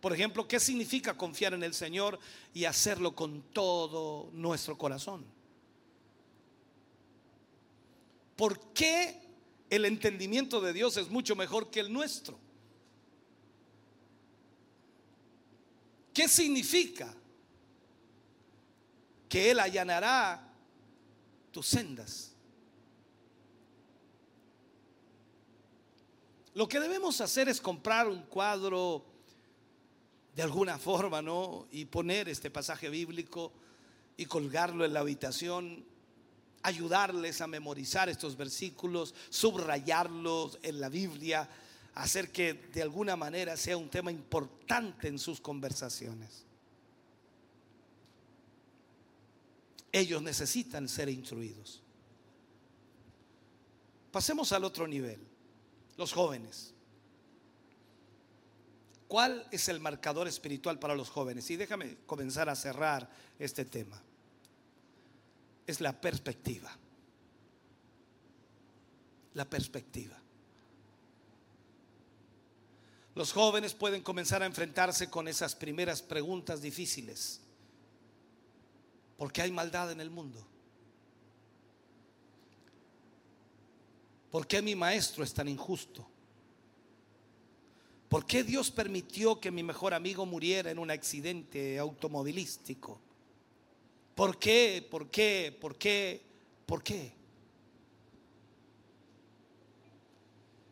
Por 0.00 0.12
ejemplo, 0.12 0.48
¿qué 0.48 0.58
significa 0.58 1.16
confiar 1.16 1.54
en 1.54 1.62
el 1.62 1.74
Señor 1.74 2.18
y 2.52 2.64
hacerlo 2.64 3.14
con 3.14 3.42
todo 3.52 4.30
nuestro 4.32 4.76
corazón? 4.76 5.24
¿Por 8.34 8.58
qué 8.72 9.28
el 9.70 9.84
entendimiento 9.84 10.60
de 10.60 10.72
Dios 10.72 10.96
es 10.96 11.08
mucho 11.08 11.36
mejor 11.36 11.70
que 11.70 11.78
el 11.78 11.92
nuestro? 11.92 12.36
¿Qué 16.12 16.28
significa 16.28 17.14
que 19.30 19.52
Él 19.52 19.60
allanará 19.60 20.50
tus 21.52 21.66
sendas. 21.66 22.32
Lo 26.54 26.68
que 26.68 26.80
debemos 26.80 27.20
hacer 27.20 27.48
es 27.48 27.60
comprar 27.60 28.08
un 28.08 28.22
cuadro 28.22 29.04
de 30.34 30.42
alguna 30.42 30.78
forma, 30.78 31.22
¿no? 31.22 31.68
Y 31.70 31.84
poner 31.84 32.28
este 32.28 32.50
pasaje 32.50 32.88
bíblico 32.88 33.52
y 34.16 34.26
colgarlo 34.26 34.84
en 34.84 34.92
la 34.92 35.00
habitación, 35.00 35.84
ayudarles 36.62 37.40
a 37.40 37.46
memorizar 37.46 38.08
estos 38.08 38.36
versículos, 38.36 39.14
subrayarlos 39.30 40.58
en 40.62 40.80
la 40.80 40.88
Biblia, 40.88 41.48
hacer 42.00 42.32
que 42.32 42.54
de 42.54 42.80
alguna 42.80 43.14
manera 43.14 43.58
sea 43.58 43.76
un 43.76 43.90
tema 43.90 44.10
importante 44.10 45.06
en 45.06 45.18
sus 45.18 45.38
conversaciones. 45.38 46.44
Ellos 49.92 50.22
necesitan 50.22 50.88
ser 50.88 51.10
instruidos. 51.10 51.82
Pasemos 54.10 54.50
al 54.52 54.64
otro 54.64 54.86
nivel, 54.86 55.20
los 55.98 56.12
jóvenes. 56.12 56.72
¿Cuál 59.06 59.46
es 59.50 59.68
el 59.68 59.78
marcador 59.78 60.26
espiritual 60.26 60.78
para 60.78 60.94
los 60.94 61.10
jóvenes? 61.10 61.50
Y 61.50 61.56
déjame 61.56 61.98
comenzar 62.06 62.48
a 62.48 62.54
cerrar 62.54 63.10
este 63.38 63.66
tema. 63.66 64.00
Es 65.66 65.82
la 65.82 66.00
perspectiva. 66.00 66.74
La 69.34 69.44
perspectiva. 69.44 70.19
Los 73.20 73.32
jóvenes 73.32 73.74
pueden 73.74 74.00
comenzar 74.00 74.42
a 74.42 74.46
enfrentarse 74.46 75.10
con 75.10 75.28
esas 75.28 75.54
primeras 75.54 76.00
preguntas 76.00 76.62
difíciles. 76.62 77.42
¿Por 79.18 79.30
qué 79.30 79.42
hay 79.42 79.52
maldad 79.52 79.92
en 79.92 80.00
el 80.00 80.08
mundo? 80.08 80.42
¿Por 84.30 84.46
qué 84.46 84.62
mi 84.62 84.74
maestro 84.74 85.22
es 85.22 85.34
tan 85.34 85.48
injusto? 85.48 86.08
¿Por 88.08 88.24
qué 88.24 88.42
Dios 88.42 88.70
permitió 88.70 89.38
que 89.38 89.50
mi 89.50 89.62
mejor 89.62 89.92
amigo 89.92 90.24
muriera 90.24 90.70
en 90.70 90.78
un 90.78 90.90
accidente 90.90 91.78
automovilístico? 91.78 92.98
¿Por 94.14 94.38
qué? 94.38 94.88
¿Por 94.90 95.10
qué? 95.10 95.54
¿Por 95.60 95.76
qué? 95.76 96.22
¿Por 96.64 96.82
qué? 96.82 97.19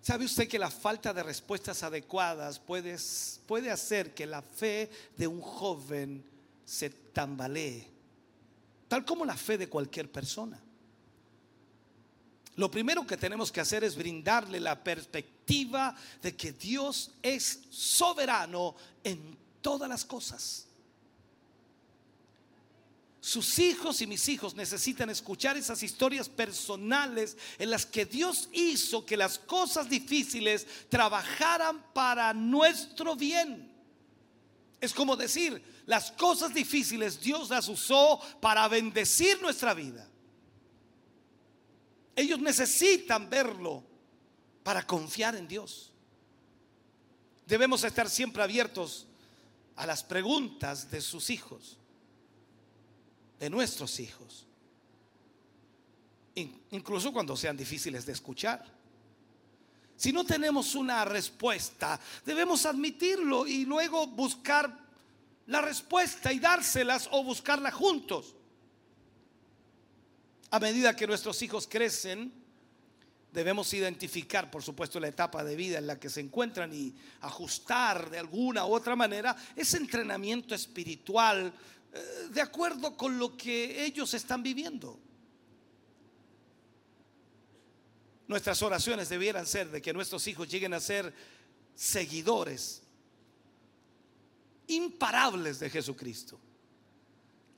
¿Sabe 0.09 0.25
usted 0.25 0.49
que 0.49 0.59
la 0.59 0.71
falta 0.71 1.13
de 1.13 1.23
respuestas 1.23 1.83
adecuadas 1.83 2.59
puede, 2.59 2.97
puede 3.47 3.71
hacer 3.71 4.15
que 4.15 4.25
la 4.25 4.41
fe 4.41 4.89
de 5.19 5.27
un 5.27 5.43
joven 5.43 6.25
se 6.65 6.89
tambalee? 6.89 7.87
Tal 8.89 9.05
como 9.05 9.27
la 9.27 9.37
fe 9.37 9.59
de 9.59 9.69
cualquier 9.69 10.11
persona. 10.11 10.59
Lo 12.57 12.71
primero 12.71 13.07
que 13.07 13.19
tenemos 13.19 13.53
que 13.53 13.61
hacer 13.61 13.85
es 13.85 13.97
brindarle 13.97 14.61
la 14.61 14.83
perspectiva 14.83 15.95
de 16.23 16.35
que 16.35 16.53
Dios 16.53 17.11
es 17.21 17.65
soberano 17.69 18.77
en 19.05 19.37
todas 19.61 19.91
las 19.91 20.07
cosas. 20.07 20.68
Sus 23.21 23.59
hijos 23.59 24.01
y 24.01 24.07
mis 24.07 24.29
hijos 24.29 24.55
necesitan 24.55 25.11
escuchar 25.11 25.57
esas 25.57 25.83
historias 25.83 26.29
personales 26.29 27.37
en 27.59 27.71
las 27.71 27.85
que 27.85 28.07
Dios 28.07 28.49
hizo 28.53 29.05
que 29.05 29.17
las 29.17 29.39
cosas 29.39 29.89
difíciles 29.89 30.67
trabajaran 30.89 31.85
para 31.93 32.33
nuestro 32.33 33.17
bien. 33.17 33.73
Es 34.81 34.93
como 34.93 35.17
decir, 35.17 35.61
las 35.87 36.13
cosas 36.13 36.55
difíciles 36.55 37.21
Dios 37.21 37.51
las 37.51 37.69
usó 37.69 38.21
para 38.41 38.69
bendecir 38.69 39.43
nuestra 39.43 39.75
vida. 39.75 40.09
Ellos 42.15 42.39
necesitan 42.41 43.31
verlo 43.31 43.83
para 44.63 44.87
confiar 44.87 45.35
en 45.35 45.49
Dios. 45.49 45.93
Debemos 47.47 47.83
estar 47.83 48.11
siempre 48.11 48.43
abiertos 48.43 49.07
a 49.77 49.87
las 49.87 50.05
preguntas 50.05 50.91
de 50.91 51.01
sus 51.01 51.31
hijos, 51.31 51.78
de 53.39 53.51
nuestros 53.51 54.01
hijos, 54.01 54.47
incluso 56.71 57.13
cuando 57.13 57.37
sean 57.37 57.57
difíciles 57.57 58.07
de 58.07 58.13
escuchar. 58.13 58.65
Si 59.97 60.13
no 60.13 60.25
tenemos 60.25 60.75
una 60.75 61.05
respuesta, 61.05 61.99
debemos 62.25 62.65
admitirlo 62.67 63.47
y 63.47 63.65
luego 63.65 64.07
buscar 64.07 64.87
la 65.47 65.61
respuesta 65.61 66.33
y 66.33 66.39
dárselas 66.39 67.09
o 67.11 67.25
buscarla 67.25 67.73
juntos. 67.73 68.35
A 70.51 70.61
medida 70.61 70.95
que 70.95 71.07
nuestros 71.07 71.43
hijos 71.43 71.67
crecen, 71.67 72.33
debemos 73.33 73.73
identificar, 73.75 74.51
por 74.51 74.63
supuesto, 74.63 75.01
la 75.01 75.09
etapa 75.09 75.45
de 75.45 75.57
vida 75.57 75.79
en 75.79 75.87
la 75.87 75.99
que 75.99 76.09
se 76.11 76.21
encuentran 76.21 76.73
y 76.73 76.95
ajustar 77.21 78.09
de 78.09 78.19
alguna 78.19 78.67
u 78.67 78.75
otra 78.75 78.97
manera 78.97 79.37
ese 79.57 79.77
entrenamiento 79.79 80.55
espiritual 80.55 81.53
de 82.31 82.41
acuerdo 82.41 82.97
con 82.97 83.19
lo 83.19 83.37
que 83.37 83.85
ellos 83.85 84.15
están 84.15 84.43
viviendo. 84.43 84.99
Nuestras 88.27 88.61
oraciones 88.63 89.09
debieran 89.09 89.47
ser 89.47 89.71
de 89.71 89.81
que 89.81 89.93
nuestros 89.93 90.27
hijos 90.27 90.49
lleguen 90.49 90.75
a 90.75 90.81
ser 90.81 91.15
seguidores 91.75 92.83
imparables 94.67 95.61
de 95.61 95.71
Jesucristo 95.71 96.39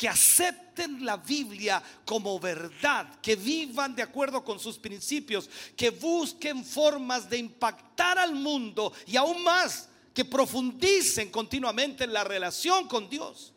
que 0.01 0.09
acepten 0.09 1.05
la 1.05 1.19
Biblia 1.19 1.83
como 2.07 2.41
verdad, 2.41 3.21
que 3.21 3.37
vivan 3.37 3.95
de 3.95 4.01
acuerdo 4.01 4.43
con 4.43 4.59
sus 4.59 4.79
principios, 4.79 5.51
que 5.77 5.91
busquen 5.91 6.65
formas 6.65 7.29
de 7.29 7.37
impactar 7.37 8.19
al 8.19 8.35
mundo 8.35 8.95
y 9.07 9.19
aún 9.19 9.45
más, 9.45 9.91
que 10.15 10.25
profundicen 10.25 11.31
continuamente 11.31 12.05
en 12.05 12.15
la 12.15 12.25
relación 12.25 12.89
con 12.89 13.11
Dios. 13.11 13.53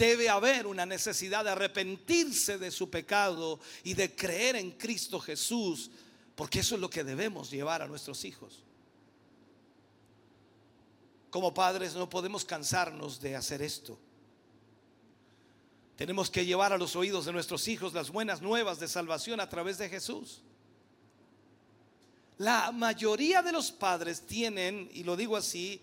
Debe 0.00 0.30
haber 0.30 0.66
una 0.66 0.86
necesidad 0.86 1.44
de 1.44 1.50
arrepentirse 1.50 2.56
de 2.56 2.70
su 2.70 2.88
pecado 2.88 3.60
y 3.84 3.92
de 3.92 4.16
creer 4.16 4.56
en 4.56 4.70
Cristo 4.70 5.20
Jesús, 5.20 5.90
porque 6.34 6.60
eso 6.60 6.74
es 6.74 6.80
lo 6.80 6.88
que 6.88 7.04
debemos 7.04 7.50
llevar 7.50 7.82
a 7.82 7.86
nuestros 7.86 8.24
hijos. 8.24 8.62
Como 11.28 11.52
padres 11.52 11.92
no 11.92 12.08
podemos 12.08 12.46
cansarnos 12.46 13.20
de 13.20 13.36
hacer 13.36 13.60
esto. 13.60 13.98
Tenemos 15.96 16.30
que 16.30 16.46
llevar 16.46 16.72
a 16.72 16.78
los 16.78 16.96
oídos 16.96 17.26
de 17.26 17.34
nuestros 17.34 17.68
hijos 17.68 17.92
las 17.92 18.10
buenas 18.10 18.40
nuevas 18.40 18.80
de 18.80 18.88
salvación 18.88 19.38
a 19.38 19.50
través 19.50 19.76
de 19.76 19.90
Jesús. 19.90 20.40
La 22.38 22.72
mayoría 22.72 23.42
de 23.42 23.52
los 23.52 23.70
padres 23.70 24.22
tienen, 24.22 24.90
y 24.94 25.04
lo 25.04 25.14
digo 25.14 25.36
así, 25.36 25.78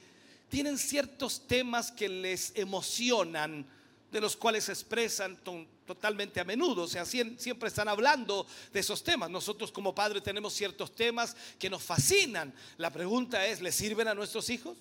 tienen 0.50 0.80
ciertos 0.80 1.46
temas 1.46 1.92
que 1.92 2.10
les 2.10 2.54
emocionan, 2.56 3.77
de 4.12 4.22
los 4.22 4.38
cuales 4.38 4.66
se 4.66 4.72
expresan 4.72 5.38
totalmente 5.86 6.40
a 6.40 6.46
menudo. 6.46 6.84
O 6.84 6.88
sea, 6.88 7.06
siempre 7.06 7.68
están 7.68 7.88
hablando 7.88 8.48
de 8.72 8.80
esos 8.80 9.04
temas. 9.04 9.30
Nosotros 9.30 9.72
como 9.72 9.94
padres 9.94 10.24
tenemos 10.24 10.54
ciertos 10.54 10.96
temas 10.96 11.36
que 11.60 11.70
nos 11.70 11.84
fascinan. 11.84 12.54
La 12.78 12.92
pregunta 12.92 13.46
es, 13.46 13.62
¿les 13.62 13.76
sirven 13.76 14.08
a 14.08 14.14
nuestros 14.14 14.50
hijos? 14.50 14.78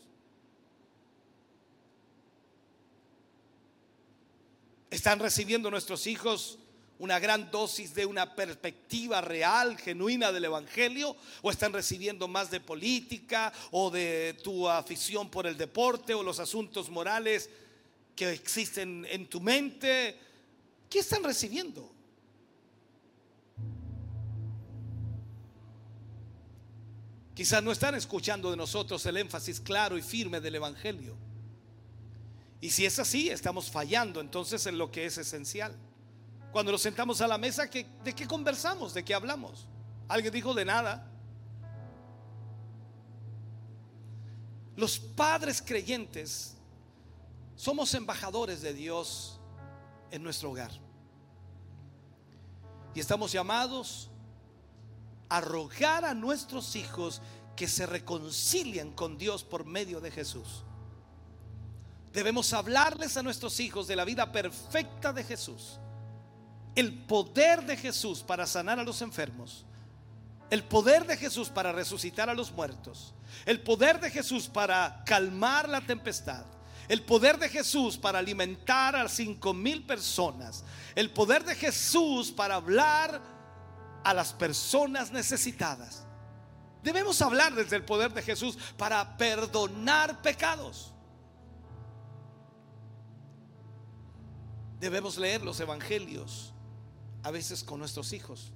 ¿Están 4.90 5.18
recibiendo 5.18 5.70
nuestros 5.70 6.06
hijos 6.06 6.58
una 6.98 7.18
gran 7.18 7.50
dosis 7.50 7.92
de 7.94 8.06
una 8.06 8.34
perspectiva 8.34 9.20
real, 9.20 9.76
genuina 9.76 10.30
del 10.30 10.44
Evangelio? 10.44 11.16
¿O 11.42 11.50
están 11.50 11.72
recibiendo 11.72 12.28
más 12.28 12.50
de 12.52 12.60
política 12.60 13.52
o 13.72 13.90
de 13.90 14.38
tu 14.44 14.68
afición 14.68 15.28
por 15.28 15.48
el 15.48 15.56
deporte 15.56 16.14
o 16.14 16.22
los 16.22 16.38
asuntos 16.38 16.88
morales 16.88 17.50
que 18.16 18.30
existen 18.30 19.06
en 19.08 19.28
tu 19.28 19.40
mente? 19.40 20.18
¿Qué 20.88 21.00
están 21.00 21.22
recibiendo? 21.22 21.92
Quizás 27.34 27.62
no 27.62 27.70
están 27.70 27.94
escuchando 27.94 28.50
de 28.50 28.56
nosotros 28.56 29.04
el 29.04 29.18
énfasis 29.18 29.60
claro 29.60 29.98
y 29.98 30.02
firme 30.02 30.40
del 30.40 30.54
Evangelio. 30.54 31.14
Y 32.62 32.70
si 32.70 32.86
es 32.86 32.98
así, 32.98 33.28
estamos 33.28 33.70
fallando 33.70 34.22
entonces 34.22 34.66
en 34.66 34.78
lo 34.78 34.90
que 34.90 35.04
es 35.04 35.18
esencial. 35.18 35.76
Cuando 36.50 36.72
nos 36.72 36.80
sentamos 36.80 37.20
a 37.20 37.28
la 37.28 37.36
mesa, 37.36 37.66
¿de 37.66 38.14
qué 38.14 38.26
conversamos? 38.26 38.94
¿De 38.94 39.04
qué 39.04 39.12
hablamos? 39.12 39.66
Alguien 40.08 40.32
dijo 40.32 40.54
de 40.54 40.64
nada. 40.64 41.12
Los 44.74 44.98
padres 44.98 45.60
creyentes 45.60 46.55
somos 47.56 47.92
embajadores 47.94 48.60
de 48.60 48.74
Dios 48.74 49.40
en 50.10 50.22
nuestro 50.22 50.50
hogar. 50.50 50.70
Y 52.94 53.00
estamos 53.00 53.32
llamados 53.32 54.10
a 55.28 55.40
rogar 55.40 56.04
a 56.04 56.14
nuestros 56.14 56.76
hijos 56.76 57.20
que 57.56 57.66
se 57.66 57.86
reconcilien 57.86 58.92
con 58.92 59.18
Dios 59.18 59.42
por 59.42 59.64
medio 59.64 60.00
de 60.00 60.10
Jesús. 60.10 60.64
Debemos 62.12 62.52
hablarles 62.52 63.16
a 63.16 63.22
nuestros 63.22 63.58
hijos 63.60 63.86
de 63.86 63.96
la 63.96 64.04
vida 64.04 64.30
perfecta 64.32 65.12
de 65.12 65.24
Jesús. 65.24 65.78
El 66.74 67.04
poder 67.04 67.64
de 67.66 67.76
Jesús 67.76 68.22
para 68.22 68.46
sanar 68.46 68.78
a 68.78 68.84
los 68.84 69.02
enfermos. 69.02 69.64
El 70.50 70.62
poder 70.62 71.06
de 71.06 71.16
Jesús 71.16 71.48
para 71.48 71.72
resucitar 71.72 72.30
a 72.30 72.34
los 72.34 72.52
muertos. 72.52 73.14
El 73.44 73.62
poder 73.62 74.00
de 74.00 74.10
Jesús 74.10 74.46
para 74.46 75.02
calmar 75.04 75.68
la 75.68 75.80
tempestad. 75.80 76.44
El 76.88 77.02
poder 77.02 77.38
de 77.38 77.48
Jesús 77.48 77.96
para 77.96 78.18
alimentar 78.18 78.94
a 78.94 79.08
cinco 79.08 79.52
mil 79.52 79.84
personas. 79.84 80.64
El 80.94 81.10
poder 81.10 81.44
de 81.44 81.54
Jesús 81.54 82.30
para 82.30 82.56
hablar 82.56 83.20
a 84.04 84.14
las 84.14 84.32
personas 84.32 85.10
necesitadas. 85.10 86.06
Debemos 86.82 87.20
hablar 87.20 87.54
desde 87.54 87.74
el 87.76 87.84
poder 87.84 88.12
de 88.12 88.22
Jesús 88.22 88.56
para 88.76 89.16
perdonar 89.16 90.22
pecados. 90.22 90.92
Debemos 94.78 95.16
leer 95.16 95.42
los 95.42 95.58
evangelios 95.58 96.52
a 97.24 97.32
veces 97.32 97.64
con 97.64 97.80
nuestros 97.80 98.12
hijos 98.12 98.52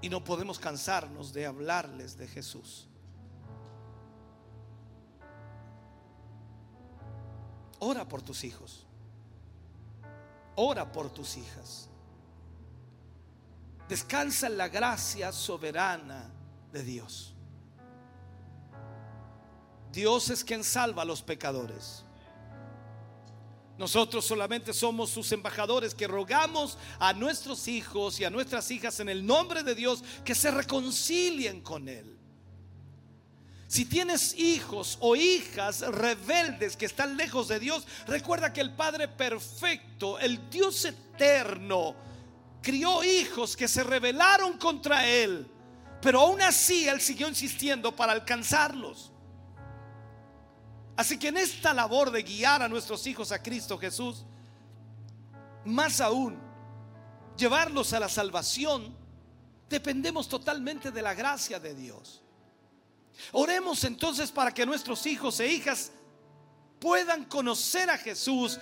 y 0.00 0.08
no 0.08 0.22
podemos 0.22 0.58
cansarnos 0.58 1.32
de 1.32 1.46
hablarles 1.46 2.16
de 2.16 2.28
Jesús. 2.28 2.89
Ora 7.80 8.06
por 8.06 8.22
tus 8.22 8.44
hijos. 8.44 8.86
Ora 10.54 10.90
por 10.92 11.10
tus 11.10 11.36
hijas. 11.36 11.88
Descansa 13.88 14.46
en 14.46 14.56
la 14.56 14.68
gracia 14.68 15.32
soberana 15.32 16.30
de 16.72 16.84
Dios. 16.84 17.34
Dios 19.90 20.30
es 20.30 20.44
quien 20.44 20.62
salva 20.62 21.02
a 21.02 21.04
los 21.04 21.22
pecadores. 21.22 22.04
Nosotros 23.78 24.26
solamente 24.26 24.74
somos 24.74 25.08
sus 25.08 25.32
embajadores 25.32 25.94
que 25.94 26.06
rogamos 26.06 26.76
a 26.98 27.14
nuestros 27.14 27.66
hijos 27.66 28.20
y 28.20 28.24
a 28.24 28.30
nuestras 28.30 28.70
hijas 28.70 29.00
en 29.00 29.08
el 29.08 29.24
nombre 29.24 29.62
de 29.62 29.74
Dios 29.74 30.04
que 30.22 30.34
se 30.34 30.50
reconcilien 30.50 31.62
con 31.62 31.88
Él. 31.88 32.19
Si 33.70 33.84
tienes 33.84 34.34
hijos 34.36 34.98
o 35.00 35.14
hijas 35.14 35.80
rebeldes 35.80 36.76
que 36.76 36.86
están 36.86 37.16
lejos 37.16 37.46
de 37.46 37.60
Dios, 37.60 37.86
recuerda 38.06 38.52
que 38.52 38.60
el 38.60 38.74
Padre 38.74 39.06
perfecto, 39.06 40.18
el 40.18 40.50
Dios 40.50 40.84
eterno, 40.84 41.94
crió 42.60 43.04
hijos 43.04 43.56
que 43.56 43.68
se 43.68 43.84
rebelaron 43.84 44.58
contra 44.58 45.06
Él 45.06 45.48
pero 46.00 46.20
aún 46.20 46.40
así 46.40 46.88
Él 46.88 47.00
siguió 47.00 47.28
insistiendo 47.28 47.94
para 47.94 48.12
alcanzarlos. 48.12 49.12
Así 50.96 51.18
que 51.18 51.28
en 51.28 51.36
esta 51.36 51.72
labor 51.72 52.10
de 52.10 52.22
guiar 52.22 52.62
a 52.62 52.68
nuestros 52.68 53.06
hijos 53.06 53.32
a 53.32 53.42
Cristo 53.42 53.78
Jesús, 53.78 54.24
más 55.64 56.00
aún, 56.00 56.38
llevarlos 57.36 57.92
a 57.92 58.00
la 58.00 58.08
salvación, 58.08 58.96
dependemos 59.68 60.28
totalmente 60.28 60.90
de 60.90 61.02
la 61.02 61.14
gracia 61.14 61.58
de 61.58 61.74
Dios. 61.74 62.22
Oremos 63.32 63.84
entonces 63.84 64.30
para 64.30 64.52
que 64.52 64.66
nuestros 64.66 65.06
hijos 65.06 65.38
e 65.40 65.48
hijas 65.48 65.92
puedan 66.78 67.24
conocer 67.26 67.90
a 67.90 67.98
Jesús 67.98 68.58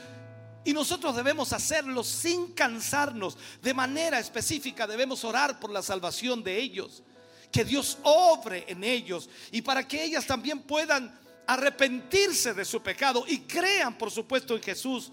y 0.65 0.73
nosotros 0.73 1.17
debemos 1.17 1.53
hacerlo 1.53 2.05
sin 2.05 2.53
cansarnos. 2.53 3.39
De 3.63 3.73
manera 3.73 4.19
específica 4.19 4.87
debemos 4.87 5.25
orar 5.25 5.59
por 5.61 5.71
la 5.71 5.83
salvación 5.83 6.43
de 6.43 6.59
ellos 6.59 7.03
que 7.51 7.65
Dios 7.65 7.99
obre 8.03 8.65
en 8.69 8.85
ellos 8.85 9.31
y 9.51 9.63
para 9.63 9.87
que 9.87 10.05
ellas 10.05 10.27
también 10.27 10.61
puedan 10.61 11.19
arrepentirse 11.47 12.53
de 12.53 12.65
su 12.65 12.83
pecado 12.83 13.25
y 13.27 13.41
crean, 13.41 13.97
por 13.97 14.11
supuesto, 14.11 14.55
en 14.55 14.63
Jesús 14.63 15.11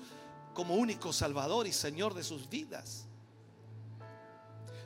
como 0.53 0.75
único 0.75 1.13
Salvador 1.13 1.67
y 1.67 1.71
Señor 1.71 2.13
de 2.13 2.23
sus 2.23 2.49
vidas. 2.49 3.05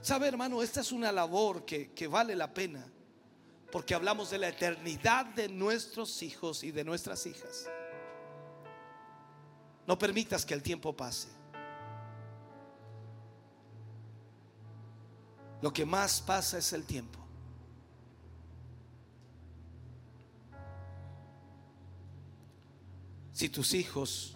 Sabe, 0.01 0.27
hermano, 0.27 0.61
esta 0.61 0.81
es 0.81 0.91
una 0.91 1.11
labor 1.11 1.65
que, 1.65 1.91
que 1.91 2.07
vale 2.07 2.35
la 2.35 2.53
pena 2.53 2.85
porque 3.71 3.93
hablamos 3.93 4.29
de 4.31 4.39
la 4.39 4.49
eternidad 4.49 5.25
de 5.27 5.47
nuestros 5.47 6.23
hijos 6.23 6.63
y 6.63 6.71
de 6.71 6.83
nuestras 6.83 7.25
hijas. 7.25 7.67
No 9.85 9.97
permitas 9.97 10.45
que 10.45 10.53
el 10.53 10.63
tiempo 10.63 10.95
pase. 10.95 11.29
Lo 15.61 15.73
que 15.73 15.85
más 15.85 16.21
pasa 16.21 16.57
es 16.57 16.71
el 16.73 16.85
tiempo. 16.85 17.19
Si 23.33 23.49
tus 23.49 23.73
hijos 23.73 24.35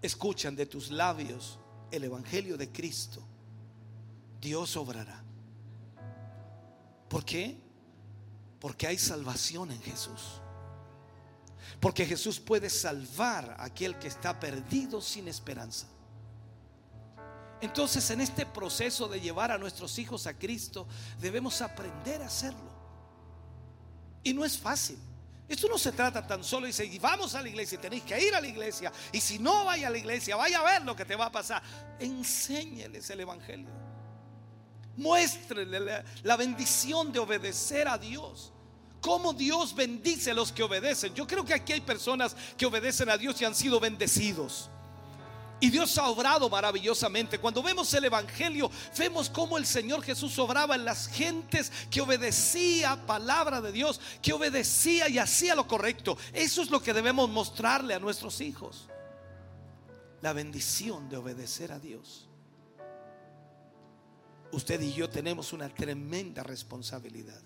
escuchan 0.00 0.56
de 0.56 0.66
tus 0.66 0.90
labios 0.90 1.58
el 1.90 2.04
Evangelio 2.04 2.56
de 2.56 2.70
Cristo, 2.70 3.22
Dios 4.40 4.76
obrará. 4.76 5.25
¿Por 7.08 7.24
qué? 7.24 7.56
Porque 8.60 8.86
hay 8.86 8.98
salvación 8.98 9.70
en 9.70 9.80
Jesús. 9.82 10.40
Porque 11.80 12.06
Jesús 12.06 12.40
puede 12.40 12.70
salvar 12.70 13.56
a 13.58 13.64
aquel 13.64 13.98
que 13.98 14.08
está 14.08 14.38
perdido 14.38 15.00
sin 15.00 15.28
esperanza. 15.28 15.86
Entonces 17.60 18.10
en 18.10 18.20
este 18.20 18.44
proceso 18.44 19.08
de 19.08 19.20
llevar 19.20 19.50
a 19.50 19.58
nuestros 19.58 19.98
hijos 19.98 20.26
a 20.26 20.34
Cristo 20.34 20.86
debemos 21.20 21.60
aprender 21.62 22.22
a 22.22 22.26
hacerlo. 22.26 22.70
Y 24.22 24.34
no 24.34 24.44
es 24.44 24.58
fácil. 24.58 24.98
Esto 25.48 25.68
no 25.68 25.78
se 25.78 25.92
trata 25.92 26.26
tan 26.26 26.42
solo 26.42 26.66
y 26.66 26.70
dice, 26.70 26.98
vamos 27.00 27.34
a 27.36 27.42
la 27.42 27.48
iglesia, 27.48 27.80
tenéis 27.80 28.02
que 28.02 28.20
ir 28.20 28.34
a 28.34 28.40
la 28.40 28.48
iglesia. 28.48 28.92
Y 29.12 29.20
si 29.20 29.38
no 29.38 29.64
vaya 29.64 29.86
a 29.86 29.90
la 29.90 29.98
iglesia, 29.98 30.34
vaya 30.34 30.58
a 30.58 30.64
ver 30.64 30.82
lo 30.82 30.96
que 30.96 31.04
te 31.04 31.14
va 31.14 31.26
a 31.26 31.32
pasar. 31.32 31.62
Enséñeles 32.00 33.08
el 33.10 33.20
Evangelio. 33.20 33.85
Muéstrenle 34.96 35.80
la, 35.80 36.04
la 36.22 36.36
bendición 36.36 37.12
de 37.12 37.18
obedecer 37.18 37.88
a 37.88 37.98
Dios. 37.98 38.52
Cómo 39.00 39.32
Dios 39.32 39.74
bendice 39.74 40.32
a 40.32 40.34
los 40.34 40.50
que 40.52 40.62
obedecen. 40.62 41.14
Yo 41.14 41.26
creo 41.26 41.44
que 41.44 41.54
aquí 41.54 41.72
hay 41.72 41.80
personas 41.80 42.36
que 42.56 42.66
obedecen 42.66 43.08
a 43.08 43.16
Dios 43.16 43.40
y 43.40 43.44
han 43.44 43.54
sido 43.54 43.78
bendecidos. 43.78 44.70
Y 45.58 45.70
Dios 45.70 45.96
ha 45.96 46.08
obrado 46.08 46.50
maravillosamente. 46.50 47.38
Cuando 47.38 47.62
vemos 47.62 47.92
el 47.94 48.04
Evangelio, 48.04 48.70
vemos 48.98 49.30
cómo 49.30 49.56
el 49.56 49.64
Señor 49.64 50.02
Jesús 50.02 50.38
obraba 50.38 50.74
en 50.74 50.84
las 50.84 51.08
gentes 51.08 51.72
que 51.90 52.02
obedecía 52.02 53.06
palabra 53.06 53.62
de 53.62 53.72
Dios, 53.72 54.00
que 54.20 54.34
obedecía 54.34 55.08
y 55.08 55.18
hacía 55.18 55.54
lo 55.54 55.66
correcto. 55.66 56.18
Eso 56.34 56.60
es 56.60 56.70
lo 56.70 56.82
que 56.82 56.92
debemos 56.92 57.30
mostrarle 57.30 57.94
a 57.94 57.98
nuestros 57.98 58.42
hijos. 58.42 58.88
La 60.20 60.34
bendición 60.34 61.08
de 61.08 61.16
obedecer 61.16 61.72
a 61.72 61.78
Dios. 61.78 62.25
Usted 64.56 64.80
y 64.80 64.94
yo 64.94 65.10
tenemos 65.10 65.52
una 65.52 65.68
tremenda 65.68 66.42
responsabilidad. 66.42 67.42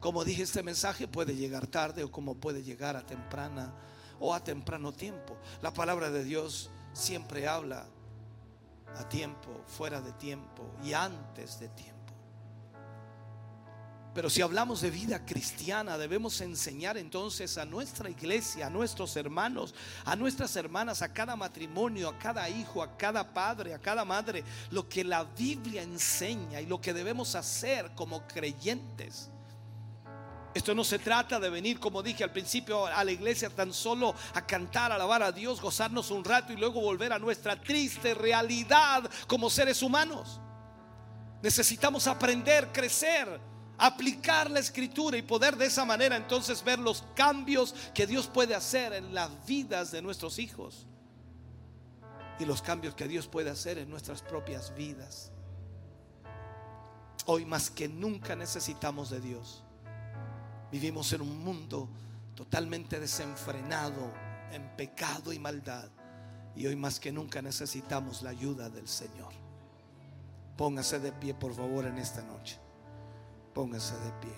Como 0.00 0.24
dije, 0.24 0.44
este 0.44 0.62
mensaje 0.62 1.06
puede 1.06 1.36
llegar 1.36 1.66
tarde 1.66 2.02
o 2.02 2.10
como 2.10 2.36
puede 2.36 2.62
llegar 2.62 2.96
a 2.96 3.04
temprana 3.04 3.74
o 4.20 4.32
a 4.32 4.42
temprano 4.42 4.90
tiempo. 4.90 5.36
La 5.60 5.70
palabra 5.70 6.08
de 6.10 6.24
Dios 6.24 6.70
siempre 6.94 7.46
habla 7.46 7.86
a 8.96 9.06
tiempo, 9.10 9.50
fuera 9.66 10.00
de 10.00 10.12
tiempo 10.12 10.64
y 10.82 10.94
antes 10.94 11.60
de 11.60 11.68
tiempo. 11.68 11.97
Pero 14.18 14.30
si 14.30 14.42
hablamos 14.42 14.80
de 14.80 14.90
vida 14.90 15.24
cristiana, 15.24 15.96
debemos 15.96 16.40
enseñar 16.40 16.98
entonces 16.98 17.56
a 17.56 17.64
nuestra 17.64 18.10
iglesia, 18.10 18.66
a 18.66 18.68
nuestros 18.68 19.14
hermanos, 19.14 19.76
a 20.04 20.16
nuestras 20.16 20.56
hermanas, 20.56 21.02
a 21.02 21.12
cada 21.12 21.36
matrimonio, 21.36 22.08
a 22.08 22.18
cada 22.18 22.48
hijo, 22.48 22.82
a 22.82 22.96
cada 22.96 23.32
padre, 23.32 23.74
a 23.74 23.78
cada 23.78 24.04
madre, 24.04 24.42
lo 24.72 24.88
que 24.88 25.04
la 25.04 25.22
Biblia 25.22 25.84
enseña 25.84 26.60
y 26.60 26.66
lo 26.66 26.80
que 26.80 26.92
debemos 26.92 27.36
hacer 27.36 27.92
como 27.94 28.26
creyentes. 28.26 29.30
Esto 30.52 30.74
no 30.74 30.82
se 30.82 30.98
trata 30.98 31.38
de 31.38 31.48
venir, 31.48 31.78
como 31.78 32.02
dije 32.02 32.24
al 32.24 32.32
principio, 32.32 32.86
a 32.86 33.04
la 33.04 33.12
iglesia 33.12 33.50
tan 33.50 33.72
solo 33.72 34.16
a 34.34 34.44
cantar, 34.44 34.90
alabar 34.90 35.22
a 35.22 35.30
Dios, 35.30 35.60
gozarnos 35.60 36.10
un 36.10 36.24
rato 36.24 36.52
y 36.52 36.56
luego 36.56 36.80
volver 36.80 37.12
a 37.12 37.20
nuestra 37.20 37.54
triste 37.54 38.14
realidad 38.14 39.08
como 39.28 39.48
seres 39.48 39.80
humanos. 39.80 40.40
Necesitamos 41.40 42.08
aprender, 42.08 42.72
crecer, 42.72 43.57
aplicar 43.78 44.50
la 44.50 44.58
escritura 44.58 45.16
y 45.16 45.22
poder 45.22 45.56
de 45.56 45.66
esa 45.66 45.84
manera 45.84 46.16
entonces 46.16 46.62
ver 46.64 46.78
los 46.78 47.04
cambios 47.14 47.74
que 47.94 48.06
Dios 48.06 48.26
puede 48.26 48.54
hacer 48.54 48.92
en 48.92 49.14
las 49.14 49.30
vidas 49.46 49.92
de 49.92 50.02
nuestros 50.02 50.38
hijos 50.38 50.86
y 52.38 52.44
los 52.44 52.60
cambios 52.60 52.94
que 52.94 53.08
Dios 53.08 53.26
puede 53.28 53.50
hacer 53.50 53.78
en 53.78 53.88
nuestras 53.88 54.22
propias 54.22 54.74
vidas. 54.74 55.30
Hoy 57.26 57.44
más 57.44 57.70
que 57.70 57.88
nunca 57.88 58.34
necesitamos 58.36 59.10
de 59.10 59.20
Dios. 59.20 59.62
Vivimos 60.70 61.12
en 61.12 61.20
un 61.20 61.44
mundo 61.44 61.88
totalmente 62.34 63.00
desenfrenado 63.00 64.12
en 64.52 64.76
pecado 64.76 65.32
y 65.32 65.38
maldad. 65.38 65.88
Y 66.56 66.66
hoy 66.66 66.76
más 66.76 66.98
que 66.98 67.12
nunca 67.12 67.42
necesitamos 67.42 68.22
la 68.22 68.30
ayuda 68.30 68.68
del 68.70 68.88
Señor. 68.88 69.32
Póngase 70.56 70.98
de 70.98 71.12
pie, 71.12 71.34
por 71.34 71.54
favor, 71.54 71.84
en 71.84 71.98
esta 71.98 72.22
noche. 72.22 72.58
Póngase 73.58 73.96
de 73.96 74.12
pie. 74.20 74.30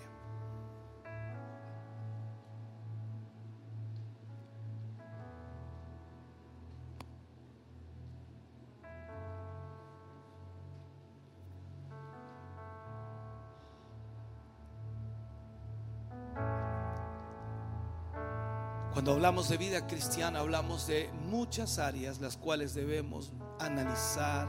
Cuando 18.95 19.13
hablamos 19.13 19.51
de 19.51 19.59
vida 19.59 19.87
cristiana, 19.87 20.39
hablamos 20.39 20.87
de 20.87 21.11
muchas 21.27 21.79
áreas 21.79 22.23
las 22.23 22.39
cuales 22.39 22.73
debemos 22.73 23.35
analizar 23.59 24.49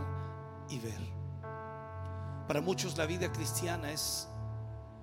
y 0.70 0.80
ver. 0.80 1.02
Para 2.48 2.62
muchos 2.62 2.98
la 2.98 3.06
vida 3.06 3.34
cristiana 3.34 3.92
es 3.92 4.31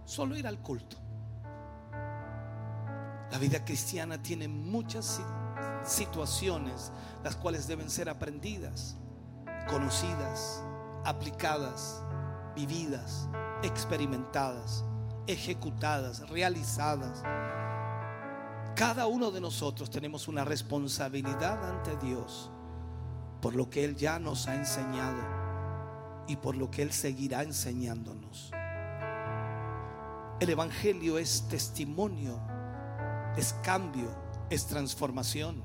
solo 0.08 0.36
ir 0.36 0.46
al 0.46 0.58
culto. 0.58 0.96
La 3.30 3.36
vida 3.38 3.62
cristiana 3.64 4.22
tiene 4.22 4.48
muchas 4.48 5.20
situaciones 5.84 6.92
las 7.22 7.36
cuales 7.36 7.68
deben 7.68 7.90
ser 7.90 8.08
aprendidas, 8.08 8.96
conocidas, 9.68 10.64
aplicadas, 11.04 12.02
vividas, 12.56 13.28
experimentadas, 13.62 14.82
ejecutadas, 15.26 16.28
realizadas 16.30 17.22
cada 18.78 19.08
uno 19.08 19.32
de 19.32 19.40
nosotros 19.40 19.90
tenemos 19.90 20.28
una 20.28 20.44
responsabilidad 20.44 21.68
ante 21.68 21.96
Dios 21.96 22.48
por 23.42 23.56
lo 23.56 23.68
que 23.68 23.84
Él 23.84 23.96
ya 23.96 24.20
nos 24.20 24.46
ha 24.46 24.54
enseñado 24.54 25.18
y 26.28 26.36
por 26.36 26.56
lo 26.56 26.70
que 26.70 26.82
Él 26.82 26.92
seguirá 26.92 27.42
enseñándonos. 27.42 28.52
El 30.40 30.50
Evangelio 30.50 31.18
es 31.18 31.48
testimonio, 31.48 32.38
es 33.36 33.54
cambio, 33.64 34.08
es 34.50 34.66
transformación. 34.66 35.64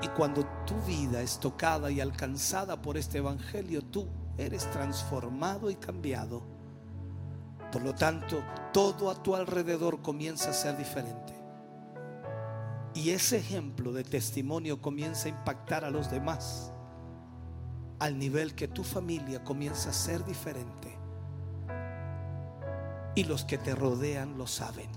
Y 0.00 0.06
cuando 0.08 0.46
tu 0.64 0.76
vida 0.86 1.22
es 1.22 1.40
tocada 1.40 1.90
y 1.90 2.00
alcanzada 2.00 2.80
por 2.80 2.96
este 2.96 3.18
Evangelio, 3.18 3.82
tú 3.82 4.06
eres 4.38 4.70
transformado 4.70 5.70
y 5.70 5.74
cambiado. 5.74 6.44
Por 7.72 7.82
lo 7.82 7.96
tanto, 7.96 8.44
todo 8.72 9.10
a 9.10 9.20
tu 9.20 9.34
alrededor 9.34 10.02
comienza 10.02 10.50
a 10.50 10.54
ser 10.54 10.76
diferente. 10.76 11.34
Y 12.94 13.10
ese 13.10 13.38
ejemplo 13.38 13.92
de 13.92 14.04
testimonio 14.04 14.80
comienza 14.80 15.26
a 15.26 15.30
impactar 15.30 15.84
a 15.84 15.90
los 15.90 16.12
demás 16.12 16.72
al 17.98 18.18
nivel 18.18 18.54
que 18.54 18.68
tu 18.68 18.84
familia 18.84 19.42
comienza 19.42 19.90
a 19.90 19.94
ser 19.94 20.24
diferente. 20.24 20.95
Y 23.16 23.24
los 23.24 23.44
que 23.44 23.58
te 23.58 23.74
rodean 23.74 24.38
lo 24.38 24.46
saben. 24.46 24.90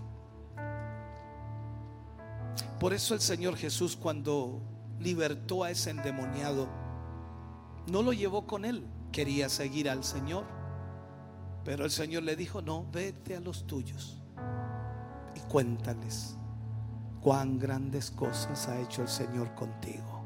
Por 2.79 2.93
eso 2.93 3.15
el 3.15 3.21
Señor 3.21 3.57
Jesús 3.57 3.97
cuando 3.97 4.61
libertó 4.99 5.63
a 5.63 5.71
ese 5.71 5.89
endemoniado, 5.89 6.67
no 7.87 8.03
lo 8.03 8.13
llevó 8.13 8.45
con 8.45 8.63
él, 8.63 8.85
quería 9.11 9.49
seguir 9.49 9.89
al 9.89 10.03
Señor. 10.03 10.45
Pero 11.65 11.83
el 11.83 11.91
Señor 11.91 12.23
le 12.23 12.35
dijo, 12.35 12.61
no, 12.61 12.85
vete 12.91 13.35
a 13.35 13.39
los 13.39 13.65
tuyos 13.65 14.21
y 15.35 15.39
cuéntales 15.41 16.35
cuán 17.21 17.59
grandes 17.59 18.11
cosas 18.11 18.67
ha 18.67 18.79
hecho 18.79 19.01
el 19.01 19.09
Señor 19.09 19.53
contigo. 19.55 20.23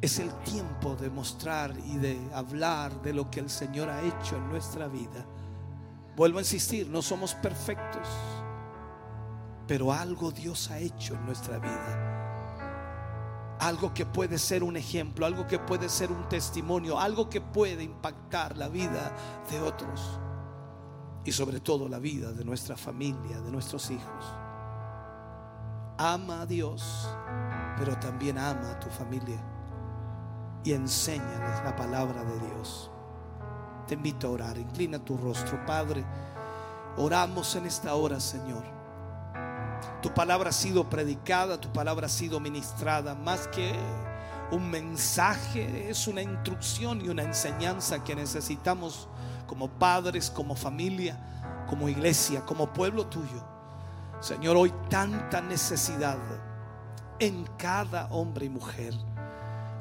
Es 0.00 0.18
el 0.18 0.32
tiempo 0.44 0.94
de 0.96 1.10
mostrar 1.10 1.74
y 1.86 1.96
de 1.96 2.18
hablar 2.32 3.02
de 3.02 3.12
lo 3.12 3.30
que 3.30 3.40
el 3.40 3.50
Señor 3.50 3.90
ha 3.90 4.02
hecho 4.02 4.36
en 4.36 4.48
nuestra 4.48 4.88
vida. 4.88 5.26
Vuelvo 6.16 6.38
a 6.38 6.40
insistir, 6.40 6.88
no 6.88 7.02
somos 7.02 7.34
perfectos, 7.34 8.08
pero 9.68 9.92
algo 9.92 10.30
Dios 10.30 10.70
ha 10.70 10.78
hecho 10.78 11.14
en 11.14 11.26
nuestra 11.26 11.58
vida. 11.58 12.12
Algo 13.60 13.94
que 13.94 14.06
puede 14.06 14.38
ser 14.38 14.62
un 14.62 14.76
ejemplo, 14.76 15.26
algo 15.26 15.46
que 15.46 15.58
puede 15.58 15.88
ser 15.88 16.10
un 16.10 16.28
testimonio, 16.28 16.98
algo 16.98 17.28
que 17.28 17.40
puede 17.40 17.82
impactar 17.82 18.56
la 18.56 18.68
vida 18.68 19.14
de 19.50 19.60
otros 19.60 20.18
y 21.24 21.32
sobre 21.32 21.60
todo 21.60 21.88
la 21.88 21.98
vida 21.98 22.32
de 22.32 22.44
nuestra 22.44 22.76
familia, 22.76 23.40
de 23.40 23.50
nuestros 23.50 23.90
hijos 23.90 24.24
ama 25.98 26.42
a 26.42 26.46
Dios, 26.46 27.08
pero 27.78 27.98
también 27.98 28.38
ama 28.38 28.72
a 28.72 28.80
tu 28.80 28.88
familia 28.88 29.40
y 30.64 30.72
enséñales 30.72 31.64
la 31.64 31.74
palabra 31.74 32.22
de 32.24 32.38
Dios. 32.40 32.90
Te 33.86 33.94
invito 33.94 34.26
a 34.26 34.30
orar, 34.30 34.58
inclina 34.58 34.98
tu 34.98 35.16
rostro, 35.16 35.64
Padre. 35.64 36.04
Oramos 36.96 37.54
en 37.54 37.66
esta 37.66 37.94
hora, 37.94 38.18
Señor. 38.18 38.64
Tu 40.02 40.12
palabra 40.12 40.50
ha 40.50 40.52
sido 40.52 40.88
predicada, 40.88 41.60
tu 41.60 41.72
palabra 41.72 42.06
ha 42.06 42.10
sido 42.10 42.40
ministrada, 42.40 43.14
más 43.14 43.46
que 43.48 43.74
un 44.50 44.70
mensaje, 44.70 45.90
es 45.90 46.06
una 46.06 46.22
instrucción 46.22 47.04
y 47.04 47.08
una 47.08 47.22
enseñanza 47.22 48.02
que 48.02 48.14
necesitamos 48.14 49.08
como 49.46 49.68
padres, 49.68 50.30
como 50.30 50.54
familia, 50.54 51.18
como 51.68 51.88
iglesia, 51.88 52.44
como 52.44 52.72
pueblo 52.72 53.06
tuyo. 53.06 53.44
Señor, 54.20 54.56
hoy 54.56 54.72
tanta 54.88 55.40
necesidad 55.40 56.18
en 57.18 57.46
cada 57.56 58.06
hombre 58.06 58.46
y 58.46 58.48
mujer. 58.48 58.94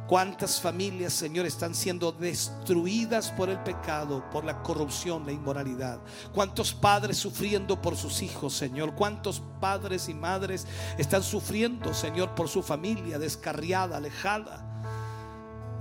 Cuántas 0.07 0.61
familias, 0.61 1.13
Señor, 1.13 1.45
están 1.45 1.73
siendo 1.73 2.11
destruidas 2.11 3.31
por 3.31 3.49
el 3.49 3.59
pecado, 3.63 4.23
por 4.31 4.45
la 4.45 4.61
corrupción, 4.61 5.25
la 5.25 5.31
inmoralidad. 5.31 5.99
Cuántos 6.33 6.73
padres 6.73 7.17
sufriendo 7.17 7.81
por 7.81 7.95
sus 7.95 8.21
hijos, 8.21 8.53
Señor. 8.53 8.93
Cuántos 8.95 9.41
padres 9.59 10.07
y 10.09 10.13
madres 10.13 10.67
están 10.97 11.23
sufriendo, 11.23 11.93
Señor, 11.93 12.35
por 12.35 12.47
su 12.47 12.61
familia 12.61 13.17
descarriada, 13.17 13.97
alejada. 13.97 14.63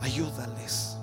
Ayúdales 0.01 0.97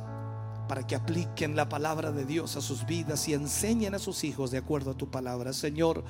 para 0.68 0.88
que 0.88 0.96
apliquen 0.96 1.56
la 1.56 1.68
palabra 1.68 2.14
de 2.14 2.24
Dios 2.24 2.56
a 2.56 2.62
sus 2.62 2.86
vidas 2.86 3.28
y 3.28 3.34
enseñen 3.34 3.94
a 3.94 4.00
sus 4.00 4.24
hijos 4.24 4.52
de 4.52 4.58
acuerdo 4.60 4.92
a 4.92 4.98
tu 4.98 5.12
palabra. 5.12 5.52
Señor, 5.52 6.06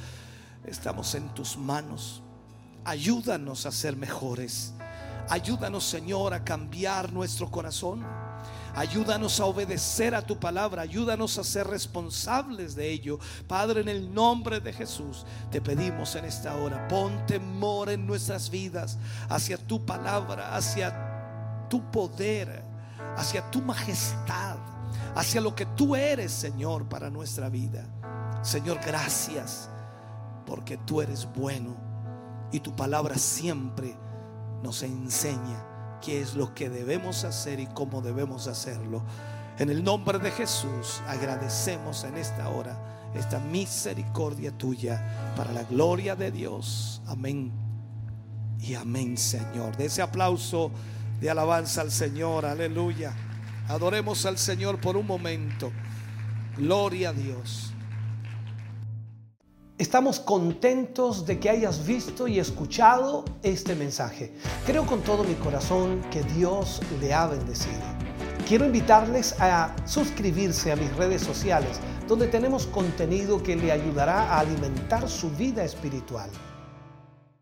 Estamos 0.65 1.15
en 1.15 1.33
tus 1.33 1.57
manos. 1.57 2.21
Ayúdanos 2.83 3.65
a 3.65 3.71
ser 3.71 3.95
mejores. 3.95 4.73
Ayúdanos, 5.29 5.83
Señor, 5.83 6.33
a 6.33 6.43
cambiar 6.43 7.11
nuestro 7.11 7.49
corazón. 7.49 8.05
Ayúdanos 8.75 9.39
a 9.39 9.45
obedecer 9.45 10.15
a 10.15 10.21
tu 10.21 10.39
palabra. 10.39 10.83
Ayúdanos 10.83 11.37
a 11.37 11.43
ser 11.43 11.67
responsables 11.67 12.75
de 12.75 12.89
ello. 12.89 13.19
Padre, 13.47 13.81
en 13.81 13.89
el 13.89 14.13
nombre 14.13 14.59
de 14.59 14.71
Jesús, 14.71 15.25
te 15.49 15.61
pedimos 15.61 16.15
en 16.15 16.25
esta 16.25 16.55
hora, 16.55 16.87
pon 16.87 17.25
temor 17.25 17.89
en 17.89 18.07
nuestras 18.07 18.49
vidas 18.49 18.97
hacia 19.29 19.57
tu 19.57 19.85
palabra, 19.85 20.55
hacia 20.55 21.67
tu 21.69 21.91
poder, 21.91 22.63
hacia 23.17 23.49
tu 23.51 23.61
majestad, 23.61 24.57
hacia 25.15 25.41
lo 25.41 25.53
que 25.53 25.65
tú 25.65 25.95
eres, 25.95 26.31
Señor, 26.31 26.87
para 26.87 27.09
nuestra 27.09 27.49
vida. 27.49 27.85
Señor, 28.41 28.79
gracias 28.85 29.69
porque 30.45 30.77
tú 30.77 31.01
eres 31.01 31.27
bueno 31.35 31.75
y 32.51 32.59
tu 32.59 32.75
palabra 32.75 33.17
siempre 33.17 33.95
nos 34.63 34.83
enseña 34.83 35.99
qué 36.01 36.21
es 36.21 36.35
lo 36.35 36.53
que 36.53 36.69
debemos 36.69 37.23
hacer 37.23 37.59
y 37.59 37.67
cómo 37.67 38.01
debemos 38.01 38.47
hacerlo. 38.47 39.03
En 39.59 39.69
el 39.69 39.83
nombre 39.83 40.19
de 40.19 40.31
Jesús 40.31 41.01
agradecemos 41.07 42.03
en 42.03 42.17
esta 42.17 42.49
hora 42.49 42.91
esta 43.13 43.39
misericordia 43.39 44.51
tuya 44.51 45.33
para 45.35 45.51
la 45.51 45.63
gloria 45.63 46.15
de 46.15 46.31
Dios. 46.31 47.01
Amén. 47.07 47.51
Y 48.59 48.75
amén, 48.75 49.17
Señor. 49.17 49.75
De 49.75 49.85
ese 49.85 50.01
aplauso 50.01 50.71
de 51.19 51.29
alabanza 51.29 51.81
al 51.81 51.91
Señor. 51.91 52.45
Aleluya. 52.45 53.13
Adoremos 53.67 54.25
al 54.25 54.37
Señor 54.37 54.79
por 54.79 54.95
un 54.95 55.07
momento. 55.07 55.71
Gloria 56.57 57.09
a 57.09 57.13
Dios. 57.13 57.70
Estamos 59.81 60.19
contentos 60.19 61.25
de 61.25 61.39
que 61.39 61.49
hayas 61.49 61.87
visto 61.87 62.27
y 62.27 62.37
escuchado 62.37 63.25
este 63.41 63.73
mensaje. 63.73 64.31
Creo 64.63 64.85
con 64.85 65.01
todo 65.01 65.23
mi 65.23 65.33
corazón 65.33 66.03
que 66.11 66.21
Dios 66.21 66.81
le 66.99 67.11
ha 67.15 67.25
bendecido. 67.25 67.81
Quiero 68.47 68.65
invitarles 68.65 69.33
a 69.39 69.75
suscribirse 69.85 70.71
a 70.71 70.75
mis 70.75 70.95
redes 70.97 71.23
sociales, 71.23 71.79
donde 72.07 72.27
tenemos 72.27 72.67
contenido 72.67 73.41
que 73.41 73.55
le 73.55 73.71
ayudará 73.71 74.31
a 74.31 74.41
alimentar 74.41 75.09
su 75.09 75.31
vida 75.31 75.63
espiritual. 75.63 76.29